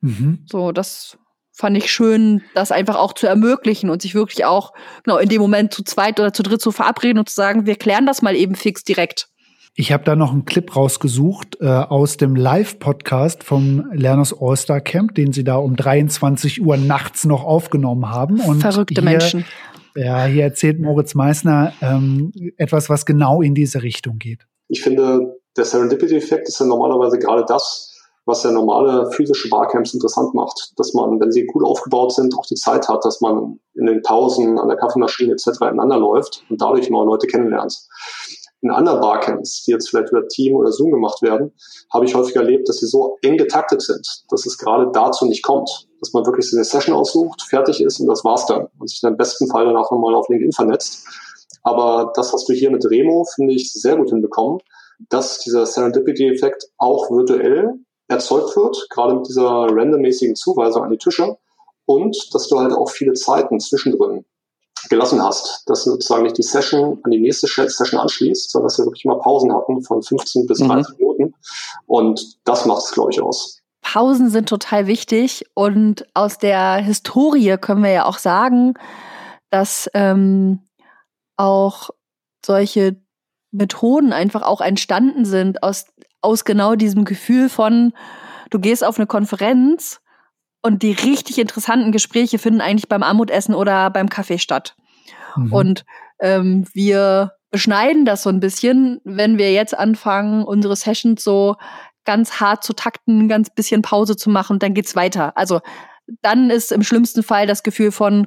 [0.00, 0.46] Mhm.
[0.46, 1.18] So, das
[1.52, 4.72] fand ich schön, das einfach auch zu ermöglichen und sich wirklich auch
[5.04, 7.76] genau in dem Moment zu zweit oder zu dritt zu verabreden und zu sagen, wir
[7.76, 9.28] klären das mal eben fix direkt.
[9.74, 15.14] Ich habe da noch einen Clip rausgesucht äh, aus dem Live-Podcast vom Lerners All-Star Camp,
[15.14, 18.40] den sie da um 23 Uhr nachts noch aufgenommen haben.
[18.40, 19.46] Und Verrückte hier, Menschen.
[19.94, 24.46] Ja, hier erzählt Moritz Meissner ähm, etwas, was genau in diese Richtung geht.
[24.68, 27.91] Ich finde, der Serendipity-Effekt ist ja normalerweise gerade das,
[28.24, 32.46] was ja normale physische Barcamps interessant macht, dass man, wenn sie gut aufgebaut sind, auch
[32.46, 35.48] die Zeit hat, dass man in den Pausen an der Kaffeemaschine etc.
[35.62, 37.76] ineinander läuft und dadurch neue Leute kennenlernt.
[38.60, 41.52] In anderen Barcamps, die jetzt vielleicht über Team oder Zoom gemacht werden,
[41.92, 45.42] habe ich häufig erlebt, dass sie so eng getaktet sind, dass es gerade dazu nicht
[45.42, 48.88] kommt, dass man wirklich so eine Session aussucht, fertig ist und das war's dann und
[48.88, 51.08] sich dann im besten Fall danach nochmal auf LinkedIn vernetzt.
[51.64, 54.60] Aber das hast du hier mit Remo, finde ich, sehr gut hinbekommen,
[55.08, 57.74] dass dieser Serendipity-Effekt auch virtuell
[58.12, 61.36] erzeugt wird, gerade mit dieser randommäßigen Zuweisung an die Tische
[61.86, 64.24] und dass du halt auch viele Zeiten zwischendrin
[64.88, 68.78] gelassen hast, dass du sozusagen nicht die Session an die nächste Session anschließt, sondern dass
[68.78, 70.96] wir wirklich mal Pausen hatten von 15 bis 30 mhm.
[70.98, 71.34] Minuten
[71.86, 73.58] und das macht es, glaube ich, aus.
[73.82, 78.74] Pausen sind total wichtig und aus der Historie können wir ja auch sagen,
[79.50, 80.60] dass ähm,
[81.36, 81.90] auch
[82.44, 82.96] solche
[83.50, 85.86] Methoden einfach auch entstanden sind aus
[86.22, 87.92] aus genau diesem Gefühl von,
[88.50, 90.00] du gehst auf eine Konferenz
[90.62, 94.76] und die richtig interessanten Gespräche finden eigentlich beim Armutessen oder beim Kaffee statt.
[95.36, 95.52] Mhm.
[95.52, 95.84] Und
[96.20, 101.56] ähm, wir beschneiden das so ein bisschen, wenn wir jetzt anfangen, unsere Sessions so
[102.04, 105.36] ganz hart zu takten, ganz bisschen Pause zu machen und dann geht's weiter.
[105.36, 105.60] Also
[106.22, 108.26] dann ist im schlimmsten Fall das Gefühl von,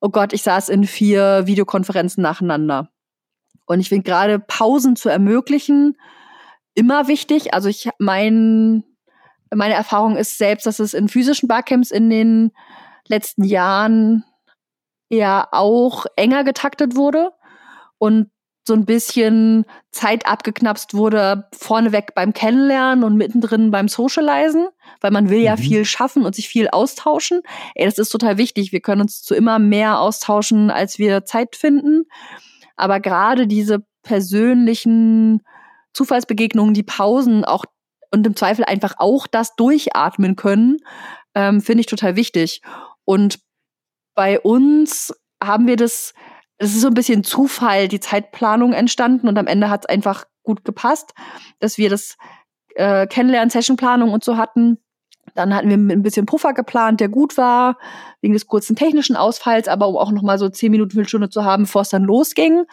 [0.00, 2.90] oh Gott, ich saß in vier Videokonferenzen nacheinander.
[3.66, 5.96] Und ich finde gerade Pausen zu ermöglichen,
[6.76, 7.52] immer wichtig.
[7.52, 8.84] Also ich mein
[9.54, 12.52] meine Erfahrung ist selbst, dass es in physischen Barcamps in den
[13.08, 14.24] letzten Jahren
[15.08, 17.30] eher auch enger getaktet wurde
[17.98, 18.30] und
[18.66, 24.66] so ein bisschen Zeit abgeknapst wurde, vorneweg beim Kennenlernen und mittendrin beim Socializen,
[25.00, 25.60] weil man will ja mhm.
[25.60, 27.42] viel schaffen und sich viel austauschen.
[27.76, 28.72] Ey, das ist total wichtig.
[28.72, 32.06] Wir können uns zu immer mehr austauschen, als wir Zeit finden.
[32.74, 35.42] Aber gerade diese persönlichen
[35.96, 37.64] Zufallsbegegnungen, die Pausen auch
[38.12, 40.78] und im Zweifel einfach auch das durchatmen können,
[41.34, 42.62] ähm, finde ich total wichtig.
[43.04, 43.40] Und
[44.14, 45.12] bei uns
[45.42, 46.14] haben wir das,
[46.58, 50.24] es ist so ein bisschen Zufall, die Zeitplanung entstanden und am Ende hat es einfach
[50.42, 51.12] gut gepasst,
[51.58, 52.16] dass wir das
[52.74, 54.78] äh, Kennenlernen, Sessionplanung und so hatten.
[55.36, 57.78] Dann hatten wir ein bisschen Puffer geplant, der gut war,
[58.20, 61.44] wegen des kurzen technischen Ausfalls, aber um auch noch mal so zehn Minuten, Viertelstunde zu
[61.44, 62.64] haben, bevor es dann losging.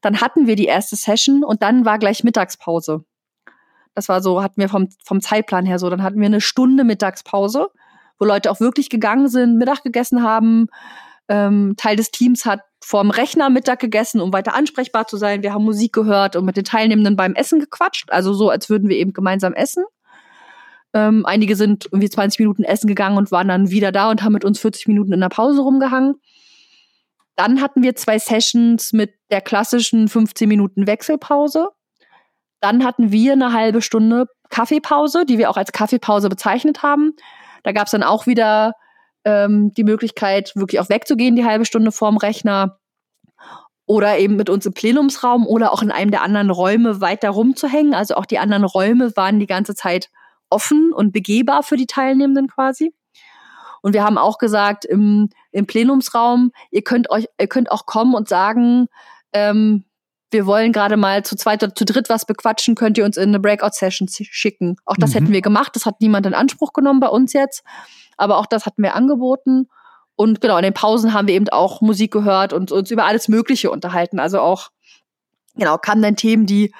[0.00, 3.04] Dann hatten wir die erste Session und dann war gleich Mittagspause.
[3.94, 5.88] Das war so, hatten wir vom, vom Zeitplan her so.
[5.88, 7.68] Dann hatten wir eine Stunde Mittagspause,
[8.18, 10.66] wo Leute auch wirklich gegangen sind, Mittag gegessen haben.
[11.28, 15.42] Ähm, Teil des Teams hat vorm Rechner Mittag gegessen, um weiter ansprechbar zu sein.
[15.42, 18.10] Wir haben Musik gehört und mit den Teilnehmenden beim Essen gequatscht.
[18.10, 19.84] Also so, als würden wir eben gemeinsam essen.
[20.94, 24.32] Ähm, einige sind irgendwie 20 Minuten essen gegangen und waren dann wieder da und haben
[24.32, 26.14] mit uns 40 Minuten in der Pause rumgehangen.
[27.36, 31.68] Dann hatten wir zwei Sessions mit der klassischen 15 Minuten Wechselpause.
[32.60, 37.14] Dann hatten wir eine halbe Stunde Kaffeepause, die wir auch als Kaffeepause bezeichnet haben.
[37.64, 38.74] Da gab es dann auch wieder
[39.24, 42.78] ähm, die Möglichkeit, wirklich auch wegzugehen, die halbe Stunde vorm Rechner.
[43.86, 47.94] Oder eben mit uns im Plenumsraum oder auch in einem der anderen Räume weiter rumzuhängen.
[47.94, 50.08] Also auch die anderen Räume waren die ganze Zeit
[50.54, 52.94] offen und begehbar für die Teilnehmenden quasi.
[53.82, 58.14] Und wir haben auch gesagt, im, im Plenumsraum, ihr könnt euch, ihr könnt auch kommen
[58.14, 58.86] und sagen,
[59.34, 59.84] ähm,
[60.30, 63.28] wir wollen gerade mal zu zweit oder zu dritt was bequatschen, könnt ihr uns in
[63.28, 64.76] eine Breakout-Session schicken.
[64.84, 65.14] Auch das mhm.
[65.14, 67.62] hätten wir gemacht, das hat niemand in Anspruch genommen bei uns jetzt,
[68.16, 69.68] aber auch das hatten wir angeboten.
[70.16, 73.28] Und genau, in den Pausen haben wir eben auch Musik gehört und uns über alles
[73.28, 74.18] Mögliche unterhalten.
[74.18, 74.70] Also auch,
[75.56, 76.72] genau, kamen dann Themen, die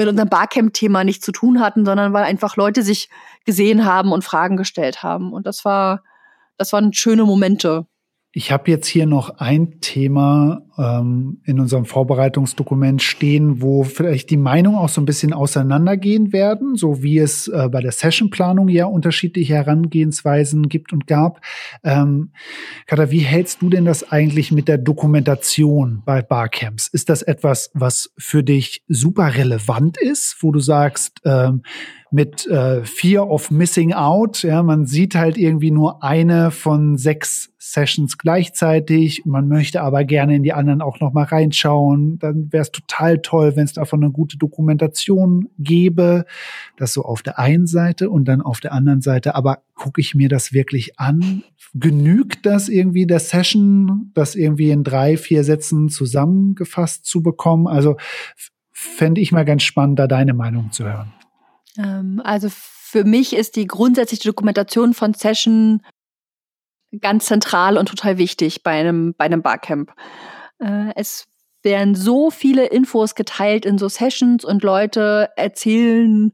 [0.00, 3.10] mit unserem Barcamp-Thema nichts zu tun hatten, sondern weil einfach Leute sich
[3.44, 5.30] gesehen haben und Fragen gestellt haben.
[5.30, 6.02] Und das war,
[6.56, 7.86] das waren schöne Momente.
[8.32, 14.36] Ich habe jetzt hier noch ein Thema ähm, in unserem Vorbereitungsdokument stehen, wo vielleicht die
[14.36, 18.86] Meinungen auch so ein bisschen auseinandergehen werden, so wie es äh, bei der Sessionplanung ja
[18.86, 21.40] unterschiedliche Herangehensweisen gibt und gab.
[21.82, 22.30] Ähm,
[22.86, 26.86] Katha, wie hältst du denn das eigentlich mit der Dokumentation bei Barcamps?
[26.86, 31.62] Ist das etwas, was für dich super relevant ist, wo du sagst, ähm,
[32.10, 34.42] mit äh, Fear of Missing Out.
[34.42, 39.22] Ja, man sieht halt irgendwie nur eine von sechs Sessions gleichzeitig.
[39.26, 42.18] Man möchte aber gerne in die anderen auch noch mal reinschauen.
[42.18, 46.24] Dann wäre es total toll, wenn es davon eine gute Dokumentation gäbe.
[46.76, 49.34] Das so auf der einen Seite und dann auf der anderen Seite.
[49.36, 51.44] Aber gucke ich mir das wirklich an?
[51.74, 57.68] Genügt das irgendwie der Session, das irgendwie in drei, vier Sätzen zusammengefasst zu bekommen?
[57.68, 57.96] Also
[58.72, 61.12] fände ich mal ganz spannend, da deine Meinung zu hören.
[61.78, 65.82] Ähm, also für mich ist die grundsätzliche Dokumentation von Session
[67.00, 69.92] ganz zentral und total wichtig bei einem, bei einem Barcamp.
[70.58, 71.26] Äh, es
[71.62, 76.32] werden so viele Infos geteilt in so Sessions und Leute erzählen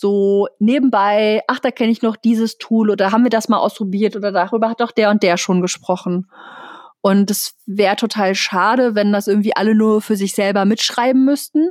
[0.00, 4.16] so nebenbei, ach, da kenne ich noch dieses Tool oder haben wir das mal ausprobiert
[4.16, 6.30] oder darüber hat doch der und der schon gesprochen.
[7.02, 11.70] Und es wäre total schade, wenn das irgendwie alle nur für sich selber mitschreiben müssten.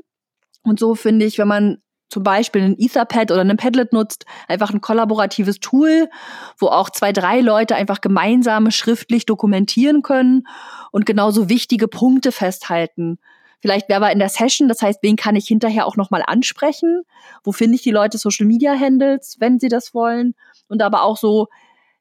[0.62, 4.72] Und so finde ich, wenn man zum Beispiel ein Etherpad oder ein Padlet nutzt, einfach
[4.72, 6.10] ein kollaboratives Tool,
[6.58, 10.48] wo auch zwei, drei Leute einfach gemeinsam schriftlich dokumentieren können
[10.92, 13.20] und genauso wichtige Punkte festhalten.
[13.62, 17.04] Vielleicht wäre aber in der Session, das heißt, wen kann ich hinterher auch nochmal ansprechen?
[17.44, 20.34] Wo finde ich die Leute Social Media Handles, wenn sie das wollen?
[20.68, 21.48] Und aber auch so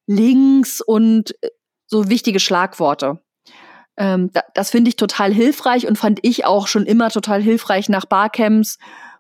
[0.07, 1.51] Links und äh,
[1.87, 3.21] so wichtige Schlagworte.
[3.97, 8.07] Ähm, das finde ich total hilfreich und fand ich auch schon immer total hilfreich nach
[8.07, 8.79] Barcamps,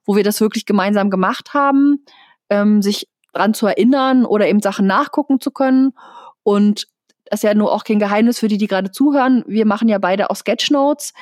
[0.09, 2.03] wo wir das wirklich gemeinsam gemacht haben,
[2.49, 5.93] ähm, sich dran zu erinnern oder eben Sachen nachgucken zu können.
[6.43, 6.87] Und
[7.27, 9.45] das ist ja nur auch kein Geheimnis für die, die gerade zuhören.
[9.47, 11.13] Wir machen ja beide auch Sketchnotes.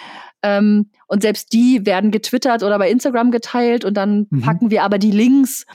[0.40, 4.42] Ähm, und selbst die werden getwittert oder bei Instagram geteilt und dann mhm.
[4.42, 5.66] packen wir aber die Links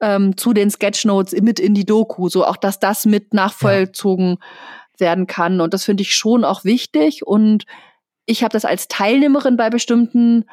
[0.00, 5.00] ähm, zu den Sketchnotes mit in die Doku, so auch, dass das mit nachvollzogen ja.
[5.00, 5.60] werden kann.
[5.60, 7.26] Und das finde ich schon auch wichtig.
[7.26, 7.64] Und
[8.26, 10.44] ich habe das als Teilnehmerin bei bestimmten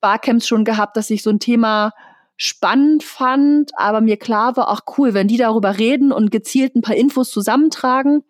[0.00, 1.92] Barcamps schon gehabt, dass ich so ein Thema
[2.36, 6.82] spannend fand, aber mir klar war, auch cool, wenn die darüber reden und gezielt ein
[6.82, 8.22] paar Infos zusammentragen,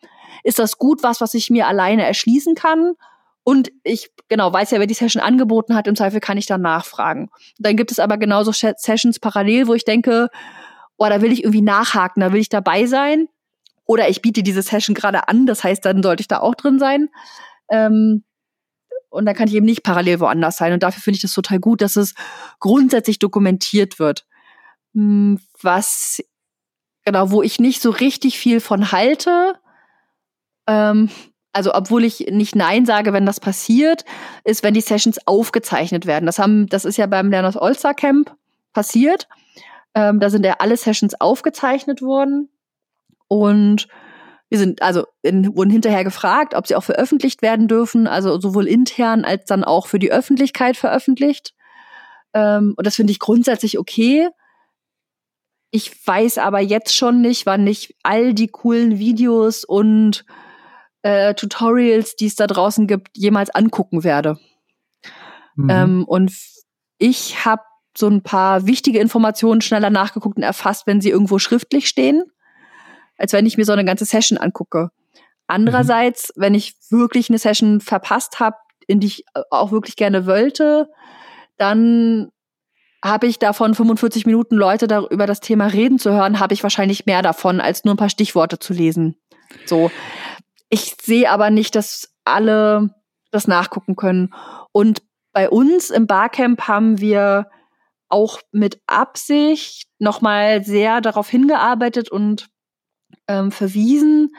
[0.44, 2.94] ist das gut was, was ich mir alleine erschließen kann?
[3.42, 5.86] Und ich genau weiß ja, wer die Session angeboten hat.
[5.86, 7.30] Im Zweifel kann ich dann nachfragen.
[7.58, 10.28] Dann gibt es aber genauso Sessions parallel, wo ich denke,
[10.96, 13.28] oh, da will ich irgendwie nachhaken, da will ich dabei sein.
[13.84, 16.78] Oder ich biete diese Session gerade an, das heißt, dann sollte ich da auch drin
[16.80, 17.08] sein.
[17.70, 18.24] Ähm,
[19.16, 20.72] und dann kann ich eben nicht parallel woanders sein.
[20.72, 22.14] Und dafür finde ich das total gut, dass es
[22.60, 24.26] grundsätzlich dokumentiert wird.
[24.94, 26.22] Hm, was,
[27.04, 29.54] genau, wo ich nicht so richtig viel von halte,
[30.66, 31.10] ähm,
[31.52, 34.04] also obwohl ich nicht Nein sage, wenn das passiert,
[34.44, 36.26] ist, wenn die Sessions aufgezeichnet werden.
[36.26, 38.36] Das haben, das ist ja beim Lerners All-Star Camp
[38.74, 39.26] passiert.
[39.94, 42.50] Ähm, da sind ja alle Sessions aufgezeichnet worden.
[43.28, 43.88] Und
[44.48, 48.68] wir sind also in, wurden hinterher gefragt, ob sie auch veröffentlicht werden dürfen, also sowohl
[48.68, 51.54] intern als dann auch für die Öffentlichkeit veröffentlicht.
[52.32, 54.28] Ähm, und das finde ich grundsätzlich okay.
[55.72, 60.24] Ich weiß aber jetzt schon nicht, wann ich all die coolen Videos und
[61.02, 64.38] äh, Tutorials, die es da draußen gibt, jemals angucken werde.
[65.56, 65.70] Mhm.
[65.70, 66.32] Ähm, und
[66.98, 67.62] ich habe
[67.98, 72.22] so ein paar wichtige Informationen schneller nachgeguckt und erfasst, wenn sie irgendwo schriftlich stehen
[73.18, 74.90] als wenn ich mir so eine ganze Session angucke.
[75.46, 76.42] Andererseits, mhm.
[76.42, 78.56] wenn ich wirklich eine Session verpasst habe,
[78.86, 80.88] in die ich auch wirklich gerne wollte,
[81.56, 82.30] dann
[83.04, 86.62] habe ich davon 45 Minuten Leute da über das Thema reden zu hören, habe ich
[86.62, 89.16] wahrscheinlich mehr davon, als nur ein paar Stichworte zu lesen.
[89.64, 89.90] So.
[90.68, 92.90] Ich sehe aber nicht, dass alle
[93.30, 94.34] das nachgucken können.
[94.72, 95.02] Und
[95.32, 97.48] bei uns im Barcamp haben wir
[98.08, 102.48] auch mit Absicht nochmal sehr darauf hingearbeitet und
[103.28, 104.34] ähm, verwiesen,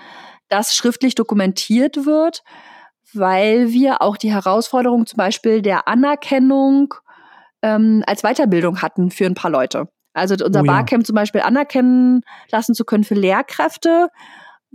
[0.49, 2.43] dass schriftlich dokumentiert wird,
[3.13, 6.93] weil wir auch die Herausforderung zum Beispiel der Anerkennung
[7.61, 9.89] ähm, als Weiterbildung hatten für ein paar Leute.
[10.13, 10.71] Also unser oh ja.
[10.71, 14.09] Barcamp zum Beispiel anerkennen lassen zu können für Lehrkräfte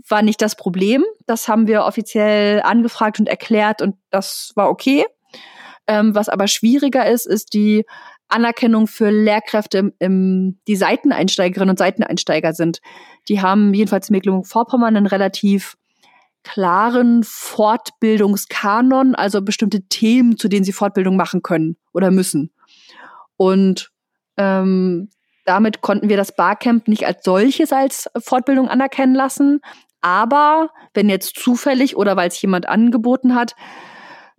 [0.08, 1.04] war nicht das Problem.
[1.26, 5.04] Das haben wir offiziell angefragt und erklärt und das war okay.
[5.86, 7.84] Ähm, was aber schwieriger ist, ist die
[8.32, 12.80] Anerkennung für Lehrkräfte, im, die Seiteneinsteigerinnen und Seiteneinsteiger sind.
[13.28, 15.76] Die haben jedenfalls in Mecklenburg-Vorpommern einen relativ
[16.42, 22.52] klaren Fortbildungskanon, also bestimmte Themen, zu denen sie Fortbildung machen können oder müssen.
[23.36, 23.90] Und
[24.36, 25.08] ähm,
[25.44, 29.60] damit konnten wir das Barcamp nicht als solches als Fortbildung anerkennen lassen.
[30.00, 33.54] Aber wenn jetzt zufällig oder weil es jemand angeboten hat,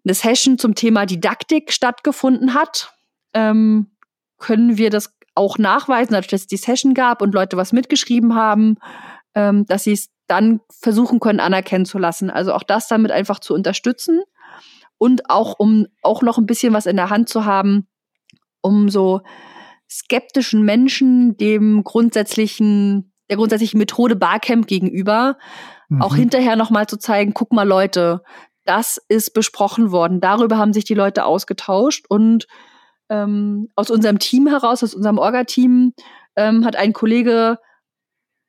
[0.05, 2.93] eine Session zum Thema Didaktik stattgefunden hat,
[3.33, 3.91] ähm,
[4.37, 8.77] können wir das auch nachweisen, dass es die Session gab und Leute was mitgeschrieben haben,
[9.35, 12.29] ähm, dass sie es dann versuchen können, anerkennen zu lassen.
[12.29, 14.21] Also auch das damit einfach zu unterstützen
[14.97, 17.87] und auch um auch noch ein bisschen was in der Hand zu haben,
[18.61, 19.21] um so
[19.89, 25.37] skeptischen Menschen dem grundsätzlichen der grundsätzlichen Methode Barcamp gegenüber
[25.93, 26.01] mhm.
[26.01, 28.21] auch hinterher noch mal zu zeigen, guck mal Leute,
[28.65, 30.21] das ist besprochen worden.
[30.21, 32.47] Darüber haben sich die Leute ausgetauscht und
[33.09, 35.93] ähm, aus unserem Team heraus, aus unserem Orga-Team,
[36.35, 37.59] ähm, hat ein Kollege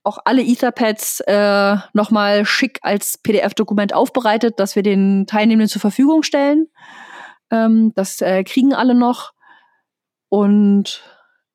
[0.04, 6.22] auch alle Etherpads äh, nochmal schick als PDF-Dokument aufbereitet, dass wir den Teilnehmenden zur Verfügung
[6.22, 6.68] stellen.
[7.50, 9.32] Ähm, das äh, kriegen alle noch.
[10.28, 11.02] Und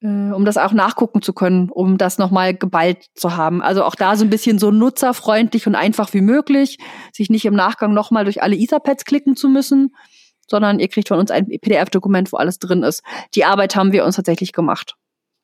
[0.01, 3.61] äh, um das auch nachgucken zu können, um das nochmal geballt zu haben.
[3.61, 6.79] Also auch da so ein bisschen so nutzerfreundlich und einfach wie möglich,
[7.13, 9.95] sich nicht im Nachgang nochmal durch alle Etherpads klicken zu müssen,
[10.49, 13.03] sondern ihr kriegt von uns ein PDF-Dokument, wo alles drin ist.
[13.35, 14.95] Die Arbeit haben wir uns tatsächlich gemacht.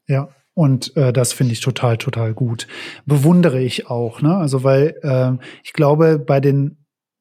[0.07, 2.67] Ja, und äh, das finde ich total, total gut.
[3.05, 4.35] Bewundere ich auch, ne?
[4.35, 5.31] Also weil äh,
[5.63, 6.77] ich glaube, bei den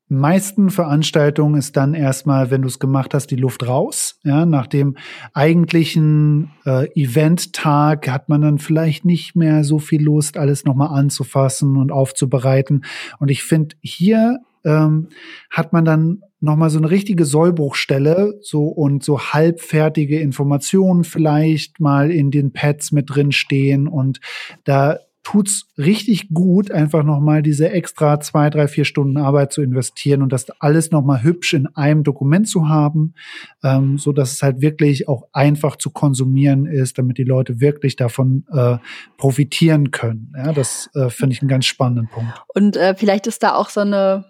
[0.08, 4.20] meisten Veranstaltungen ist dann erstmal, wenn du es gemacht hast, die Luft raus.
[4.22, 4.96] Ja, nach dem
[5.32, 11.76] eigentlichen äh, Eventtag hat man dann vielleicht nicht mehr so viel Lust, alles nochmal anzufassen
[11.76, 12.84] und aufzubereiten.
[13.18, 15.08] Und ich finde, hier ähm,
[15.50, 22.10] hat man dann nochmal so eine richtige Sollbruchstelle so und so halbfertige Informationen vielleicht mal
[22.10, 24.20] in den Pads mit drin stehen und
[24.64, 30.22] da tut's richtig gut, einfach nochmal diese extra zwei, drei, vier Stunden Arbeit zu investieren
[30.22, 33.14] und das alles nochmal hübsch in einem Dokument zu haben,
[33.62, 37.96] ähm, so dass es halt wirklich auch einfach zu konsumieren ist, damit die Leute wirklich
[37.96, 38.76] davon äh,
[39.16, 40.32] profitieren können.
[40.36, 42.44] Ja, das äh, finde ich einen ganz spannenden Punkt.
[42.54, 44.26] Und äh, vielleicht ist da auch so eine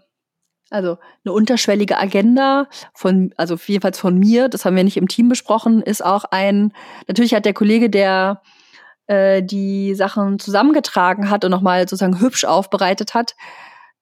[0.74, 5.28] also eine unterschwellige Agenda von, also jedenfalls von mir, das haben wir nicht im Team
[5.28, 6.72] besprochen, ist auch ein,
[7.06, 8.42] natürlich hat der Kollege, der
[9.06, 13.36] äh, die Sachen zusammengetragen hat und nochmal sozusagen hübsch aufbereitet hat,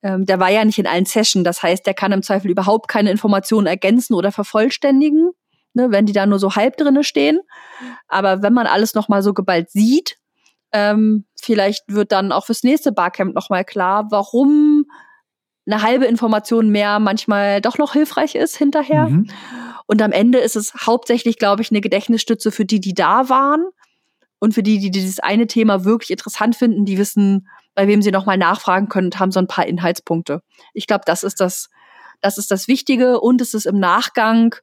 [0.02, 1.44] ähm, der war ja nicht in allen Sessions.
[1.44, 5.30] Das heißt, der kann im Zweifel überhaupt keine Informationen ergänzen oder vervollständigen,
[5.74, 7.40] ne, wenn die da nur so halb drinne stehen.
[8.08, 10.16] Aber wenn man alles nochmal so geballt sieht,
[10.72, 14.81] ähm, vielleicht wird dann auch fürs nächste Barcamp nochmal klar, warum
[15.72, 19.08] eine halbe Information mehr manchmal doch noch hilfreich ist hinterher.
[19.08, 19.28] Mhm.
[19.86, 23.64] Und am Ende ist es hauptsächlich, glaube ich, eine Gedächtnisstütze für die, die da waren
[24.38, 28.10] und für die, die dieses eine Thema wirklich interessant finden, die wissen, bei wem sie
[28.10, 30.42] nochmal nachfragen können und haben so ein paar Inhaltspunkte.
[30.74, 31.68] Ich glaube, das ist das,
[32.20, 34.54] das ist das Wichtige und es ist im Nachgang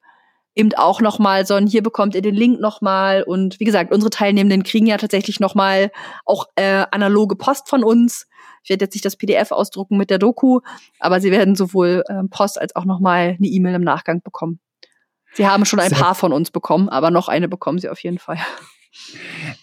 [0.56, 4.10] eben auch nochmal so ein, hier bekommt ihr den Link nochmal und wie gesagt, unsere
[4.10, 5.92] Teilnehmenden kriegen ja tatsächlich nochmal
[6.26, 8.28] auch äh, analoge Post von uns.
[8.64, 10.60] Ich werde jetzt nicht das PDF ausdrucken mit der Doku,
[11.00, 14.60] aber sie werden sowohl äh, Post als auch nochmal eine E-Mail im Nachgang bekommen.
[15.34, 18.02] Sie haben schon ein Sehr paar von uns bekommen, aber noch eine bekommen sie auf
[18.04, 18.40] jeden Fall.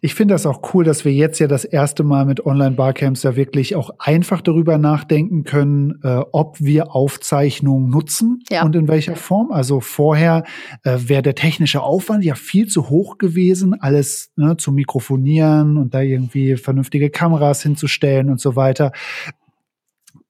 [0.01, 3.35] Ich finde das auch cool, dass wir jetzt ja das erste Mal mit Online-Barcamps ja
[3.35, 8.65] wirklich auch einfach darüber nachdenken können, äh, ob wir Aufzeichnungen nutzen ja.
[8.65, 9.51] und in welcher Form.
[9.51, 10.45] Also vorher
[10.85, 15.93] äh, wäre der technische Aufwand ja viel zu hoch gewesen, alles ne, zu mikrofonieren und
[15.93, 18.93] da irgendwie vernünftige Kameras hinzustellen und so weiter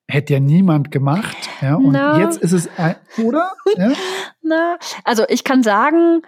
[0.09, 1.37] hätte ja niemand gemacht.
[1.61, 2.21] Ja, und Na.
[2.21, 3.53] jetzt ist es, ein, oder?
[3.77, 3.93] Ja?
[4.43, 6.23] Na, also ich kann sagen,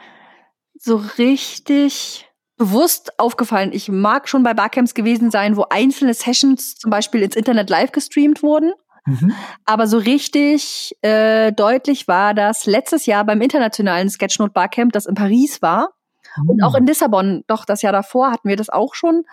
[0.74, 2.27] so richtig
[2.58, 3.70] bewusst aufgefallen.
[3.72, 7.92] Ich mag schon bei Barcamps gewesen sein, wo einzelne Sessions zum Beispiel ins Internet live
[7.92, 8.72] gestreamt wurden.
[9.06, 9.32] Mhm.
[9.64, 15.14] Aber so richtig äh, deutlich war das letztes Jahr beim internationalen Sketchnote Barcamp, das in
[15.14, 15.94] Paris war.
[16.36, 16.50] Mhm.
[16.50, 19.24] Und auch in Lissabon, doch das Jahr davor hatten wir das auch schon.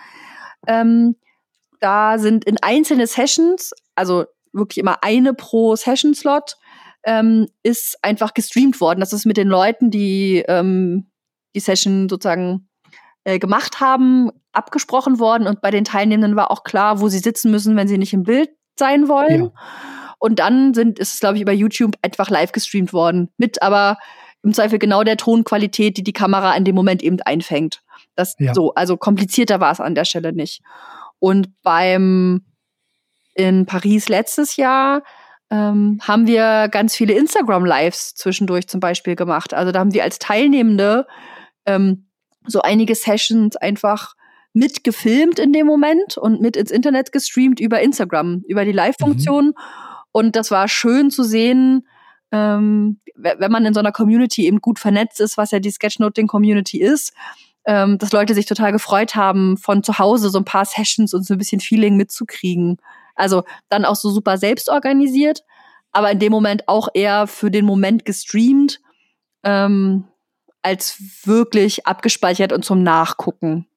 [0.68, 1.16] Ähm,
[1.80, 6.56] da sind in einzelne Sessions, also wirklich immer eine pro Session-Slot,
[7.04, 9.00] ähm, ist einfach gestreamt worden.
[9.00, 11.08] Das ist mit den Leuten, die ähm,
[11.54, 12.68] die Session sozusagen
[13.26, 17.52] äh, gemacht haben, abgesprochen worden und bei den Teilnehmenden war auch klar, wo sie sitzen
[17.52, 18.50] müssen, wenn sie nicht im Bild
[18.80, 19.46] sein wollen.
[19.46, 19.52] Ja.
[20.20, 23.30] Und dann sind, ist es, glaube ich, über YouTube einfach live gestreamt worden.
[23.38, 23.98] Mit aber
[24.44, 27.82] im Zweifel genau der Tonqualität, die die Kamera in dem Moment eben einfängt.
[28.16, 28.54] Das ja.
[28.54, 30.62] so, also komplizierter war es an der Stelle nicht.
[31.20, 32.46] Und beim
[33.34, 35.04] in Paris letztes Jahr
[35.50, 39.54] ähm, haben wir ganz viele Instagram-Lives zwischendurch zum Beispiel gemacht.
[39.54, 41.06] Also da haben wir als Teilnehmende
[41.66, 42.05] ähm,
[42.48, 44.16] so einige Sessions einfach
[44.54, 49.48] mitgefilmt in dem Moment und mit ins Internet gestreamt über Instagram, über die Live-Funktion.
[49.48, 49.54] Mhm.
[50.12, 51.86] Und das war schön zu sehen,
[52.32, 56.80] ähm, wenn man in so einer Community eben gut vernetzt ist, was ja die Sketchnoting-Community
[56.82, 57.14] ist,
[57.66, 61.26] ähm, dass Leute sich total gefreut haben, von zu Hause so ein paar Sessions und
[61.26, 62.78] so ein bisschen Feeling mitzukriegen.
[63.16, 65.44] Also dann auch so super selbst organisiert,
[65.92, 68.82] aber in dem Moment auch eher für den Moment gestreamt.
[69.44, 70.06] Ähm,
[70.66, 73.68] als wirklich abgespeichert und zum Nachgucken.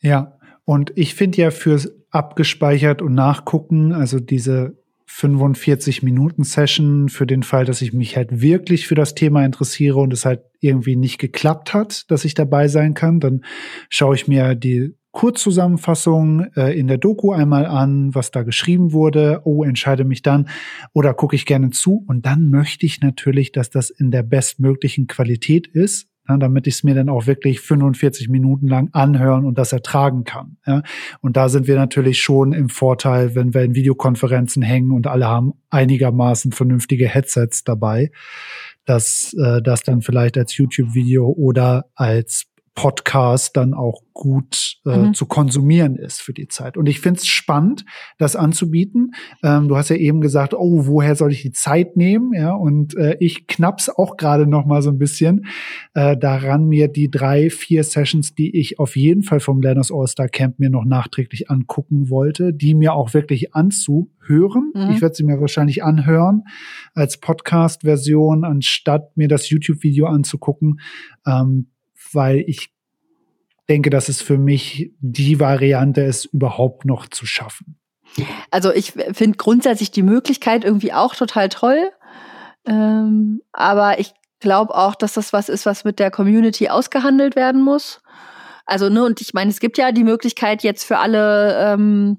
[0.00, 4.76] Ja, und ich finde ja fürs abgespeichert und nachgucken, also diese
[5.06, 9.98] 45 Minuten Session für den Fall, dass ich mich halt wirklich für das Thema interessiere
[9.98, 13.44] und es halt irgendwie nicht geklappt hat, dass ich dabei sein kann, dann
[13.88, 19.40] schaue ich mir die Kurzzusammenfassung äh, in der Doku einmal an, was da geschrieben wurde.
[19.44, 20.48] Oh, entscheide mich dann
[20.92, 22.04] oder gucke ich gerne zu.
[22.06, 26.74] Und dann möchte ich natürlich, dass das in der bestmöglichen Qualität ist, ja, damit ich
[26.74, 30.58] es mir dann auch wirklich 45 Minuten lang anhören und das ertragen kann.
[30.66, 30.82] Ja.
[31.20, 35.26] Und da sind wir natürlich schon im Vorteil, wenn wir in Videokonferenzen hängen und alle
[35.26, 38.10] haben einigermaßen vernünftige Headsets dabei,
[38.84, 45.14] dass äh, das dann vielleicht als YouTube-Video oder als Podcast dann auch gut äh, mhm.
[45.14, 46.76] zu konsumieren ist für die Zeit.
[46.76, 47.84] Und ich finde es spannend,
[48.18, 49.12] das anzubieten.
[49.42, 52.32] Ähm, du hast ja eben gesagt, oh, woher soll ich die Zeit nehmen?
[52.34, 55.46] Ja, und äh, ich knapp's auch gerade noch mal so ein bisschen
[55.94, 60.28] äh, daran, mir die drei, vier Sessions, die ich auf jeden Fall vom Lerners All-Star
[60.28, 64.72] Camp mir noch nachträglich angucken wollte, die mir auch wirklich anzuhören.
[64.74, 64.90] Mhm.
[64.90, 66.44] Ich werde sie mir wahrscheinlich anhören
[66.94, 70.80] als Podcast-Version, anstatt mir das YouTube-Video anzugucken.
[71.26, 71.68] Ähm,
[72.12, 72.70] weil ich
[73.68, 77.78] denke, dass es für mich die Variante ist, überhaupt noch zu schaffen.
[78.50, 81.90] Also ich finde grundsätzlich die Möglichkeit irgendwie auch total toll.
[82.66, 87.62] Ähm, aber ich glaube auch, dass das was ist, was mit der Community ausgehandelt werden
[87.62, 88.00] muss.
[88.66, 92.18] Also, ne, und ich meine, es gibt ja die Möglichkeit jetzt für alle ähm,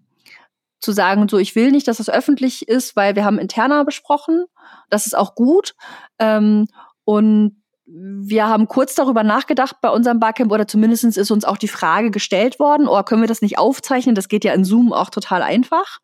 [0.80, 4.46] zu sagen, so, ich will nicht, dass das öffentlich ist, weil wir haben interner besprochen.
[4.90, 5.76] Das ist auch gut.
[6.20, 6.68] Ähm,
[7.06, 7.61] und
[7.94, 12.12] wir haben kurz darüber nachgedacht bei unserem Barcamp oder zumindest ist uns auch die Frage
[12.12, 14.16] gestellt worden, oh, können wir das nicht aufzeichnen?
[14.16, 16.00] Das geht ja in Zoom auch total einfach.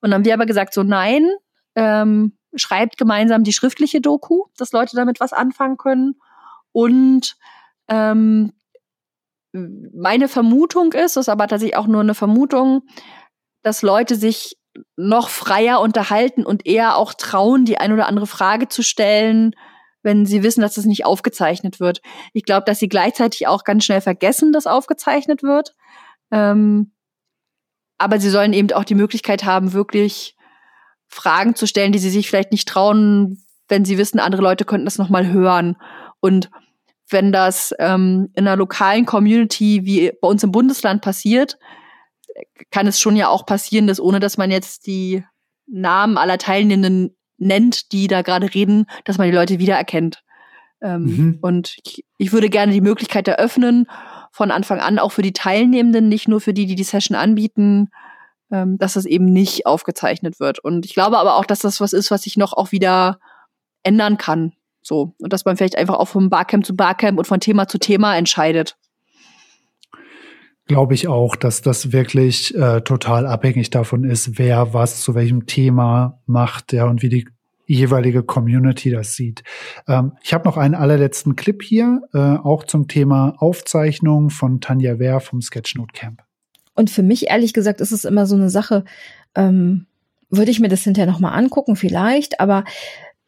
[0.00, 1.28] Und dann haben wir aber gesagt, so nein,
[1.76, 6.16] ähm, schreibt gemeinsam die schriftliche Doku, dass Leute damit was anfangen können.
[6.72, 7.36] Und
[7.88, 8.52] ähm,
[9.52, 12.82] meine Vermutung ist, das ist aber tatsächlich auch nur eine Vermutung,
[13.62, 14.56] dass Leute sich
[14.96, 19.54] noch freier unterhalten und eher auch trauen, die ein oder andere Frage zu stellen,
[20.02, 22.00] wenn sie wissen, dass das nicht aufgezeichnet wird.
[22.32, 25.74] Ich glaube, dass sie gleichzeitig auch ganz schnell vergessen, dass aufgezeichnet wird.
[26.30, 26.92] Ähm,
[27.98, 30.36] aber sie sollen eben auch die Möglichkeit haben, wirklich
[31.08, 34.86] Fragen zu stellen, die sie sich vielleicht nicht trauen, wenn sie wissen, andere Leute könnten
[34.86, 35.76] das nochmal hören.
[36.20, 36.50] Und
[37.10, 41.58] wenn das ähm, in einer lokalen Community wie bei uns im Bundesland passiert,
[42.70, 45.24] kann es schon ja auch passieren, dass ohne dass man jetzt die
[45.66, 50.22] Namen aller Teilnehmenden nennt, die da gerade reden, dass man die Leute wiedererkennt.
[50.82, 51.38] Ähm, mhm.
[51.40, 53.86] Und ich, ich würde gerne die Möglichkeit eröffnen,
[54.32, 57.90] von Anfang an auch für die Teilnehmenden, nicht nur für die, die die Session anbieten,
[58.52, 60.58] ähm, dass das eben nicht aufgezeichnet wird.
[60.60, 63.18] Und ich glaube aber auch, dass das was ist, was sich noch auch wieder
[63.82, 64.52] ändern kann.
[64.82, 65.14] So.
[65.18, 68.16] Und dass man vielleicht einfach auch vom Barcamp zu Barcamp und von Thema zu Thema
[68.16, 68.76] entscheidet.
[70.70, 75.46] Glaube ich auch, dass das wirklich äh, total abhängig davon ist, wer was zu welchem
[75.46, 77.28] Thema macht, ja, und wie die
[77.66, 79.42] jeweilige Community das sieht.
[79.88, 85.00] Ähm, ich habe noch einen allerletzten Clip hier, äh, auch zum Thema Aufzeichnung von Tanja
[85.00, 86.22] Wehr vom Sketchnote Camp.
[86.76, 88.84] Und für mich, ehrlich gesagt, ist es immer so eine Sache,
[89.34, 89.86] ähm,
[90.30, 92.62] würde ich mir das hinterher nochmal angucken, vielleicht, aber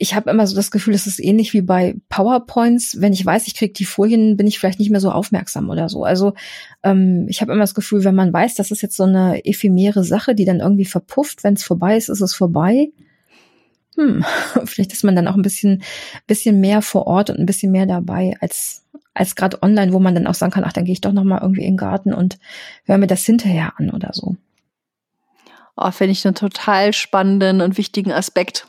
[0.03, 3.01] ich habe immer so das Gefühl, es ist ähnlich wie bei PowerPoints.
[3.01, 5.89] Wenn ich weiß, ich kriege die Folien, bin ich vielleicht nicht mehr so aufmerksam oder
[5.89, 6.03] so.
[6.03, 6.35] Also
[6.83, 10.03] ähm, ich habe immer das Gefühl, wenn man weiß, das ist jetzt so eine ephemere
[10.03, 12.91] Sache, die dann irgendwie verpufft, wenn es vorbei ist, ist es vorbei
[13.97, 14.25] hm,
[14.65, 15.83] vielleicht ist man dann auch ein bisschen,
[16.27, 18.85] bisschen mehr vor Ort und ein bisschen mehr dabei als,
[19.15, 21.25] als gerade online, wo man dann auch sagen kann, ach, dann gehe ich doch noch
[21.25, 22.39] mal irgendwie in den Garten und
[22.85, 24.37] höre mir das hinterher an oder so.
[25.77, 28.67] Oh, finde ich einen total spannenden und wichtigen Aspekt.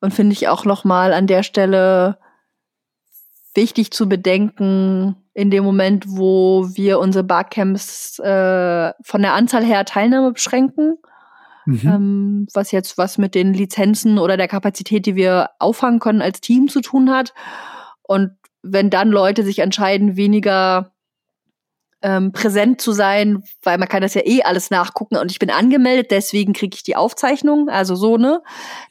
[0.00, 2.18] Und finde ich auch noch mal an der Stelle
[3.54, 9.84] wichtig zu bedenken, in dem Moment, wo wir unsere Barcamps äh, von der Anzahl her
[9.84, 10.98] Teilnahme beschränken
[11.68, 11.80] Mhm.
[11.84, 16.40] Ähm, was jetzt was mit den Lizenzen oder der Kapazität, die wir auffangen können als
[16.40, 17.34] Team zu tun hat.
[18.02, 18.30] Und
[18.62, 20.92] wenn dann Leute sich entscheiden, weniger
[22.02, 25.50] ähm, präsent zu sein, weil man kann das ja eh alles nachgucken und ich bin
[25.50, 28.42] angemeldet, deswegen kriege ich die Aufzeichnung, also so, ne?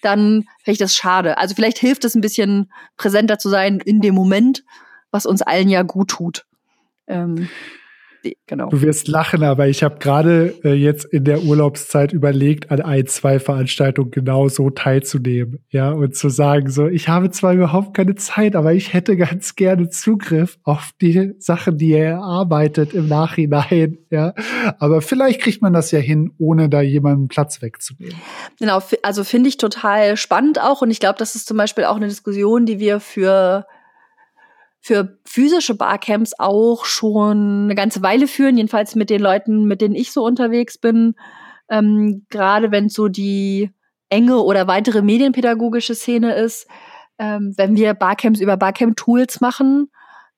[0.02, 1.38] Dann finde ich das schade.
[1.38, 4.64] Also vielleicht hilft es ein bisschen präsenter zu sein in dem Moment,
[5.12, 6.46] was uns allen ja gut tut.
[7.08, 7.50] Ähm,
[8.45, 8.70] genau.
[8.70, 13.08] Du wirst lachen, aber ich habe gerade äh, jetzt in der Urlaubszeit überlegt, an ein,
[13.08, 15.60] zwei Veranstaltungen genau so teilzunehmen.
[15.70, 19.56] Ja, und zu sagen, so, ich habe zwar überhaupt keine Zeit, aber ich hätte ganz
[19.56, 23.98] gerne Zugriff auf die Sachen, die er erarbeitet im Nachhinein.
[24.10, 24.34] Ja,
[24.80, 28.16] aber vielleicht kriegt man das ja hin, ohne da jemanden Platz wegzunehmen.
[28.58, 30.82] Genau, also finde ich total spannend auch.
[30.82, 33.66] Und ich glaube, das ist zum Beispiel auch eine Diskussion, die wir für
[34.88, 39.95] für physische Barcamps auch schon eine ganze Weile führen, jedenfalls mit den Leuten, mit denen
[39.95, 41.15] ich so unterwegs bin.
[41.68, 43.69] Ähm, Gerade wenn so die
[44.07, 46.69] enge oder weitere medienpädagogische Szene ist,
[47.19, 49.91] ähm, wenn wir Barcamps über Barcamp-Tools machen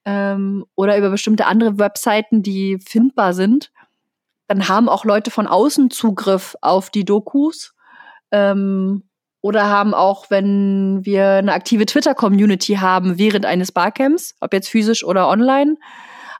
[0.03, 3.71] ähm, oder über bestimmte andere Webseiten, die findbar sind,
[4.47, 7.75] dann haben auch Leute von außen Zugriff auf die Dokus.
[8.31, 9.03] Ähm,
[9.41, 15.03] oder haben auch, wenn wir eine aktive Twitter-Community haben während eines Barcamps, ob jetzt physisch
[15.03, 15.77] oder online,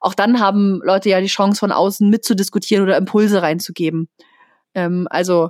[0.02, 4.10] auch dann haben Leute ja die Chance von außen mitzudiskutieren oder Impulse reinzugeben.
[4.74, 5.50] Ähm, also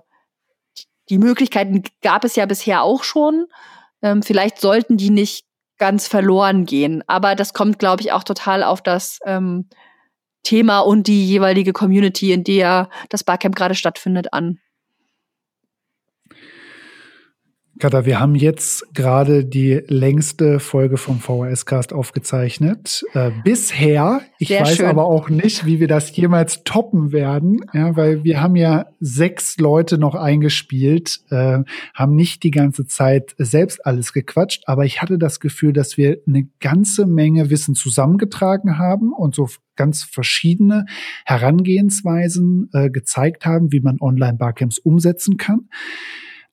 [1.10, 3.46] die Möglichkeiten gab es ja bisher auch schon.
[4.02, 5.46] Ähm, vielleicht sollten die nicht
[5.78, 7.04] ganz verloren gehen.
[7.08, 9.70] Aber das kommt, glaube ich, auch total auf das ähm,
[10.44, 14.60] Thema und die jeweilige Community, in der das Barcamp gerade stattfindet, an.
[17.80, 23.06] Katha, wir haben jetzt gerade die längste Folge vom VHS-Cast aufgezeichnet.
[23.14, 24.20] Äh, bisher.
[24.38, 24.86] Ich Sehr weiß schön.
[24.88, 29.58] aber auch nicht, wie wir das jemals toppen werden, ja, weil wir haben ja sechs
[29.60, 31.60] Leute noch eingespielt, äh,
[31.94, 36.18] haben nicht die ganze Zeit selbst alles gequatscht, aber ich hatte das Gefühl, dass wir
[36.28, 39.48] eine ganze Menge Wissen zusammengetragen haben und so
[39.78, 40.86] ganz verschiedene
[41.24, 45.70] Herangehensweisen äh, gezeigt haben, wie man Online-Barcamps umsetzen kann.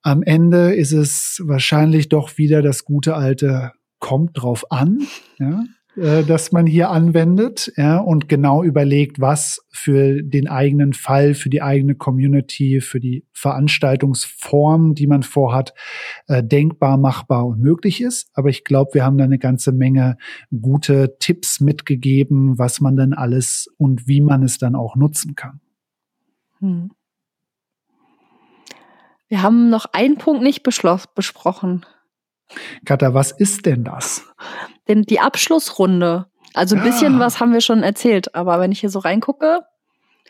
[0.07, 5.01] Am Ende ist es wahrscheinlich doch wieder das gute alte kommt drauf an,
[5.37, 5.65] ja,
[5.97, 11.49] äh, dass man hier anwendet ja, und genau überlegt, was für den eigenen Fall, für
[11.49, 15.73] die eigene Community, für die Veranstaltungsform, die man vorhat,
[16.27, 18.29] äh, denkbar, machbar und möglich ist.
[18.33, 20.15] Aber ich glaube, wir haben da eine ganze Menge
[20.61, 25.59] gute Tipps mitgegeben, was man dann alles und wie man es dann auch nutzen kann.
[26.59, 26.91] Hm.
[29.27, 31.85] Wir haben noch einen Punkt nicht besprochen.
[32.85, 34.23] Katha, was ist denn das?
[34.87, 36.27] Denn die Abschlussrunde.
[36.53, 37.19] Also ein bisschen ah.
[37.19, 39.61] was haben wir schon erzählt, aber wenn ich hier so reingucke,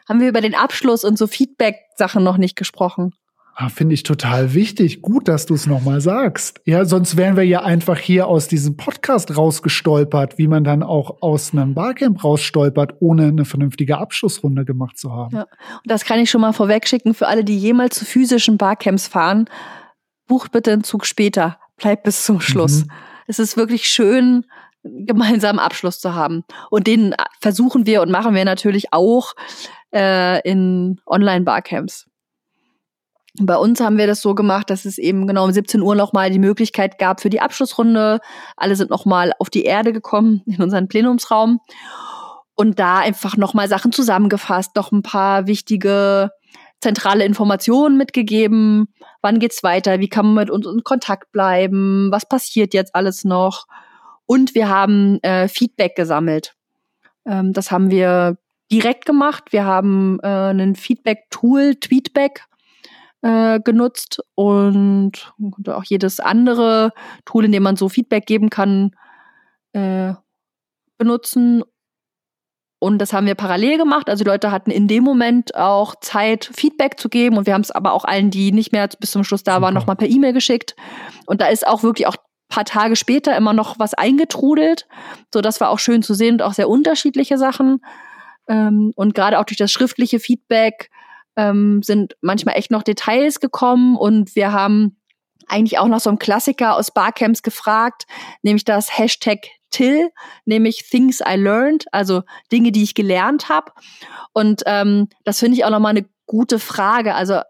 [0.10, 3.14] haben wir über den Abschluss und so Feedback-Sachen noch nicht gesprochen.
[3.60, 5.02] Ah, Finde ich total wichtig.
[5.02, 6.62] Gut, dass du es nochmal sagst.
[6.66, 11.24] Ja, sonst wären wir ja einfach hier aus diesem Podcast rausgestolpert, wie man dann auch
[11.24, 15.38] aus einem Barcamp rausstolpert, ohne eine vernünftige Abschlussrunde gemacht zu haben.
[15.38, 15.42] Ja.
[15.42, 19.50] Und das kann ich schon mal vorwegschicken für alle, die jemals zu physischen Barcamps fahren.
[20.28, 22.86] bucht bitte einen Zug später, bleibt bis zum Schluss.
[22.86, 22.92] Mhm.
[23.26, 24.46] Es ist wirklich schön,
[24.84, 26.44] gemeinsamen Abschluss zu haben.
[26.70, 29.34] Und den versuchen wir und machen wir natürlich auch
[29.92, 32.08] äh, in Online-Barcamps.
[33.40, 36.32] Bei uns haben wir das so gemacht, dass es eben genau um 17 Uhr nochmal
[36.32, 38.20] die Möglichkeit gab für die Abschlussrunde.
[38.56, 41.60] Alle sind nochmal auf die Erde gekommen in unseren Plenumsraum
[42.56, 46.32] und da einfach nochmal Sachen zusammengefasst, noch ein paar wichtige
[46.82, 48.88] zentrale Informationen mitgegeben.
[49.22, 50.00] Wann geht's weiter?
[50.00, 52.10] Wie kann man mit uns in Kontakt bleiben?
[52.12, 53.68] Was passiert jetzt alles noch?
[54.26, 56.56] Und wir haben äh, Feedback gesammelt.
[57.26, 58.38] Ähm, das haben wir
[58.72, 59.46] direkt gemacht.
[59.52, 62.46] Wir haben äh, ein Feedback-Tool, Tweetback,
[63.22, 65.34] äh, genutzt und
[65.68, 66.92] auch jedes andere
[67.26, 68.92] Tool, in dem man so Feedback geben kann,
[69.74, 70.14] äh,
[70.98, 71.64] benutzen.
[72.80, 74.10] Und das haben wir parallel gemacht.
[74.10, 77.38] Also die Leute hatten in dem Moment auch Zeit, Feedback zu geben.
[77.38, 79.74] Und wir haben es aber auch allen, die nicht mehr bis zum Schluss da waren,
[79.74, 80.76] nochmal per E-Mail geschickt.
[81.26, 82.18] Und da ist auch wirklich auch
[82.50, 84.88] paar Tage später immer noch was eingetrudelt.
[85.34, 87.82] So, das war auch schön zu sehen und auch sehr unterschiedliche Sachen.
[88.48, 90.90] Ähm, und gerade auch durch das schriftliche Feedback
[91.38, 94.98] ähm, sind manchmal echt noch Details gekommen und wir haben
[95.48, 98.06] eigentlich auch noch so einen Klassiker aus Barcamps gefragt,
[98.42, 100.10] nämlich das Hashtag Till,
[100.46, 103.72] nämlich Things I Learned, also Dinge, die ich gelernt habe.
[104.34, 107.16] Und ähm, das finde ich auch nochmal eine gute Frage.
[107.16, 107.42] Also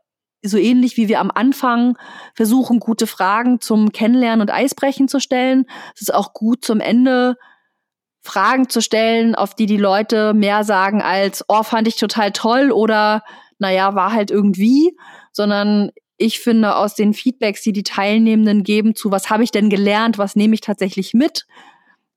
[0.44, 1.98] so ähnlich wie wir am Anfang
[2.36, 5.66] versuchen, gute Fragen zum Kennenlernen und Eisbrechen zu stellen,
[5.96, 7.36] es ist auch gut zum Ende
[8.22, 12.72] Fragen zu stellen, auf die die Leute mehr sagen als, oh, fand ich total toll
[12.72, 13.24] oder,
[13.60, 14.96] naja, war halt irgendwie,
[15.32, 19.70] sondern ich finde aus den Feedbacks, die die Teilnehmenden geben zu, was habe ich denn
[19.70, 21.46] gelernt, was nehme ich tatsächlich mit,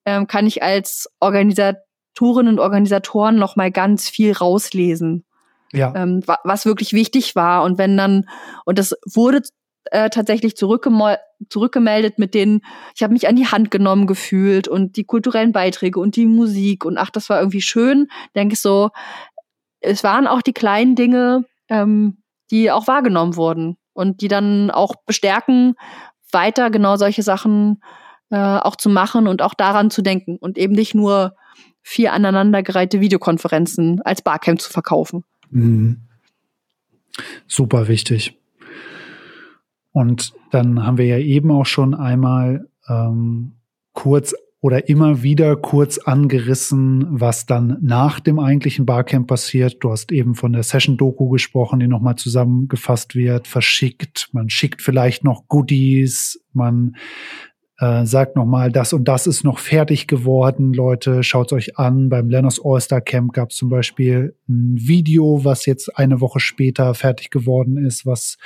[0.07, 5.25] ähm, kann ich als Organisatorinnen und Organisatoren noch mal ganz viel rauslesen
[5.73, 5.93] ja.
[5.95, 7.63] ähm, was wirklich wichtig war.
[7.63, 8.29] Und wenn dann,
[8.65, 9.43] und das wurde
[9.87, 12.61] äh, tatsächlich zurückgemeldet mit denen,
[12.95, 16.85] ich habe mich an die Hand genommen gefühlt und die kulturellen Beiträge und die Musik
[16.85, 18.91] und ach, das war irgendwie schön, denke ich so,
[19.81, 22.19] es waren auch die kleinen Dinge, ähm,
[22.51, 25.75] die auch wahrgenommen wurden und die dann auch bestärken,
[26.33, 27.83] weiter genau solche Sachen
[28.31, 31.35] äh, auch zu machen und auch daran zu denken und eben nicht nur
[31.83, 35.25] vier aneinandergereihte Videokonferenzen als Barcamp zu verkaufen.
[35.51, 36.03] Mhm.
[37.47, 38.37] Super wichtig.
[39.93, 43.55] Und dann haben wir ja eben auch schon einmal ähm,
[43.93, 49.77] kurz oder immer wieder kurz angerissen, was dann nach dem eigentlichen Barcamp passiert.
[49.81, 54.29] Du hast eben von der Session-Doku gesprochen, die nochmal zusammengefasst wird, verschickt.
[54.33, 56.97] Man schickt vielleicht noch Goodies, man
[57.79, 62.11] äh, sagt nochmal, das und das ist noch fertig geworden, Leute, schaut euch an.
[62.11, 66.93] Beim Lenners All-Star Camp gab es zum Beispiel ein Video, was jetzt eine Woche später
[66.93, 68.37] fertig geworden ist, was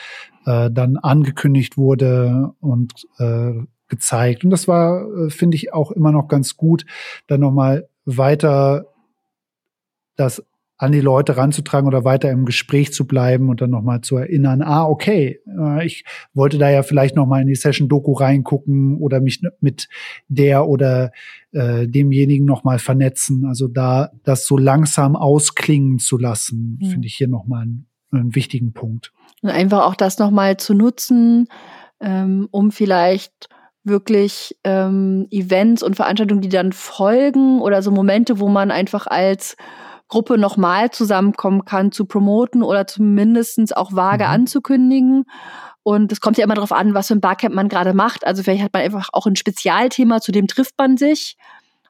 [0.47, 3.55] äh, dann angekündigt wurde und äh,
[3.95, 4.45] gezeigt.
[4.45, 6.85] Und das war, äh, finde ich, auch immer noch ganz gut,
[7.27, 8.87] dann nochmal weiter
[10.17, 10.45] das
[10.77, 14.61] an die Leute ranzutragen oder weiter im Gespräch zu bleiben und dann nochmal zu erinnern,
[14.61, 16.05] ah, okay, äh, ich
[16.35, 19.89] wollte da ja vielleicht nochmal in die Session-Doku reingucken oder mich mit
[20.29, 21.13] der oder
[21.53, 23.45] äh, demjenigen nochmal vernetzen.
[23.47, 26.87] Also da das so langsam ausklingen zu lassen, mhm.
[26.87, 29.13] finde ich hier nochmal einen, einen wichtigen Punkt.
[29.43, 31.47] Und einfach auch das nochmal zu nutzen,
[32.01, 33.49] ähm, um vielleicht
[33.85, 39.57] wirklich ähm, Events und Veranstaltungen, die dann folgen oder so Momente, wo man einfach als
[40.09, 44.31] Gruppe nochmal zusammenkommen kann, zu promoten oder zumindest auch vage mhm.
[44.31, 45.25] anzukündigen.
[45.83, 48.27] Und es kommt ja immer darauf an, was für ein Barcamp man gerade macht.
[48.27, 51.37] Also vielleicht hat man einfach auch ein Spezialthema, zu dem trifft man sich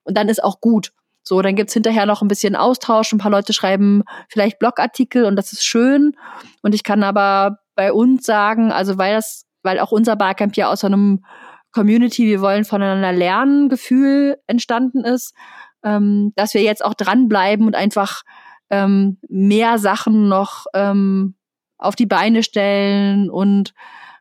[0.02, 0.92] und dann ist auch gut.
[1.22, 3.12] So, dann gibt's hinterher noch ein bisschen Austausch.
[3.12, 6.16] Ein paar Leute schreiben vielleicht Blogartikel und das ist schön.
[6.62, 10.70] Und ich kann aber bei uns sagen, also weil das, weil auch unser Barcamp ja
[10.70, 11.24] aus einem
[11.74, 15.34] Community, wir wollen voneinander lernen, Gefühl entstanden ist,
[15.82, 18.22] ähm, dass wir jetzt auch dranbleiben und einfach
[18.70, 21.34] ähm, mehr Sachen noch ähm,
[21.76, 23.74] auf die Beine stellen und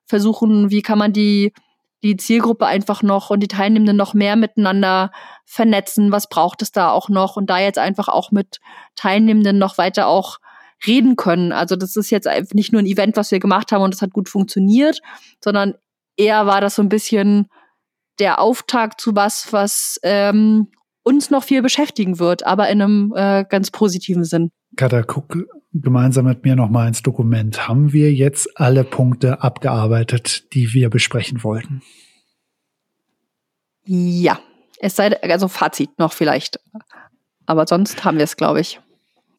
[0.05, 1.53] versuchen, wie kann man die,
[2.01, 5.11] die Zielgruppe einfach noch und die Teilnehmenden noch mehr miteinander
[5.45, 8.59] vernetzen, was braucht es da auch noch und da jetzt einfach auch mit
[8.95, 10.39] Teilnehmenden noch weiter auch
[10.85, 11.51] reden können.
[11.51, 14.11] Also das ist jetzt nicht nur ein Event, was wir gemacht haben und das hat
[14.11, 14.99] gut funktioniert,
[15.41, 15.75] sondern
[16.17, 17.47] eher war das so ein bisschen
[18.19, 20.67] der Auftakt zu was, was ähm,
[21.03, 24.51] uns noch viel beschäftigen wird, aber in einem äh, ganz positiven Sinn.
[24.75, 25.35] Katha, guck
[25.73, 27.67] gemeinsam mit mir nochmal ins Dokument.
[27.67, 31.81] Haben wir jetzt alle Punkte abgearbeitet, die wir besprechen wollten?
[33.85, 34.39] Ja,
[34.79, 36.59] es sei also Fazit noch vielleicht.
[37.45, 38.79] Aber sonst haben wir es, glaube ich.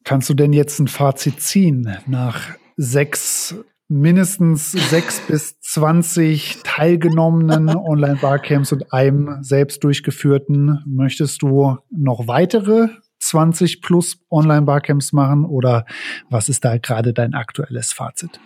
[0.03, 3.55] Kannst du denn jetzt ein Fazit ziehen nach sechs
[3.87, 10.83] mindestens sechs bis zwanzig teilgenommenen Online-Barcamps und einem selbst durchgeführten.
[10.85, 12.87] Möchtest du noch weitere
[13.19, 15.85] 20 plus Online-Barcamps machen oder
[16.29, 18.39] was ist da gerade dein aktuelles Fazit?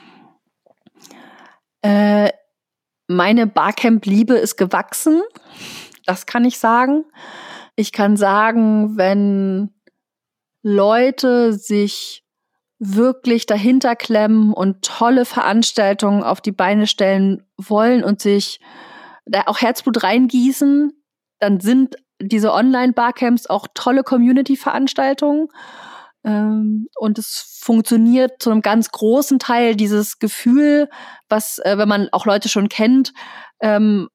[1.81, 2.29] Äh,
[3.07, 5.21] meine Barcamp-Liebe ist gewachsen.
[6.05, 7.05] Das kann ich sagen.
[7.75, 9.71] Ich kann sagen, wenn
[10.61, 12.25] Leute sich
[12.79, 18.59] wirklich dahinter klemmen und tolle Veranstaltungen auf die Beine stellen wollen und sich
[19.25, 20.93] da auch Herzblut reingießen,
[21.39, 25.47] dann sind diese Online-Barcamps auch tolle Community-Veranstaltungen.
[26.23, 30.89] Ähm, und es funktioniert zu einem ganz großen Teil dieses Gefühl,
[31.29, 33.13] was, äh, wenn man auch Leute schon kennt,
[33.61, 34.09] ähm,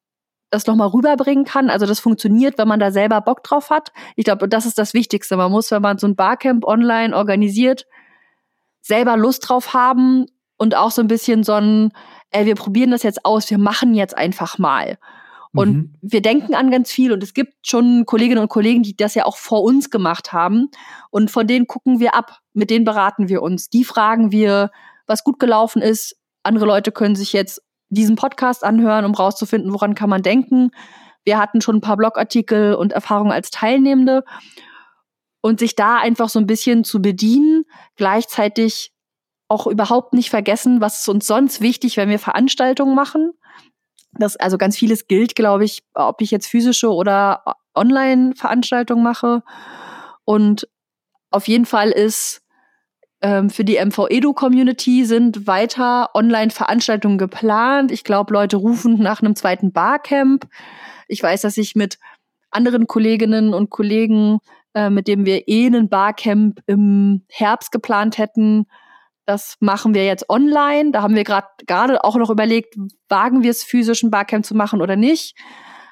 [0.51, 1.71] das nochmal rüberbringen kann.
[1.71, 3.93] Also das funktioniert, wenn man da selber Bock drauf hat.
[4.17, 5.37] Ich glaube, das ist das Wichtigste.
[5.37, 7.87] Man muss, wenn man so ein Barcamp online organisiert,
[8.85, 11.91] selber Lust drauf haben und auch so ein bisschen so ein,
[12.31, 14.99] ey, wir probieren das jetzt aus, wir machen jetzt einfach mal.
[15.55, 15.95] Und mhm.
[16.03, 19.25] wir denken an ganz viel und es gibt schon Kolleginnen und Kollegen, die das ja
[19.25, 20.69] auch vor uns gemacht haben.
[21.11, 23.71] Und von denen gucken wir ab, mit denen beraten wir uns.
[23.71, 24.71] Die fragen wir,
[25.07, 26.17] was gut gelaufen ist.
[26.43, 30.73] Andere Leute können sich jetzt diesen Podcast anhören, um rauszufinden, woran kann man denken.
[31.25, 34.25] Wir hatten schon ein paar Blogartikel und Erfahrungen als Teilnehmende.
[35.45, 37.65] Und sich da einfach so ein bisschen zu bedienen,
[37.97, 38.93] gleichzeitig
[39.49, 43.33] auch überhaupt nicht vergessen, was ist uns sonst wichtig, wenn wir Veranstaltungen machen
[44.19, 47.43] das, also ganz vieles gilt, glaube ich, ob ich jetzt physische oder
[47.75, 49.43] Online-Veranstaltungen mache.
[50.25, 50.69] Und
[51.31, 52.43] auf jeden Fall ist
[53.21, 57.91] ähm, für die MV-Edu-Community sind weiter Online-Veranstaltungen geplant.
[57.91, 60.47] Ich glaube, Leute rufen nach einem zweiten Barcamp.
[61.09, 61.99] Ich weiß, dass ich mit
[62.51, 64.39] anderen Kolleginnen und Kollegen,
[64.75, 68.67] äh, mit denen wir eh einen Barcamp im Herbst geplant hätten,
[69.27, 70.91] das machen wir jetzt online.
[70.91, 72.75] Da haben wir gerade auch noch überlegt,
[73.09, 75.37] wagen wir es physisch ein Barcamp zu machen oder nicht.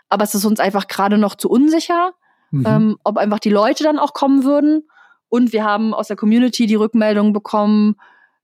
[0.09, 2.13] Aber es ist uns einfach gerade noch zu unsicher,
[2.51, 2.67] mhm.
[2.67, 4.87] ähm, ob einfach die Leute dann auch kommen würden.
[5.29, 7.95] Und wir haben aus der Community die Rückmeldung bekommen,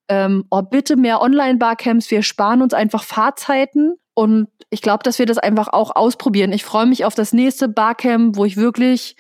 [0.09, 3.97] ähm, oh, bitte mehr Online-Barcamps, wir sparen uns einfach Fahrzeiten.
[4.15, 6.53] Und ich glaube, dass wir das einfach auch ausprobieren.
[6.53, 9.17] Ich freue mich auf das nächste Barcamp, wo ich wirklich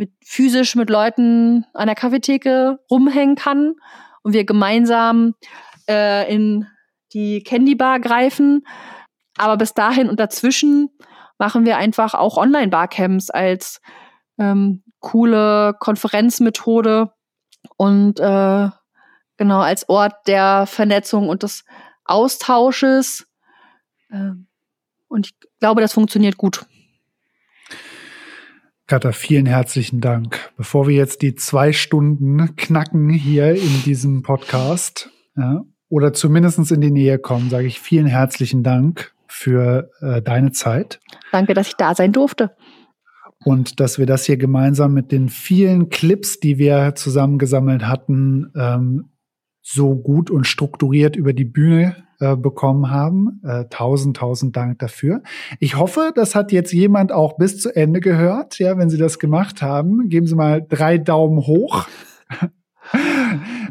[0.00, 3.74] mit physisch mit Leuten an der Kaffeetheke rumhängen kann
[4.22, 5.34] und wir gemeinsam
[5.86, 6.66] äh, in
[7.12, 8.66] die Candy Bar greifen.
[9.36, 10.88] Aber bis dahin und dazwischen
[11.38, 13.82] machen wir einfach auch Online-Barcamps als
[14.38, 17.12] ähm, coole Konferenzmethode
[17.76, 18.70] und äh,
[19.36, 21.66] genau als Ort der Vernetzung und des
[22.06, 23.26] Austausches.
[24.08, 24.30] Äh,
[25.08, 26.64] und ich glaube, das funktioniert gut.
[28.90, 30.50] Katha, vielen herzlichen Dank.
[30.56, 36.80] Bevor wir jetzt die zwei Stunden knacken hier in diesem Podcast ja, oder zumindest in
[36.80, 40.98] die Nähe kommen, sage ich vielen herzlichen Dank für äh, deine Zeit.
[41.30, 42.56] Danke, dass ich da sein durfte.
[43.44, 49.12] Und dass wir das hier gemeinsam mit den vielen Clips, die wir zusammengesammelt hatten, ähm,
[49.62, 53.40] so gut und strukturiert über die Bühne äh, bekommen haben.
[53.44, 55.22] Äh, tausend, tausend Dank dafür.
[55.58, 58.58] Ich hoffe, das hat jetzt jemand auch bis zu Ende gehört.
[58.58, 61.86] Ja, wenn Sie das gemacht haben, geben Sie mal drei Daumen hoch.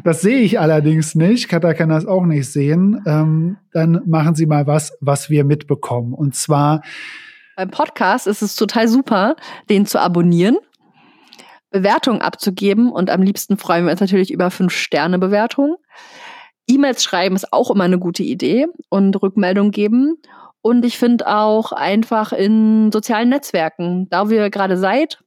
[0.02, 1.48] Das sehe ich allerdings nicht.
[1.50, 3.02] Katha kann das auch nicht sehen.
[3.06, 6.14] Ähm, dann machen Sie mal was, was wir mitbekommen.
[6.14, 6.80] Und zwar
[7.60, 9.36] beim Podcast ist es total super,
[9.68, 10.56] den zu abonnieren,
[11.70, 15.76] Bewertungen abzugeben und am liebsten freuen wir uns natürlich über fünf Sterne Bewertungen.
[16.70, 20.16] E-Mails schreiben ist auch immer eine gute Idee und Rückmeldung geben.
[20.62, 25.22] Und ich finde auch einfach in sozialen Netzwerken, da wo ihr gerade seid,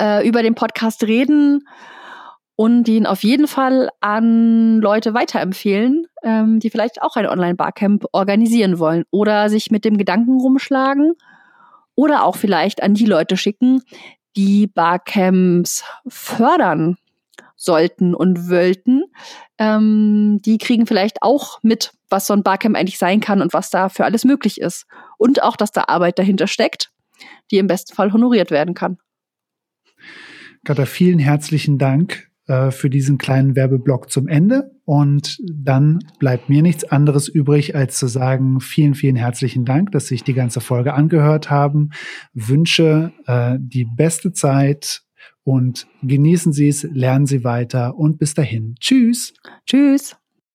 [0.00, 1.68] äh, über den Podcast reden
[2.56, 8.78] und ihn auf jeden Fall an Leute weiterempfehlen, ähm, die vielleicht auch ein Online-Barcamp organisieren
[8.78, 11.14] wollen oder sich mit dem Gedanken rumschlagen
[11.94, 13.82] oder auch vielleicht an die Leute schicken,
[14.36, 16.96] die Barcamps fördern
[17.64, 19.04] sollten und wollten,
[19.58, 23.70] ähm, die kriegen vielleicht auch mit, was so ein Barcamp eigentlich sein kann und was
[23.70, 24.86] da für alles möglich ist.
[25.18, 26.90] Und auch, dass da Arbeit dahinter steckt,
[27.50, 28.98] die im besten Fall honoriert werden kann.
[30.64, 34.72] Katha, vielen herzlichen Dank äh, für diesen kleinen Werbeblock zum Ende.
[34.84, 40.08] Und dann bleibt mir nichts anderes übrig, als zu sagen, vielen, vielen herzlichen Dank, dass
[40.08, 41.90] Sie sich die ganze Folge angehört haben.
[42.34, 45.03] Wünsche äh, die beste Zeit
[45.44, 48.74] und genießen Sie es, lernen Sie weiter und bis dahin.
[48.80, 49.34] Tschüss.
[49.66, 50.16] Tschüss.